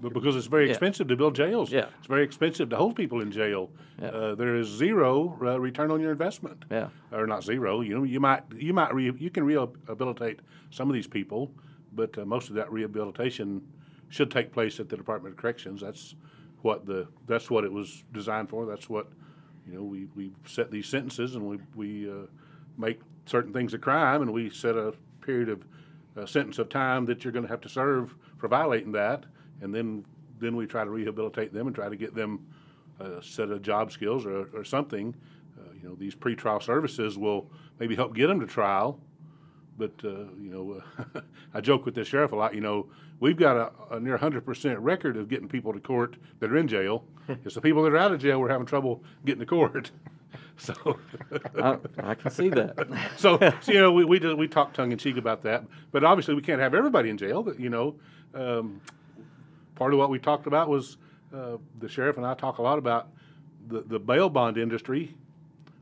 But 0.04 0.12
because 0.12 0.36
it's 0.36 0.46
very 0.46 0.66
Yeah. 0.66 0.72
expensive 0.72 1.08
to 1.08 1.16
build 1.16 1.34
jails. 1.34 1.72
Yeah. 1.72 1.86
It's 1.98 2.06
very 2.06 2.22
expensive 2.24 2.68
to 2.68 2.76
hold 2.76 2.94
people 2.94 3.20
in 3.22 3.30
jail. 3.32 3.70
Yeah. 4.00 4.08
Uh, 4.08 4.34
there 4.34 4.54
is 4.54 4.68
zero 4.68 5.38
uh, 5.42 5.58
return 5.58 5.90
on 5.90 6.00
your 6.00 6.12
investment. 6.12 6.64
Yeah. 6.70 6.88
Or 7.10 7.26
not 7.26 7.42
zero. 7.42 7.80
You 7.80 7.94
know, 7.96 8.04
you 8.04 8.20
might 8.20 8.42
you 8.54 8.74
might 8.74 8.94
re- 8.94 9.12
you 9.18 9.30
can 9.30 9.44
rehabilitate 9.44 10.40
some 10.70 10.90
of 10.90 10.94
these 10.94 11.06
people, 11.06 11.50
but 11.92 12.16
uh, 12.18 12.26
most 12.26 12.50
of 12.50 12.54
that 12.56 12.70
rehabilitation 12.70 13.62
should 14.10 14.30
take 14.30 14.52
place 14.52 14.78
at 14.78 14.88
the 14.90 14.96
Department 14.96 15.34
of 15.34 15.40
Corrections. 15.40 15.80
That's 15.80 16.14
what 16.60 16.84
the 16.84 17.08
that's 17.26 17.50
what 17.50 17.64
it 17.64 17.72
was 17.72 18.04
designed 18.12 18.50
for. 18.50 18.66
That's 18.66 18.90
what 18.90 19.06
you 19.66 19.74
know 19.74 19.82
we, 19.82 20.06
we 20.14 20.32
set 20.46 20.70
these 20.70 20.86
sentences 20.86 21.34
and 21.34 21.44
we 21.48 21.58
we 21.74 22.10
uh, 22.10 22.26
make 22.76 23.00
certain 23.24 23.54
things 23.54 23.72
a 23.72 23.78
crime 23.78 24.20
and 24.20 24.30
we 24.34 24.50
set 24.50 24.76
a 24.76 24.92
period 25.22 25.48
of 25.48 25.64
a 26.16 26.26
sentence 26.26 26.58
of 26.58 26.68
time 26.68 27.06
that 27.06 27.24
you're 27.24 27.32
going 27.32 27.44
to 27.46 27.50
have 27.50 27.62
to 27.62 27.68
serve 27.68 28.14
for 28.36 28.46
violating 28.48 28.92
that, 28.92 29.24
and 29.60 29.74
then 29.74 30.04
then 30.40 30.56
we 30.56 30.66
try 30.66 30.84
to 30.84 30.90
rehabilitate 30.90 31.52
them 31.52 31.66
and 31.66 31.74
try 31.74 31.88
to 31.88 31.96
get 31.96 32.14
them 32.14 32.46
a 33.00 33.22
set 33.22 33.50
of 33.50 33.62
job 33.62 33.92
skills 33.92 34.26
or, 34.26 34.48
or 34.54 34.64
something. 34.64 35.14
Uh, 35.58 35.72
you 35.80 35.88
know, 35.88 35.94
these 35.94 36.14
pretrial 36.14 36.62
services 36.62 37.16
will 37.18 37.50
maybe 37.78 37.94
help 37.94 38.14
get 38.14 38.28
them 38.28 38.40
to 38.40 38.46
trial, 38.46 38.98
but 39.78 39.92
uh, 40.04 40.08
you 40.40 40.50
know, 40.50 40.82
uh, 40.98 41.20
I 41.54 41.60
joke 41.60 41.84
with 41.84 41.94
the 41.94 42.04
sheriff 42.04 42.32
a 42.32 42.36
lot. 42.36 42.54
You 42.54 42.60
know, 42.60 42.86
we've 43.20 43.36
got 43.36 43.56
a, 43.56 43.96
a 43.96 44.00
near 44.00 44.18
100% 44.18 44.76
record 44.80 45.16
of 45.16 45.28
getting 45.28 45.48
people 45.48 45.72
to 45.72 45.80
court 45.80 46.16
that 46.40 46.50
are 46.50 46.56
in 46.56 46.68
jail. 46.68 47.04
it's 47.44 47.54
the 47.54 47.60
people 47.60 47.82
that 47.82 47.92
are 47.92 47.98
out 47.98 48.12
of 48.12 48.20
jail 48.20 48.40
we're 48.40 48.50
having 48.50 48.66
trouble 48.66 49.02
getting 49.24 49.40
to 49.40 49.46
court. 49.46 49.90
so. 50.56 50.98
I, 51.60 51.78
I 51.98 52.14
can 52.14 52.30
see 52.30 52.48
that. 52.50 52.76
So, 53.16 53.38
so, 53.60 53.72
you 53.72 53.80
know, 53.80 53.92
we 53.92 54.04
we, 54.04 54.18
do, 54.18 54.36
we 54.36 54.46
talk 54.46 54.72
tongue 54.72 54.92
in 54.92 54.98
cheek 54.98 55.16
about 55.16 55.42
that, 55.42 55.64
but 55.90 56.04
obviously 56.04 56.34
we 56.34 56.42
can't 56.42 56.60
have 56.60 56.74
everybody 56.74 57.10
in 57.10 57.18
jail. 57.18 57.42
But 57.42 57.58
you 57.58 57.70
know, 57.70 57.96
um, 58.34 58.80
part 59.74 59.92
of 59.92 59.98
what 59.98 60.10
we 60.10 60.18
talked 60.18 60.46
about 60.46 60.68
was 60.68 60.96
uh, 61.34 61.56
the 61.80 61.88
sheriff 61.88 62.16
and 62.16 62.26
I 62.26 62.34
talk 62.34 62.58
a 62.58 62.62
lot 62.62 62.78
about 62.78 63.08
the 63.68 63.80
the 63.82 63.98
bail 63.98 64.28
bond 64.28 64.56
industry. 64.58 65.14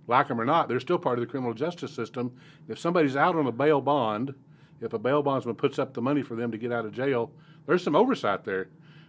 Like 0.09 0.27
them 0.29 0.41
or 0.41 0.45
not, 0.45 0.69
they're 0.69 0.81
still 0.81 0.99
part 0.99 1.19
of 1.19 1.25
the 1.25 1.31
criminal 1.31 1.55
justice 1.55 1.93
system. 1.93 2.33
If 2.69 2.79
somebody's 2.79 3.15
out 3.17 3.37
on 3.37 3.47
a 3.47 3.53
bail 3.53 3.81
bond, 3.81 4.35
if 4.81 4.93
a 4.95 4.99
bail 4.99 5.23
bondsman 5.23 5.55
puts 5.55 5.79
up 5.79 5.95
the 5.95 6.03
money 6.03 6.23
for 6.23 6.35
them 6.35 6.51
to 6.51 6.59
get 6.59 6.73
out 6.73 6.85
of 6.85 6.93
jail, 6.93 7.31
there's 7.67 7.85
some 7.85 7.95
oversight 7.95 8.45
there. 8.45 8.69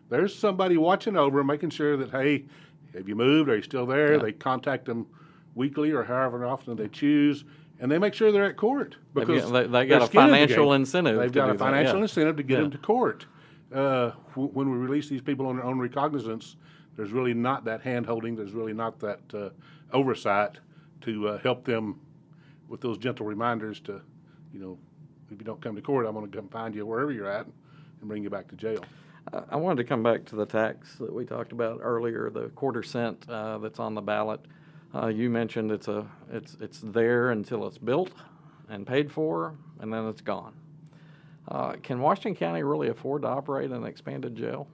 There's 0.10 0.36
somebody 0.36 0.78
watching 0.78 1.18
over, 1.18 1.44
making 1.44 1.72
sure 1.72 1.98
that 1.98 2.12
hey, 2.12 2.46
have 2.94 3.10
you 3.10 3.16
moved? 3.16 3.50
Are 3.50 3.56
you 3.56 3.64
still 3.64 3.88
there? 3.88 4.14
Yeah. 4.14 4.20
They 4.20 4.34
contact 4.34 4.86
them 4.86 5.08
weekly 5.56 5.90
or 5.92 6.04
however 6.04 6.46
often 6.46 6.76
they 6.76 6.90
choose, 6.90 7.44
and 7.80 7.92
they 7.92 7.98
make 7.98 8.14
sure 8.14 8.32
they're 8.32 8.46
at 8.46 8.56
court 8.58 8.96
They've 9.16 9.26
because 9.26 9.50
got- 9.50 9.52
they- 9.52 9.68
they 9.68 9.86
got 9.88 10.04
a 10.04 10.06
skin 10.06 10.22
in 10.22 10.28
the 10.30 10.34
financial 10.36 10.74
incentive 10.74 11.18
They've 11.20 11.32
got 11.32 11.50
a 11.50 11.54
that, 11.54 11.60
financial 11.60 11.96
yeah. 11.98 12.02
incentive 12.04 12.36
to 12.38 12.44
get 12.44 12.56
Yeah. 12.58 12.62
them 12.62 12.72
to 12.72 12.78
court. 12.78 13.26
Uh, 13.74 14.12
wh- 14.36 14.56
when 14.56 14.70
we 14.72 14.78
release 14.78 15.10
these 15.10 15.22
people 15.22 15.48
on 15.48 15.56
their 15.58 15.66
own 15.66 15.80
recognizance, 15.80 16.56
there's 16.96 17.12
really 17.12 17.34
not 17.34 17.66
that 17.66 17.82
hand 17.82 18.06
holding. 18.06 18.36
There's 18.36 18.52
really 18.52 18.74
not 18.74 19.00
that 19.00 19.20
uh, 19.34 19.50
oversight 19.92 20.60
to 21.02 21.30
uh, 21.30 21.38
help 21.40 21.66
them 21.66 22.00
with 22.68 22.82
those 22.82 22.98
gentle 22.98 23.26
reminders 23.26 23.80
to, 23.82 24.02
you 24.54 24.60
know, 24.60 24.78
if 25.32 25.40
you 25.40 25.46
don't 25.46 25.62
come 25.62 25.76
to 25.76 25.82
court, 25.82 26.06
I'm 26.06 26.14
going 26.14 26.30
to 26.30 26.38
come 26.38 26.48
find 26.50 26.76
you 26.76 26.86
wherever 26.86 27.12
you're 27.12 27.30
at 27.30 27.46
and 27.46 28.08
bring 28.08 28.24
you 28.24 28.30
back 28.30 28.48
to 28.50 28.56
jail. 28.56 28.84
I 29.50 29.56
wanted 29.56 29.78
to 29.78 29.84
come 29.86 30.04
back 30.04 30.26
to 30.26 30.36
the 30.36 30.46
tax 30.46 30.96
that 30.96 31.12
we 31.12 31.26
talked 31.26 31.54
about 31.54 31.80
earlier, 31.82 32.30
the 32.30 32.50
quarter 32.50 32.84
cent 32.84 33.26
uh, 33.30 33.58
that's 33.58 33.80
on 33.80 33.96
the 33.96 34.02
ballot. 34.02 34.42
Uh, 34.94 35.08
You 35.08 35.30
mentioned 35.30 35.72
it's 35.72 35.88
a, 35.88 36.06
it's, 36.32 36.58
it's 36.60 36.82
there 36.84 37.32
until 37.32 37.66
it's 37.66 37.78
built 37.78 38.12
and 38.70 38.86
paid 38.86 39.12
for, 39.12 39.56
and 39.80 39.92
then 39.92 40.08
it's 40.08 40.22
gone. 40.22 40.54
Uh, 41.48 41.74
Can 41.84 42.00
Washington 42.00 42.36
County 42.36 42.64
really 42.64 42.89
afford 42.89 43.24
to 43.24 43.28
operate 43.28 43.72
an 43.72 43.86
expanded 43.86 44.36
jail? 44.36 44.68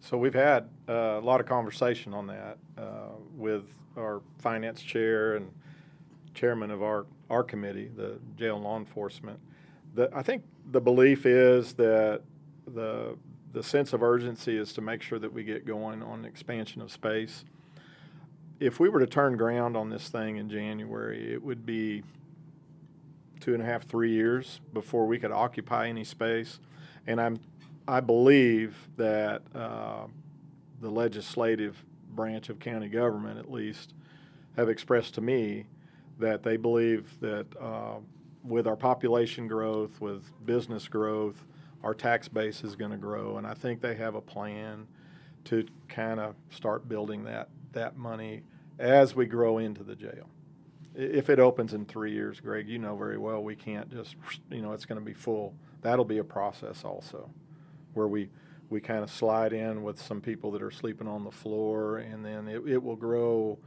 So 0.00 0.18
we've 0.18 0.34
had 0.34 0.68
uh, 0.88 0.92
a 0.92 1.20
lot 1.20 1.40
of 1.40 1.46
conversation 1.46 2.12
on 2.12 2.26
that 2.26 2.58
uh, 2.76 3.12
with 3.36 3.64
our 3.96 4.20
finance 4.38 4.82
chair 4.82 5.36
and 5.36 5.50
chairman 6.34 6.70
of 6.70 6.82
our, 6.82 7.06
our 7.30 7.44
committee, 7.44 7.90
the 7.96 8.18
jail 8.36 8.58
law 8.60 8.78
enforcement. 8.78 9.38
The, 9.94 10.10
I 10.14 10.22
think 10.22 10.42
the 10.70 10.80
belief 10.80 11.24
is 11.24 11.74
that 11.74 12.22
the, 12.66 13.16
the 13.52 13.62
sense 13.62 13.92
of 13.92 14.02
urgency 14.02 14.56
is 14.56 14.72
to 14.74 14.80
make 14.80 15.02
sure 15.02 15.18
that 15.18 15.32
we 15.32 15.44
get 15.44 15.66
going 15.66 16.02
on 16.02 16.24
expansion 16.24 16.82
of 16.82 16.90
space. 16.90 17.44
If 18.60 18.80
we 18.80 18.88
were 18.88 19.00
to 19.00 19.06
turn 19.06 19.36
ground 19.36 19.76
on 19.76 19.90
this 19.90 20.08
thing 20.08 20.36
in 20.36 20.48
January, 20.48 21.32
it 21.32 21.42
would 21.42 21.66
be 21.66 22.02
two 23.42 23.54
and 23.54 23.62
a 23.62 23.66
half, 23.66 23.86
three 23.86 24.12
years 24.12 24.60
before 24.72 25.04
we 25.04 25.18
could 25.18 25.32
occupy 25.32 25.88
any 25.88 26.04
space. 26.04 26.60
And 27.08 27.20
I'm, 27.20 27.40
I 27.88 27.98
believe 27.98 28.76
that 28.96 29.42
uh, 29.52 30.06
the 30.80 30.88
legislative 30.88 31.84
branch 32.10 32.48
of 32.48 32.60
county 32.60 32.88
government, 32.88 33.40
at 33.40 33.50
least, 33.50 33.94
have 34.56 34.68
expressed 34.68 35.14
to 35.14 35.20
me 35.20 35.66
that 36.20 36.44
they 36.44 36.56
believe 36.56 37.18
that 37.20 37.46
uh, 37.60 37.96
with 38.44 38.68
our 38.68 38.76
population 38.76 39.48
growth, 39.48 40.00
with 40.00 40.22
business 40.46 40.86
growth, 40.86 41.44
our 41.82 41.94
tax 41.94 42.28
base 42.28 42.62
is 42.62 42.76
going 42.76 42.92
to 42.92 42.96
grow, 42.96 43.38
and 43.38 43.46
I 43.46 43.54
think 43.54 43.80
they 43.80 43.96
have 43.96 44.14
a 44.14 44.20
plan 44.20 44.86
to 45.46 45.66
kind 45.88 46.20
of 46.20 46.36
start 46.50 46.88
building 46.88 47.24
that 47.24 47.48
that 47.72 47.96
money 47.96 48.42
as 48.78 49.16
we 49.16 49.26
grow 49.26 49.58
into 49.58 49.82
the 49.82 49.96
jail. 49.96 50.28
If 50.94 51.30
it 51.30 51.38
opens 51.38 51.72
in 51.72 51.86
three 51.86 52.12
years, 52.12 52.40
Greg, 52.40 52.68
you 52.68 52.78
know 52.78 52.96
very 52.96 53.18
well 53.18 53.42
we 53.42 53.56
can't 53.56 53.90
just 53.90 54.16
you 54.50 54.60
know 54.60 54.72
it's 54.72 54.84
going 54.84 55.00
to 55.00 55.04
be 55.04 55.14
full. 55.14 55.54
That'll 55.80 56.04
be 56.04 56.18
a 56.18 56.24
process 56.24 56.84
also, 56.84 57.30
where 57.94 58.08
we 58.08 58.28
we 58.68 58.80
kind 58.80 59.02
of 59.02 59.10
slide 59.10 59.52
in 59.52 59.82
with 59.82 60.00
some 60.00 60.20
people 60.20 60.50
that 60.52 60.62
are 60.62 60.70
sleeping 60.70 61.08
on 61.08 61.24
the 61.24 61.30
floor, 61.30 61.98
and 61.98 62.24
then 62.24 62.48
it, 62.48 62.62
it 62.66 62.82
will 62.82 62.96
grow 62.96 63.58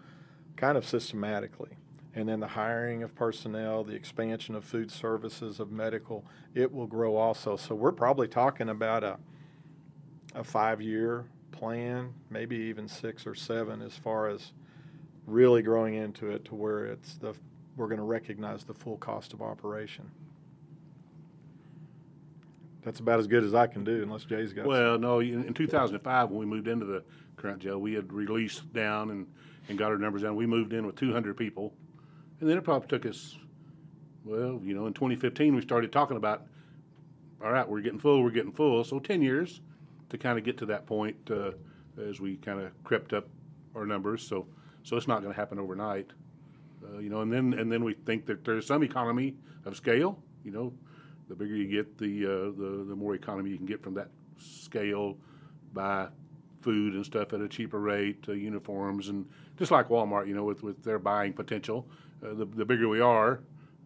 kind 0.56 0.78
of 0.78 0.86
systematically. 0.86 1.72
And 2.16 2.30
then 2.30 2.40
the 2.40 2.48
hiring 2.48 3.04
of 3.04 3.14
personnel, 3.14 3.84
the 3.84 3.94
expansion 3.94 4.56
of 4.56 4.64
food 4.64 4.90
services, 4.90 5.60
of 5.60 5.70
medical, 5.72 6.24
it 6.54 6.72
will 6.72 6.88
grow 6.88 7.18
also. 7.18 7.58
So 7.58 7.76
we're 7.76 7.92
probably 7.92 8.28
talking 8.28 8.70
about 8.70 9.04
a 9.04 9.18
a 10.36 10.44
five 10.44 10.82
year 10.82 11.26
plan, 11.52 12.14
maybe 12.30 12.56
even 12.56 12.88
six 12.88 13.26
or 13.26 13.34
seven, 13.34 13.82
as 13.82 13.96
far 13.96 14.28
as 14.28 14.52
really 15.26 15.62
growing 15.62 15.96
into 15.96 16.30
it 16.30 16.46
to 16.46 16.56
where 16.56 16.86
it's 16.86 17.16
the 17.16 17.34
we're 17.78 17.88
going 17.88 18.00
to 18.00 18.06
recognize 18.06 18.64
the 18.64 18.74
full 18.74 18.98
cost 18.98 19.34
of 19.34 19.42
operation. 19.42 20.10
That's 22.84 23.00
about 23.00 23.20
as 23.20 23.28
good 23.28 23.44
as 23.44 23.54
I 23.54 23.68
can 23.68 23.84
do, 23.84 24.04
unless 24.04 24.24
Jay's 24.24 24.54
got. 24.54 24.66
Well, 24.66 24.98
no, 24.98 25.20
in, 25.20 25.44
in 25.44 25.54
2005, 25.54 26.30
when 26.30 26.40
we 26.40 26.46
moved 26.46 26.68
into 26.68 26.86
the 26.86 27.04
current 27.36 27.60
jail, 27.60 27.80
we 27.80 27.94
had 27.94 28.14
released 28.14 28.72
down 28.74 29.10
and, 29.10 29.28
and 29.68 29.78
got 29.78 29.92
our 29.92 29.98
numbers 29.98 30.22
down. 30.22 30.36
We 30.36 30.46
moved 30.46 30.72
in 30.72 30.86
with 30.86 30.96
200 30.96 31.36
people. 31.36 31.74
And 32.40 32.50
then 32.50 32.58
it 32.58 32.64
probably 32.64 32.88
took 32.88 33.06
us, 33.06 33.38
well, 34.24 34.60
you 34.64 34.76
know, 34.76 34.86
in 34.86 34.94
2015, 34.94 35.56
we 35.56 35.62
started 35.62 35.92
talking 35.92 36.16
about, 36.16 36.46
all 37.44 37.52
right, 37.52 37.68
we're 37.68 37.82
getting 37.82 38.00
full, 38.00 38.22
we're 38.22 38.30
getting 38.30 38.52
full. 38.52 38.84
So 38.84 39.00
10 39.00 39.22
years 39.22 39.62
to 40.10 40.18
kind 40.18 40.38
of 40.38 40.46
get 40.46 40.58
to 40.60 40.66
that 40.68 40.86
point 40.86 41.16
uh, 41.32 41.52
as 42.00 42.22
we 42.22 42.38
kind 42.38 42.60
of 42.60 42.72
crept 42.84 43.14
up 43.14 43.28
our 43.76 43.86
numbers. 43.86 44.26
So, 44.26 44.46
so 44.86 44.96
it's 44.96 45.08
not 45.08 45.22
going 45.22 45.34
to 45.34 45.40
happen 45.40 45.60
overnight. 45.60 46.12
Uh, 46.84 47.00
you 47.00 47.10
know, 47.10 47.22
and 47.22 47.32
then 47.34 47.54
and 47.60 47.70
then 47.72 47.84
we 47.84 47.94
think 48.06 48.26
that 48.28 48.46
there's 48.46 48.66
some 48.66 48.84
economy 48.84 49.36
of 49.66 49.76
scale. 49.76 50.18
You 50.46 50.52
know, 50.52 50.74
the 51.28 51.36
bigger 51.36 51.56
you 51.56 51.68
get, 51.68 51.98
the 51.98 52.26
uh, 52.26 52.30
the 52.62 52.86
the 52.88 52.96
more 52.96 53.16
economy 53.16 53.50
you 53.50 53.58
can 53.58 53.66
get 53.66 53.84
from 53.84 53.96
that 53.96 54.10
scale. 54.38 55.18
by 55.74 56.08
food 56.62 56.96
and 56.96 57.06
stuff 57.06 57.32
at 57.32 57.42
a 57.42 57.48
cheaper 57.48 57.80
rate, 57.80 58.26
uh, 58.28 58.32
uniforms, 58.32 59.10
and 59.10 59.24
just 59.56 59.70
like 59.70 59.88
Walmart, 59.90 60.28
you 60.28 60.34
know, 60.34 60.44
with 60.44 60.64
with 60.64 60.84
their 60.84 60.98
buying 60.98 61.34
potential, 61.34 61.86
uh, 62.24 62.34
the 62.34 62.46
the 62.46 62.66
bigger 62.66 62.88
we 62.90 63.00
are, 63.00 63.42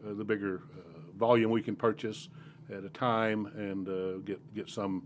uh, 0.05 0.13
the 0.13 0.23
bigger 0.23 0.61
uh, 0.77 1.17
volume 1.17 1.51
we 1.51 1.61
can 1.61 1.75
purchase 1.75 2.29
at 2.71 2.85
a 2.85 2.89
time 2.89 3.47
and 3.57 4.25
get 4.25 4.39
get 4.53 4.69
some 4.69 5.03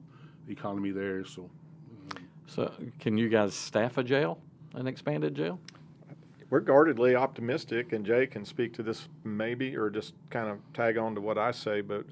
economy 0.48 0.92
there. 0.92 1.26
So. 1.26 1.50
So 2.46 2.72
can 3.00 3.18
you 3.18 3.30
guys 3.30 3.56
staff 3.56 3.98
a 3.98 4.04
jail, 4.04 4.38
an 4.76 4.86
expanded 4.86 5.34
jail? 5.34 5.60
We're 6.54 6.60
guardedly 6.60 7.16
optimistic, 7.16 7.94
and 7.94 8.06
Jay 8.06 8.28
can 8.28 8.46
speak 8.46 8.74
to 8.74 8.84
this 8.84 9.08
maybe, 9.24 9.76
or 9.76 9.90
just 9.90 10.14
kind 10.30 10.48
of 10.48 10.60
tag 10.72 11.00
on 11.00 11.16
to 11.16 11.20
what 11.20 11.36
I 11.36 11.50
say. 11.50 11.82
But 11.82 12.06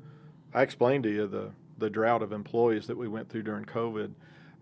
I 0.51 0.63
explained 0.63 1.03
to 1.03 1.11
you 1.11 1.27
the 1.27 1.51
the 1.77 1.91
drought 1.91 2.23
of 2.23 2.31
employees 2.31 2.87
that 2.87 2.97
we 2.97 3.07
went 3.07 3.29
through 3.29 3.43
during 3.43 3.65
COVID. 3.65 4.09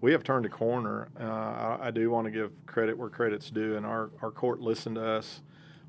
We 0.02 0.12
have 0.12 0.22
turned 0.22 0.46
a 0.46 0.50
corner. 0.50 1.08
Uh, 1.18 1.24
I, 1.24 1.78
I 1.84 1.92
do 1.92 2.12
want 2.12 2.26
to 2.26 2.32
give 2.32 2.52
credit 2.66 2.98
where 2.98 3.08
credit's 3.08 3.50
due, 3.50 3.78
and 3.78 3.86
our, 3.86 4.10
our 4.22 4.32
court 4.32 4.60
listened 4.60 4.96
to 4.96 5.06
us. 5.06 5.42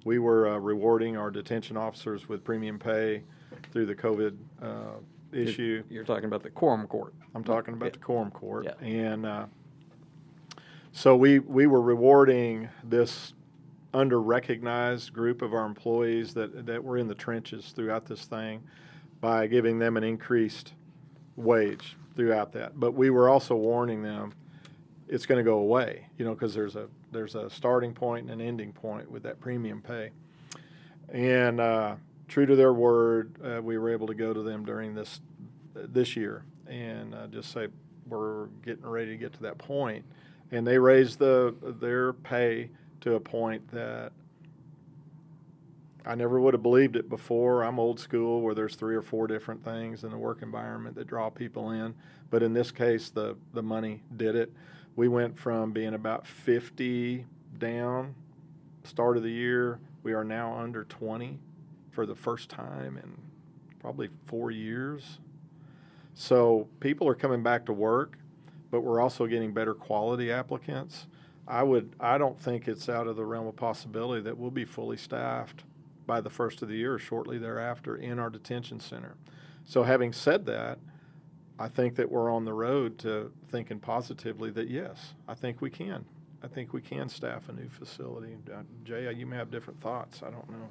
We 0.04 0.20
were 0.20 0.48
uh, 0.48 0.58
rewarding 0.58 1.16
our 1.16 1.32
detention 1.32 1.76
officers 1.76 2.28
with 2.28 2.44
premium 2.44 2.78
pay 2.78 3.24
through 3.72 3.86
the 3.86 3.94
COVID 3.96 4.36
uh, 4.62 4.98
issue. 5.32 5.82
You're 5.90 6.04
talking 6.04 6.26
about 6.26 6.44
the 6.44 6.50
quorum 6.50 6.86
court. 6.86 7.12
I'm 7.34 7.42
talking 7.44 7.74
about 7.74 7.86
Yeah. 7.86 7.92
the 7.92 7.98
quorum 7.98 8.30
court. 8.30 8.66
Yeah. 8.66 8.86
And 8.86 9.26
uh, 9.26 9.46
so 10.92 11.16
we, 11.16 11.40
we 11.40 11.66
were 11.66 11.82
rewarding 11.82 12.68
this 12.84 13.34
under 13.92 14.20
recognized 14.20 15.12
group 15.12 15.42
of 15.42 15.52
our 15.52 15.66
employees 15.66 16.34
that, 16.34 16.66
that 16.66 16.82
were 16.82 16.96
in 16.96 17.08
the 17.08 17.14
trenches 17.14 17.72
throughout 17.74 18.06
this 18.06 18.24
thing 18.24 18.62
by 19.20 19.46
giving 19.46 19.78
them 19.78 19.96
an 19.96 20.04
increased 20.04 20.72
wage 21.36 21.96
throughout 22.14 22.52
that. 22.52 22.78
But 22.78 22.92
we 22.92 23.10
were 23.10 23.28
also 23.28 23.56
warning 23.56 24.02
them 24.02 24.32
it's 25.08 25.26
going 25.26 25.38
to 25.38 25.44
go 25.44 25.58
away, 25.58 26.06
you 26.18 26.24
know, 26.24 26.34
because 26.34 26.54
there's 26.54 26.76
a 26.76 26.88
there's 27.10 27.34
a 27.34 27.50
starting 27.50 27.92
point 27.92 28.30
and 28.30 28.40
an 28.40 28.46
ending 28.46 28.72
point 28.72 29.10
with 29.10 29.24
that 29.24 29.40
premium 29.40 29.82
pay. 29.82 30.10
And 31.08 31.60
uh, 31.60 31.96
true 32.28 32.46
to 32.46 32.54
their 32.54 32.72
word, 32.72 33.34
uh, 33.44 33.60
we 33.60 33.76
were 33.76 33.90
able 33.90 34.06
to 34.06 34.14
go 34.14 34.32
to 34.32 34.42
them 34.42 34.64
during 34.64 34.94
this 34.94 35.20
this 35.74 36.14
year 36.14 36.44
and 36.68 37.14
uh, 37.14 37.26
just 37.26 37.52
say 37.52 37.66
we're 38.06 38.46
getting 38.64 38.86
ready 38.86 39.10
to 39.10 39.16
get 39.16 39.32
to 39.34 39.42
that 39.42 39.58
point. 39.58 40.04
And 40.52 40.64
they 40.64 40.78
raised 40.78 41.18
the 41.18 41.54
their 41.80 42.12
pay 42.12 42.70
to 43.00 43.14
a 43.14 43.20
point 43.20 43.70
that 43.72 44.12
I 46.04 46.14
never 46.14 46.40
would 46.40 46.54
have 46.54 46.62
believed 46.62 46.96
it 46.96 47.08
before. 47.08 47.62
I'm 47.62 47.78
old 47.78 48.00
school 48.00 48.40
where 48.40 48.54
there's 48.54 48.74
three 48.74 48.94
or 48.94 49.02
four 49.02 49.26
different 49.26 49.62
things 49.64 50.04
in 50.04 50.10
the 50.10 50.16
work 50.16 50.42
environment 50.42 50.96
that 50.96 51.06
draw 51.06 51.28
people 51.30 51.70
in. 51.70 51.94
But 52.30 52.42
in 52.42 52.52
this 52.52 52.70
case, 52.70 53.10
the, 53.10 53.36
the 53.52 53.62
money 53.62 54.02
did 54.16 54.34
it. 54.34 54.52
We 54.96 55.08
went 55.08 55.38
from 55.38 55.72
being 55.72 55.94
about 55.94 56.26
50 56.26 57.26
down 57.58 58.14
start 58.84 59.16
of 59.16 59.22
the 59.22 59.30
year. 59.30 59.78
We 60.02 60.12
are 60.12 60.24
now 60.24 60.58
under 60.58 60.84
20 60.84 61.38
for 61.90 62.06
the 62.06 62.14
first 62.14 62.48
time 62.48 62.96
in 62.96 63.16
probably 63.80 64.08
four 64.26 64.50
years. 64.50 65.18
So 66.14 66.68
people 66.80 67.08
are 67.08 67.14
coming 67.14 67.42
back 67.42 67.66
to 67.66 67.72
work, 67.72 68.18
but 68.70 68.80
we're 68.80 69.00
also 69.00 69.26
getting 69.26 69.52
better 69.52 69.74
quality 69.74 70.32
applicants. 70.32 71.06
I 71.50 71.64
would 71.64 71.94
I 71.98 72.16
don't 72.16 72.38
think 72.38 72.68
it's 72.68 72.88
out 72.88 73.08
of 73.08 73.16
the 73.16 73.24
realm 73.24 73.48
of 73.48 73.56
possibility 73.56 74.22
that 74.22 74.38
we'll 74.38 74.52
be 74.52 74.64
fully 74.64 74.96
staffed 74.96 75.64
by 76.06 76.20
the 76.20 76.30
first 76.30 76.62
of 76.62 76.68
the 76.68 76.76
year 76.76 76.94
or 76.94 76.98
shortly 76.98 77.38
thereafter 77.38 77.96
in 77.96 78.18
our 78.18 78.30
detention 78.30 78.78
center. 78.78 79.16
So 79.64 79.82
having 79.82 80.12
said 80.12 80.46
that, 80.46 80.78
I 81.58 81.68
think 81.68 81.96
that 81.96 82.10
we're 82.10 82.30
on 82.30 82.44
the 82.44 82.52
road 82.52 82.98
to 83.00 83.32
thinking 83.50 83.80
positively 83.80 84.50
that 84.52 84.68
yes, 84.68 85.14
I 85.28 85.34
think 85.34 85.60
we 85.60 85.70
can. 85.70 86.04
I 86.42 86.46
think 86.46 86.72
we 86.72 86.80
can 86.80 87.08
staff 87.08 87.48
a 87.48 87.52
new 87.52 87.68
facility. 87.68 88.36
Uh, 88.50 88.62
Jay, 88.84 89.12
you 89.12 89.26
may 89.26 89.36
have 89.36 89.50
different 89.50 89.80
thoughts. 89.80 90.22
I 90.22 90.30
don't 90.30 90.48
know. 90.50 90.68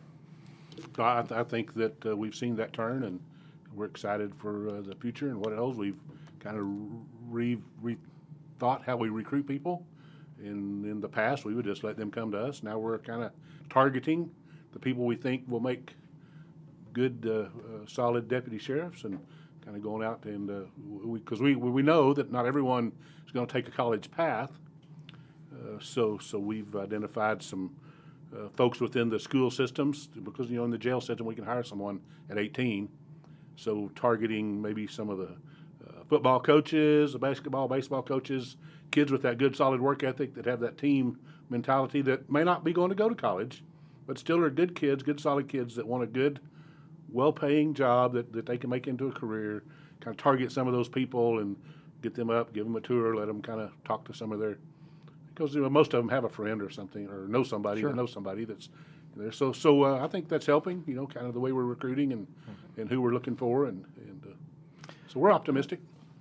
No, 0.97 1.03
I, 1.03 1.25
I 1.29 1.43
think 1.43 1.73
that 1.75 2.05
uh, 2.05 2.15
we've 2.15 2.33
seen 2.33 2.55
that 2.55 2.73
turn, 2.73 3.03
and 3.03 3.19
we're 3.75 3.85
excited 3.85 4.33
for 4.35 4.69
uh, 4.69 4.81
the 4.81 4.95
future 4.95 5.27
and 5.27 5.37
what 5.37 5.55
else. 5.55 5.75
We've 5.75 5.99
kind 6.39 6.57
of 6.57 6.63
re, 7.31 7.57
re 7.81 7.97
thought 8.57 8.83
how 8.83 8.97
we 8.97 9.09
recruit 9.09 9.47
people. 9.47 9.85
In 10.43 10.85
in 10.85 11.01
the 11.01 11.09
past, 11.09 11.45
we 11.45 11.53
would 11.53 11.65
just 11.65 11.83
let 11.83 11.97
them 11.97 12.11
come 12.11 12.31
to 12.31 12.39
us. 12.39 12.63
Now 12.63 12.79
we're 12.79 12.97
kind 12.99 13.23
of 13.23 13.31
targeting 13.69 14.31
the 14.71 14.79
people 14.79 15.05
we 15.05 15.15
think 15.15 15.43
will 15.47 15.59
make 15.59 15.95
good, 16.93 17.25
uh, 17.27 17.31
uh, 17.31 17.85
solid 17.87 18.27
deputy 18.27 18.57
sheriffs, 18.57 19.03
and 19.03 19.19
kind 19.63 19.75
of 19.75 19.83
going 19.83 20.03
out 20.03 20.23
and 20.25 20.67
because 21.13 21.41
we, 21.41 21.55
we 21.55 21.69
we 21.69 21.81
know 21.81 22.13
that 22.13 22.31
not 22.31 22.45
everyone 22.45 22.91
is 23.25 23.31
going 23.31 23.45
to 23.45 23.53
take 23.53 23.67
a 23.67 23.71
college 23.71 24.09
path. 24.11 24.51
Uh, 25.53 25.77
so 25.79 26.17
so 26.17 26.39
we've 26.39 26.75
identified 26.75 27.43
some 27.43 27.71
uh, 28.35 28.49
folks 28.55 28.79
within 28.79 29.09
the 29.09 29.19
school 29.19 29.49
systems 29.49 30.07
because 30.23 30.49
you 30.49 30.57
know 30.57 30.65
in 30.65 30.71
the 30.71 30.77
jail 30.77 31.01
system 31.01 31.25
we 31.25 31.35
can 31.35 31.43
hire 31.43 31.63
someone 31.63 31.99
at 32.29 32.37
18 32.37 32.87
so 33.55 33.89
targeting 33.95 34.61
maybe 34.61 34.85
some 34.87 35.09
of 35.09 35.17
the 35.17 35.29
uh, 35.87 36.03
football 36.07 36.39
coaches 36.39 37.13
the 37.13 37.19
basketball 37.19 37.67
baseball 37.67 38.03
coaches 38.03 38.55
kids 38.91 39.11
with 39.11 39.21
that 39.21 39.37
good 39.37 39.55
solid 39.55 39.81
work 39.81 40.03
ethic 40.03 40.33
that 40.35 40.45
have 40.45 40.59
that 40.59 40.77
team 40.77 41.17
mentality 41.49 42.01
that 42.01 42.29
may 42.29 42.43
not 42.43 42.63
be 42.63 42.73
going 42.73 42.89
to 42.89 42.95
go 42.95 43.09
to 43.09 43.15
college 43.15 43.63
but 44.07 44.17
still 44.17 44.39
are 44.39 44.49
good 44.49 44.75
kids 44.75 45.03
good 45.03 45.19
solid 45.19 45.47
kids 45.47 45.75
that 45.75 45.85
want 45.85 46.03
a 46.03 46.07
good 46.07 46.39
well-paying 47.11 47.73
job 47.73 48.13
that, 48.13 48.31
that 48.33 48.45
they 48.45 48.57
can 48.57 48.69
make 48.69 48.87
into 48.87 49.07
a 49.07 49.11
career 49.11 49.63
kind 49.99 50.15
of 50.15 50.21
target 50.21 50.51
some 50.51 50.67
of 50.67 50.73
those 50.73 50.87
people 50.89 51.39
and 51.39 51.55
get 52.01 52.13
them 52.13 52.29
up 52.29 52.53
give 52.53 52.65
them 52.65 52.75
a 52.75 52.81
tour 52.81 53.15
let 53.15 53.27
them 53.27 53.41
kind 53.41 53.59
of 53.59 53.71
talk 53.83 54.05
to 54.05 54.13
some 54.13 54.31
of 54.31 54.39
their 54.39 54.57
because 55.39 55.55
you 55.55 55.61
know, 55.61 55.69
most 55.69 55.93
of 55.93 56.01
them 56.03 56.09
have 56.09 56.25
a 56.25 56.29
friend 56.29 56.61
or 56.61 56.69
something 56.69 57.07
or 57.07 57.27
know 57.27 57.43
somebody 57.43 57.81
Sure. 57.81 57.93
knows 57.93 58.11
somebody 58.11 58.43
that's 58.45 58.69
there. 59.15 59.31
So 59.31 59.51
so 59.51 59.83
uh, 59.83 60.03
I 60.03 60.07
think 60.07 60.27
that's 60.27 60.45
helping. 60.45 60.83
You 60.85 60.95
know, 60.95 61.07
kind 61.07 61.25
of 61.25 61.33
the 61.33 61.39
way 61.39 61.51
we're 61.51 61.63
recruiting 61.63 62.11
and 62.11 62.27
and 62.77 62.89
who 62.89 63.01
we're 63.01 63.13
looking 63.13 63.35
for, 63.35 63.65
and 63.65 63.85
and 63.97 64.21
uh, 64.25 64.91
so 65.07 65.19
we're 65.19 65.31
optimistic. 65.31 65.79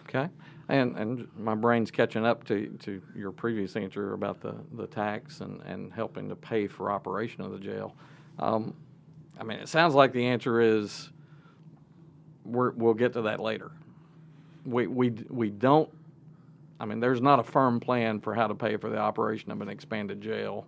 Okay, 0.08 0.28
and 0.68 0.96
and 0.96 1.28
my 1.36 1.54
brain's 1.54 1.90
catching 1.90 2.24
up 2.24 2.44
to, 2.44 2.68
to 2.80 3.02
your 3.16 3.32
previous 3.32 3.76
answer 3.76 4.12
about 4.12 4.40
the, 4.40 4.54
the 4.74 4.86
tax 4.86 5.40
and, 5.40 5.60
and 5.62 5.92
helping 5.92 6.28
to 6.28 6.36
pay 6.36 6.66
for 6.66 6.90
operation 6.90 7.42
of 7.42 7.52
the 7.52 7.58
jail. 7.58 7.94
Um, 8.38 8.74
I 9.40 9.44
mean, 9.44 9.58
it 9.58 9.68
sounds 9.68 9.94
like 9.94 10.12
the 10.12 10.26
answer 10.26 10.60
is 10.60 11.10
we're, 12.44 12.72
we'll 12.72 12.94
get 12.94 13.12
to 13.14 13.22
that 13.22 13.40
later. 13.40 13.70
We 14.64 14.86
we 14.86 15.10
we 15.30 15.50
don't. 15.50 15.88
I 16.80 16.84
mean, 16.84 17.00
there's 17.00 17.20
not 17.20 17.40
a 17.40 17.42
firm 17.42 17.80
plan 17.80 18.20
for 18.20 18.34
how 18.34 18.46
to 18.46 18.54
pay 18.54 18.76
for 18.76 18.88
the 18.88 18.98
operation 18.98 19.50
of 19.50 19.60
an 19.62 19.68
expanded 19.68 20.20
jail 20.20 20.66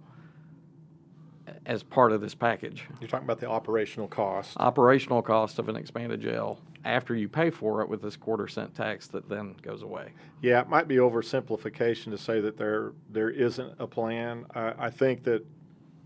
as 1.67 1.83
part 1.83 2.13
of 2.13 2.21
this 2.21 2.35
package. 2.35 2.87
You're 3.01 3.09
talking 3.09 3.27
about 3.27 3.41
the 3.41 3.49
operational 3.49 4.09
cost. 4.09 4.57
Operational 4.59 5.23
cost 5.23 5.59
of 5.59 5.69
an 5.69 5.77
expanded 5.77 6.21
jail 6.21 6.59
after 6.85 7.15
you 7.15 7.29
pay 7.29 7.51
for 7.51 7.83
it 7.83 7.89
with 7.89 8.03
this 8.03 8.17
quarter 8.17 8.49
cent 8.49 8.75
tax 8.75 9.07
that 9.09 9.29
then 9.29 9.55
goes 9.63 9.83
away. 9.83 10.13
Yeah, 10.41 10.61
it 10.61 10.69
might 10.69 10.89
be 10.89 10.97
oversimplification 10.97 12.11
to 12.11 12.19
say 12.19 12.41
that 12.41 12.57
there 12.57 12.93
there 13.11 13.31
isn't 13.31 13.75
a 13.79 13.87
plan. 13.87 14.47
I, 14.55 14.75
I 14.79 14.91
think 14.91 15.25
that 15.25 15.45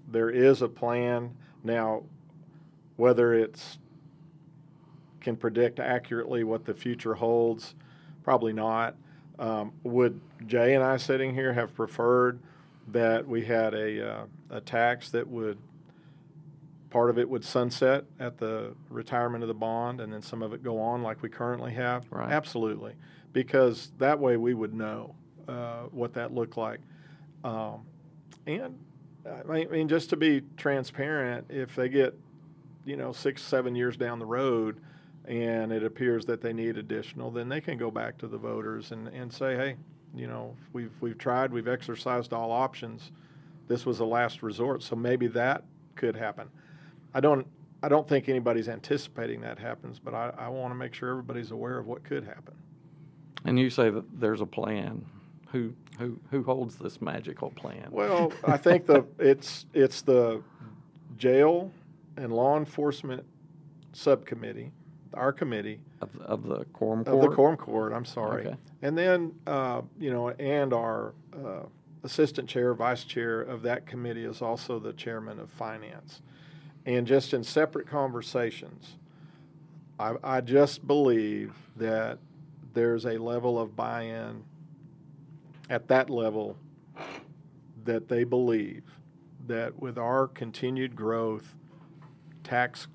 there 0.09 0.30
is 0.30 0.62
a 0.62 0.68
plan 0.68 1.34
now. 1.62 2.05
Whether 2.97 3.34
it's 3.34 3.78
can 5.20 5.36
predict 5.36 5.80
accurately 5.80 6.45
what 6.45 6.64
the 6.64 6.74
future 6.74 7.14
holds, 7.14 7.74
probably 8.22 8.53
not. 8.53 8.95
Um, 9.38 9.72
would 9.82 10.20
Jay 10.47 10.74
and 10.74 10.84
I 10.84 10.97
sitting 10.97 11.34
here 11.34 11.53
have 11.53 11.74
preferred 11.74 12.38
that 12.89 13.26
we 13.26 13.45
had 13.45 13.74
a 13.74 14.12
uh, 14.12 14.24
a 14.51 14.61
tax 14.61 15.11
that 15.11 15.26
would 15.28 15.59
part 16.95 17.11
of 17.11 17.18
it 17.18 17.28
would 17.28 17.45
sunset 17.45 18.05
at 18.20 18.39
the 18.39 18.72
retirement 18.89 19.43
of 19.43 19.49
the 19.49 19.55
bond 19.55 20.01
and 20.01 20.12
then 20.12 20.22
some 20.22 20.45
of 20.45 20.53
it 20.53 20.62
go 20.62 20.78
on 20.80 21.03
like 21.03 21.20
we 21.22 21.28
currently 21.28 21.72
have? 21.72 22.07
Right. 22.09 22.30
Absolutely. 22.30 22.95
Because 23.32 23.91
that 23.99 24.20
way 24.20 24.37
we 24.37 24.55
would 24.55 24.72
know 24.72 25.12
uh, 25.49 25.82
what 25.91 26.14
that 26.14 26.32
looked 26.32 26.57
like. 26.57 26.78
Um, 27.43 27.80
and 28.47 28.78
I 29.28 29.64
mean, 29.64 29.89
just 29.89 30.11
to 30.11 30.16
be 30.16 30.43
transparent, 30.57 31.47
if 31.49 31.74
they 31.74 31.89
get, 31.89 32.14
you 32.85 32.97
know, 32.97 33.11
six, 33.11 33.43
seven 33.43 33.74
years 33.74 33.97
down 33.97 34.20
the 34.20 34.26
road 34.26 34.80
and 35.24 35.72
it 35.72 35.82
appears 35.82 36.26
that 36.26 36.43
they 36.43 36.53
need 36.53 36.78
additional, 36.78 37.32
then 37.32 37.49
they 37.49 37.61
can 37.61 37.76
go 37.76 37.91
back 37.91 38.18
to 38.18 38.28
the 38.28 38.39
voters 38.39 38.93
and, 38.93 39.09
and 39.09 39.32
say, 39.32 39.57
hey, 39.57 39.76
you 40.14 40.26
know, 40.26 40.56
we've, 40.72 40.92
we've 41.00 41.18
tried, 41.18 41.52
we've 41.52 41.68
exercised 41.68 42.32
all 42.32 42.50
options. 42.52 43.10
This 43.68 43.84
was 43.84 44.00
a 44.00 44.04
last 44.04 44.42
resort. 44.42 44.82
So 44.82 44.96
maybe 44.96 45.26
that 45.28 45.64
could 45.96 46.16
happen. 46.16 46.48
I 47.14 47.20
don't 47.20 47.46
I 47.84 47.88
don't 47.88 48.08
think 48.08 48.30
anybody's 48.30 48.70
anticipating 48.70 49.42
that 49.42 49.58
happens, 49.58 49.98
but 49.98 50.14
I, 50.14 50.32
I 50.38 50.48
want 50.48 50.70
to 50.70 50.74
make 50.74 50.94
sure 50.94 51.10
everybody's 51.10 51.50
aware 51.50 51.76
of 51.76 51.86
what 51.86 52.02
could 52.02 52.24
happen. 52.24 52.54
And 53.44 53.58
you 53.58 53.68
say 53.68 53.90
that 53.90 54.18
there's 54.18 54.40
a 54.40 54.46
plan. 54.46 55.04
Who 55.52 55.74
who 55.98 56.18
who 56.30 56.42
holds 56.42 56.76
this 56.76 57.02
magical 57.02 57.50
plan? 57.50 57.88
Well, 57.90 58.32
I 58.42 58.56
think 58.56 58.86
the 58.86 59.04
it's 59.18 59.66
it's 59.74 60.00
the 60.00 60.42
jail 61.18 61.70
and 62.16 62.32
law 62.32 62.56
enforcement 62.56 63.22
subcommittee, 63.92 64.72
our 65.12 65.30
committee 65.30 65.78
of, 66.05 66.20
of 66.20 66.42
the 66.44 66.64
quorum 66.66 67.00
of 67.07 67.20
the 67.20 67.28
quorum 67.28 67.57
court. 67.57 67.92
I'm 67.92 68.05
sorry, 68.05 68.46
Okay. 68.46 68.57
and 68.82 68.96
then 68.96 69.32
uh, 69.46 69.82
you 69.98 70.11
know, 70.12 70.30
and 70.30 70.72
our 70.72 71.14
uh, 71.34 71.62
assistant 72.02 72.48
chair, 72.48 72.74
vice 72.74 73.05
chair 73.05 73.40
of 73.40 73.62
that 73.62 73.86
committee 73.86 74.24
is 74.24 74.42
also 74.42 74.78
the 74.78 74.92
chairman 74.92 75.38
of 75.40 75.50
finance, 75.50 76.22
and 76.86 77.07
just 77.07 77.32
in 77.34 77.42
separate 77.42 77.86
conversations, 77.86 78.96
I, 79.98 80.14
I 80.22 80.40
just 80.40 80.86
believe 80.86 81.55
that 81.76 82.18
there's 82.74 83.05
a 83.07 83.18
level 83.18 83.59
of 83.61 83.76
buy-in 83.76 84.42
at 85.70 85.88
that 85.88 86.11
level 86.11 86.57
that 87.84 88.09
they 88.09 88.24
believe 88.24 88.82
that 89.46 89.78
with 89.78 89.98
our 89.98 90.26
continued 90.26 90.96
growth, 90.96 91.55
tax 92.42 92.86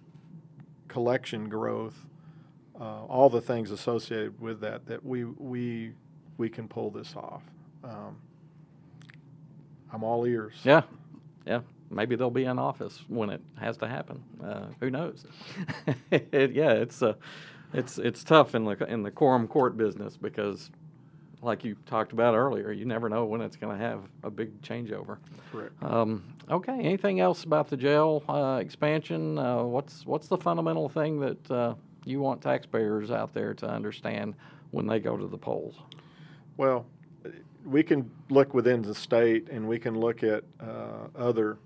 collection 0.87 1.47
growth, 1.47 2.07
uh, 2.79 3.03
all 3.05 3.29
the 3.29 3.41
things 3.41 3.71
associated 3.71 4.39
with 4.39 4.61
that, 4.61 4.85
that 4.87 5.05
we 5.05 5.25
we 5.25 5.93
we 6.37 6.49
can 6.49 6.67
pull 6.67 6.89
this 6.89 7.15
off. 7.15 7.43
Um, 7.83 8.17
I'm 9.91 10.03
all 10.03 10.25
ears. 10.25 10.53
Yeah, 10.63 10.83
yeah. 11.45 11.61
Maybe 11.91 12.15
they'll 12.15 12.29
be 12.29 12.45
in 12.45 12.59
office 12.59 13.03
when 13.07 13.31
it 13.31 13.41
has 13.59 13.77
to 13.77 13.87
happen. 13.87 14.23
Uh, 14.43 14.67
who 14.79 14.91
knows? 14.91 15.25
it, 16.11 16.51
yeah, 16.51 16.71
it's 16.71 17.01
uh, 17.01 17.13
it's 17.73 17.97
it's 17.97 18.23
tough 18.23 18.55
in 18.55 18.63
the 18.63 18.77
in 18.87 19.03
the 19.03 19.11
quorum 19.11 19.47
court 19.47 19.75
business 19.75 20.15
because, 20.15 20.69
like 21.41 21.63
you 21.63 21.75
talked 21.87 22.13
about 22.13 22.35
earlier, 22.35 22.71
you 22.71 22.85
never 22.85 23.09
know 23.09 23.25
when 23.25 23.41
it's 23.41 23.55
going 23.55 23.77
to 23.77 23.83
have 23.83 24.03
a 24.23 24.29
big 24.29 24.61
changeover. 24.61 25.17
Correct. 25.51 25.73
Um, 25.83 26.23
okay. 26.49 26.79
Anything 26.79 27.19
else 27.19 27.43
about 27.43 27.69
the 27.69 27.77
jail 27.77 28.23
uh, 28.29 28.59
expansion? 28.61 29.37
Uh, 29.39 29.63
what's 29.63 30.05
what's 30.05 30.27
the 30.27 30.37
fundamental 30.37 30.89
thing 30.89 31.19
that 31.21 31.51
uh, 31.51 31.73
you 32.05 32.19
want 32.19 32.41
taxpayers 32.41 33.11
out 33.11 33.33
there 33.33 33.53
to 33.55 33.67
understand 33.67 34.35
when 34.71 34.87
they 34.87 34.99
go 34.99 35.17
to 35.17 35.27
the 35.27 35.37
polls? 35.37 35.75
Well, 36.57 36.85
we 37.65 37.83
can 37.83 38.09
look 38.29 38.53
within 38.53 38.81
the 38.81 38.95
state 38.95 39.49
and 39.49 39.67
we 39.67 39.79
can 39.79 39.99
look 39.99 40.23
at 40.23 40.43
uh, 40.59 41.07
other 41.15 41.57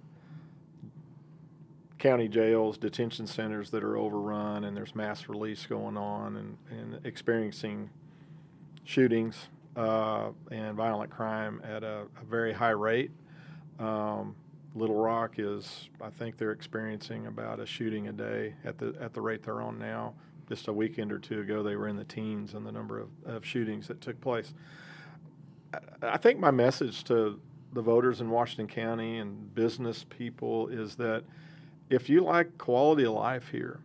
county 2.00 2.28
jails, 2.28 2.78
detention 2.78 3.26
centers 3.26 3.70
that 3.70 3.84
are 3.84 3.98
overrun 3.98 4.66
and 4.66 4.76
there's 4.76 4.96
mass 4.96 5.30
release 5.30 5.66
going 5.66 5.96
on 5.96 6.36
and, 6.36 6.58
and 6.70 7.06
experiencing 7.06 7.90
shootings 8.84 9.48
uh, 9.76 10.30
and 10.52 10.76
violent 10.76 11.10
crime 11.10 11.62
at 11.64 11.84
a, 11.84 12.04
a 12.22 12.26
very 12.30 12.54
high 12.54 12.72
rate. 12.72 13.12
Um, 13.80 14.36
Little 14.76 14.96
Rock 14.96 15.36
is, 15.38 15.90
I 16.02 16.10
think 16.10 16.38
they're 16.38 16.52
experiencing 16.52 17.28
about 17.28 17.60
a 17.60 17.66
shooting 17.66 18.08
a 18.08 18.12
day 18.12 18.56
at 18.66 18.78
the 18.78 18.96
at 19.00 19.14
the 19.14 19.22
rate 19.22 19.44
they're 19.44 19.62
on 19.62 19.78
now. 19.78 20.14
Just 20.50 20.68
a 20.68 20.74
weekend 20.74 21.12
or 21.12 21.20
two 21.20 21.42
ago, 21.42 21.64
they 21.64 21.76
were 21.76 21.88
in 21.88 21.96
the 21.96 22.04
teens 22.04 22.54
in 22.54 22.64
the 22.64 22.72
number 22.72 23.00
of, 23.00 23.10
of 23.26 23.46
shootings 23.46 23.88
that 23.88 24.02
took 24.02 24.20
place. 24.20 24.54
I- 25.74 25.80
I 26.02 26.18
think 26.18 26.40
my 26.40 26.52
message 26.52 27.04
to 27.06 27.40
the 27.72 27.82
voters 27.82 28.20
in 28.20 28.30
Washington 28.30 28.68
County 28.68 29.20
and 29.20 29.54
business 29.56 30.06
people 30.10 30.68
is 30.68 30.96
that 30.98 31.24
if 31.90 32.10
you 32.10 32.22
like 32.22 32.58
quality 32.58 33.06
of 33.06 33.14
life 33.14 33.50
here, 33.50 33.80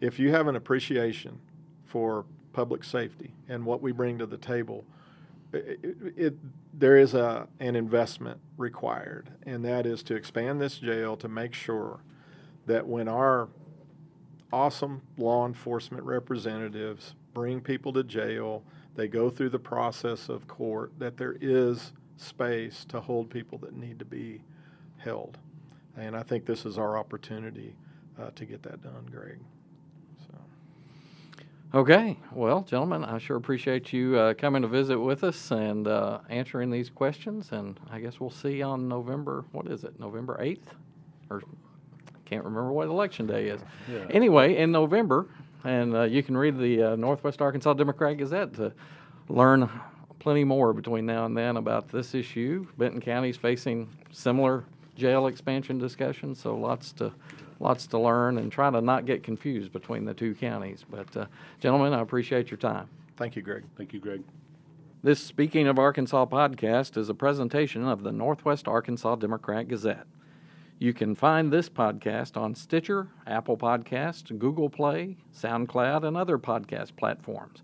if 0.00 0.18
you 0.18 0.30
have 0.30 0.46
an 0.46 0.56
appreciation 0.56 1.38
for 1.84 2.24
public 2.52 2.84
safety 2.84 3.32
and 3.48 3.64
what 3.64 3.82
we 3.82 3.92
bring 3.92 4.18
to 4.18 4.26
the 4.26 4.36
table, 4.38 4.84
it, 5.52 5.96
it, 6.16 6.34
there 6.78 6.96
is 6.96 7.14
a, 7.14 7.48
an 7.58 7.76
investment 7.76 8.40
required, 8.56 9.30
and 9.44 9.64
that 9.64 9.86
is 9.86 10.02
to 10.04 10.14
expand 10.14 10.60
this 10.60 10.78
jail 10.78 11.16
to 11.16 11.28
make 11.28 11.54
sure 11.54 12.00
that 12.66 12.86
when 12.86 13.08
our 13.08 13.48
awesome 14.52 15.02
law 15.16 15.46
enforcement 15.46 16.04
representatives 16.04 17.14
bring 17.34 17.60
people 17.60 17.92
to 17.92 18.04
jail, 18.04 18.62
they 18.96 19.08
go 19.08 19.30
through 19.30 19.50
the 19.50 19.58
process 19.58 20.28
of 20.28 20.46
court, 20.48 20.92
that 20.98 21.16
there 21.16 21.36
is 21.40 21.92
space 22.16 22.84
to 22.86 23.00
hold 23.00 23.30
people 23.30 23.58
that 23.58 23.74
need 23.74 23.98
to 23.98 24.04
be 24.04 24.42
held. 24.98 25.38
And 25.96 26.16
I 26.16 26.22
think 26.22 26.44
this 26.44 26.66
is 26.66 26.78
our 26.78 26.96
opportunity 26.96 27.74
uh, 28.20 28.30
to 28.34 28.44
get 28.44 28.62
that 28.64 28.82
done, 28.82 29.06
Greg. 29.10 29.38
Okay. 31.72 32.18
Well, 32.32 32.62
gentlemen, 32.62 33.04
I 33.04 33.18
sure 33.18 33.36
appreciate 33.36 33.92
you 33.92 34.18
uh, 34.18 34.34
coming 34.34 34.62
to 34.62 34.68
visit 34.68 34.98
with 34.98 35.22
us 35.22 35.52
and 35.52 35.86
uh, 35.86 36.18
answering 36.28 36.68
these 36.68 36.90
questions. 36.90 37.52
And 37.52 37.78
I 37.92 38.00
guess 38.00 38.18
we'll 38.18 38.28
see 38.28 38.60
on 38.60 38.88
November, 38.88 39.44
what 39.52 39.68
is 39.68 39.84
it, 39.84 40.00
November 40.00 40.36
8th? 40.42 40.74
Or 41.30 41.40
can't 42.24 42.44
remember 42.44 42.72
what 42.72 42.88
election 42.88 43.28
day 43.28 43.46
is. 43.46 43.60
Yeah. 43.88 44.04
Anyway, 44.10 44.56
in 44.56 44.72
November, 44.72 45.28
and 45.62 45.94
uh, 45.94 46.02
you 46.02 46.24
can 46.24 46.36
read 46.36 46.58
the 46.58 46.82
uh, 46.82 46.96
Northwest 46.96 47.40
Arkansas 47.40 47.74
Democrat 47.74 48.16
Gazette 48.16 48.52
to 48.54 48.72
learn 49.28 49.70
plenty 50.18 50.42
more 50.42 50.72
between 50.72 51.06
now 51.06 51.24
and 51.24 51.36
then 51.36 51.56
about 51.56 51.88
this 51.88 52.16
issue. 52.16 52.66
Benton 52.78 53.00
County's 53.00 53.36
facing 53.36 53.88
similar 54.10 54.64
jail 54.96 55.28
expansion 55.28 55.78
discussions, 55.78 56.40
so 56.40 56.56
lots 56.56 56.90
to 56.94 57.12
lots 57.60 57.86
to 57.88 57.98
learn 57.98 58.38
and 58.38 58.50
try 58.50 58.70
to 58.70 58.80
not 58.80 59.06
get 59.06 59.22
confused 59.22 59.72
between 59.72 60.04
the 60.04 60.14
two 60.14 60.34
counties. 60.34 60.84
But 60.88 61.16
uh, 61.16 61.26
gentlemen, 61.60 61.92
I 61.92 62.00
appreciate 62.00 62.50
your 62.50 62.58
time. 62.58 62.88
Thank 63.16 63.36
you, 63.36 63.42
Greg. 63.42 63.64
Thank 63.76 63.92
you, 63.92 64.00
Greg. 64.00 64.22
This 65.02 65.22
Speaking 65.22 65.66
of 65.66 65.78
Arkansas 65.78 66.26
podcast 66.26 66.96
is 66.96 67.08
a 67.08 67.14
presentation 67.14 67.86
of 67.86 68.02
the 68.02 68.12
Northwest 68.12 68.66
Arkansas 68.66 69.16
Democrat 69.16 69.68
Gazette. 69.68 70.06
You 70.78 70.94
can 70.94 71.14
find 71.14 71.52
this 71.52 71.68
podcast 71.68 72.38
on 72.38 72.54
Stitcher, 72.54 73.08
Apple 73.26 73.58
Podcast, 73.58 74.38
Google 74.38 74.70
Play, 74.70 75.18
SoundCloud, 75.34 76.04
and 76.04 76.16
other 76.16 76.38
podcast 76.38 76.96
platforms. 76.96 77.62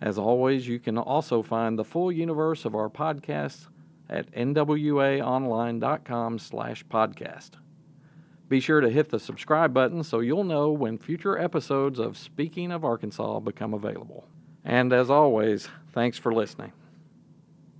As 0.00 0.18
always, 0.18 0.68
you 0.68 0.78
can 0.78 0.98
also 0.98 1.42
find 1.42 1.78
the 1.78 1.84
full 1.84 2.12
universe 2.12 2.66
of 2.66 2.74
our 2.74 2.90
podcasts 2.90 3.68
at 4.10 4.30
nwaonline.com 4.32 6.38
slash 6.38 6.84
podcast. 6.86 7.50
Be 8.50 8.58
sure 8.58 8.80
to 8.80 8.90
hit 8.90 9.10
the 9.10 9.20
subscribe 9.20 9.72
button 9.72 10.02
so 10.02 10.18
you'll 10.18 10.42
know 10.42 10.72
when 10.72 10.98
future 10.98 11.38
episodes 11.38 12.00
of 12.00 12.18
Speaking 12.18 12.72
of 12.72 12.84
Arkansas 12.84 13.38
become 13.38 13.72
available. 13.72 14.26
And 14.64 14.92
as 14.92 15.08
always, 15.08 15.68
thanks 15.92 16.18
for 16.18 16.34
listening. 16.34 16.72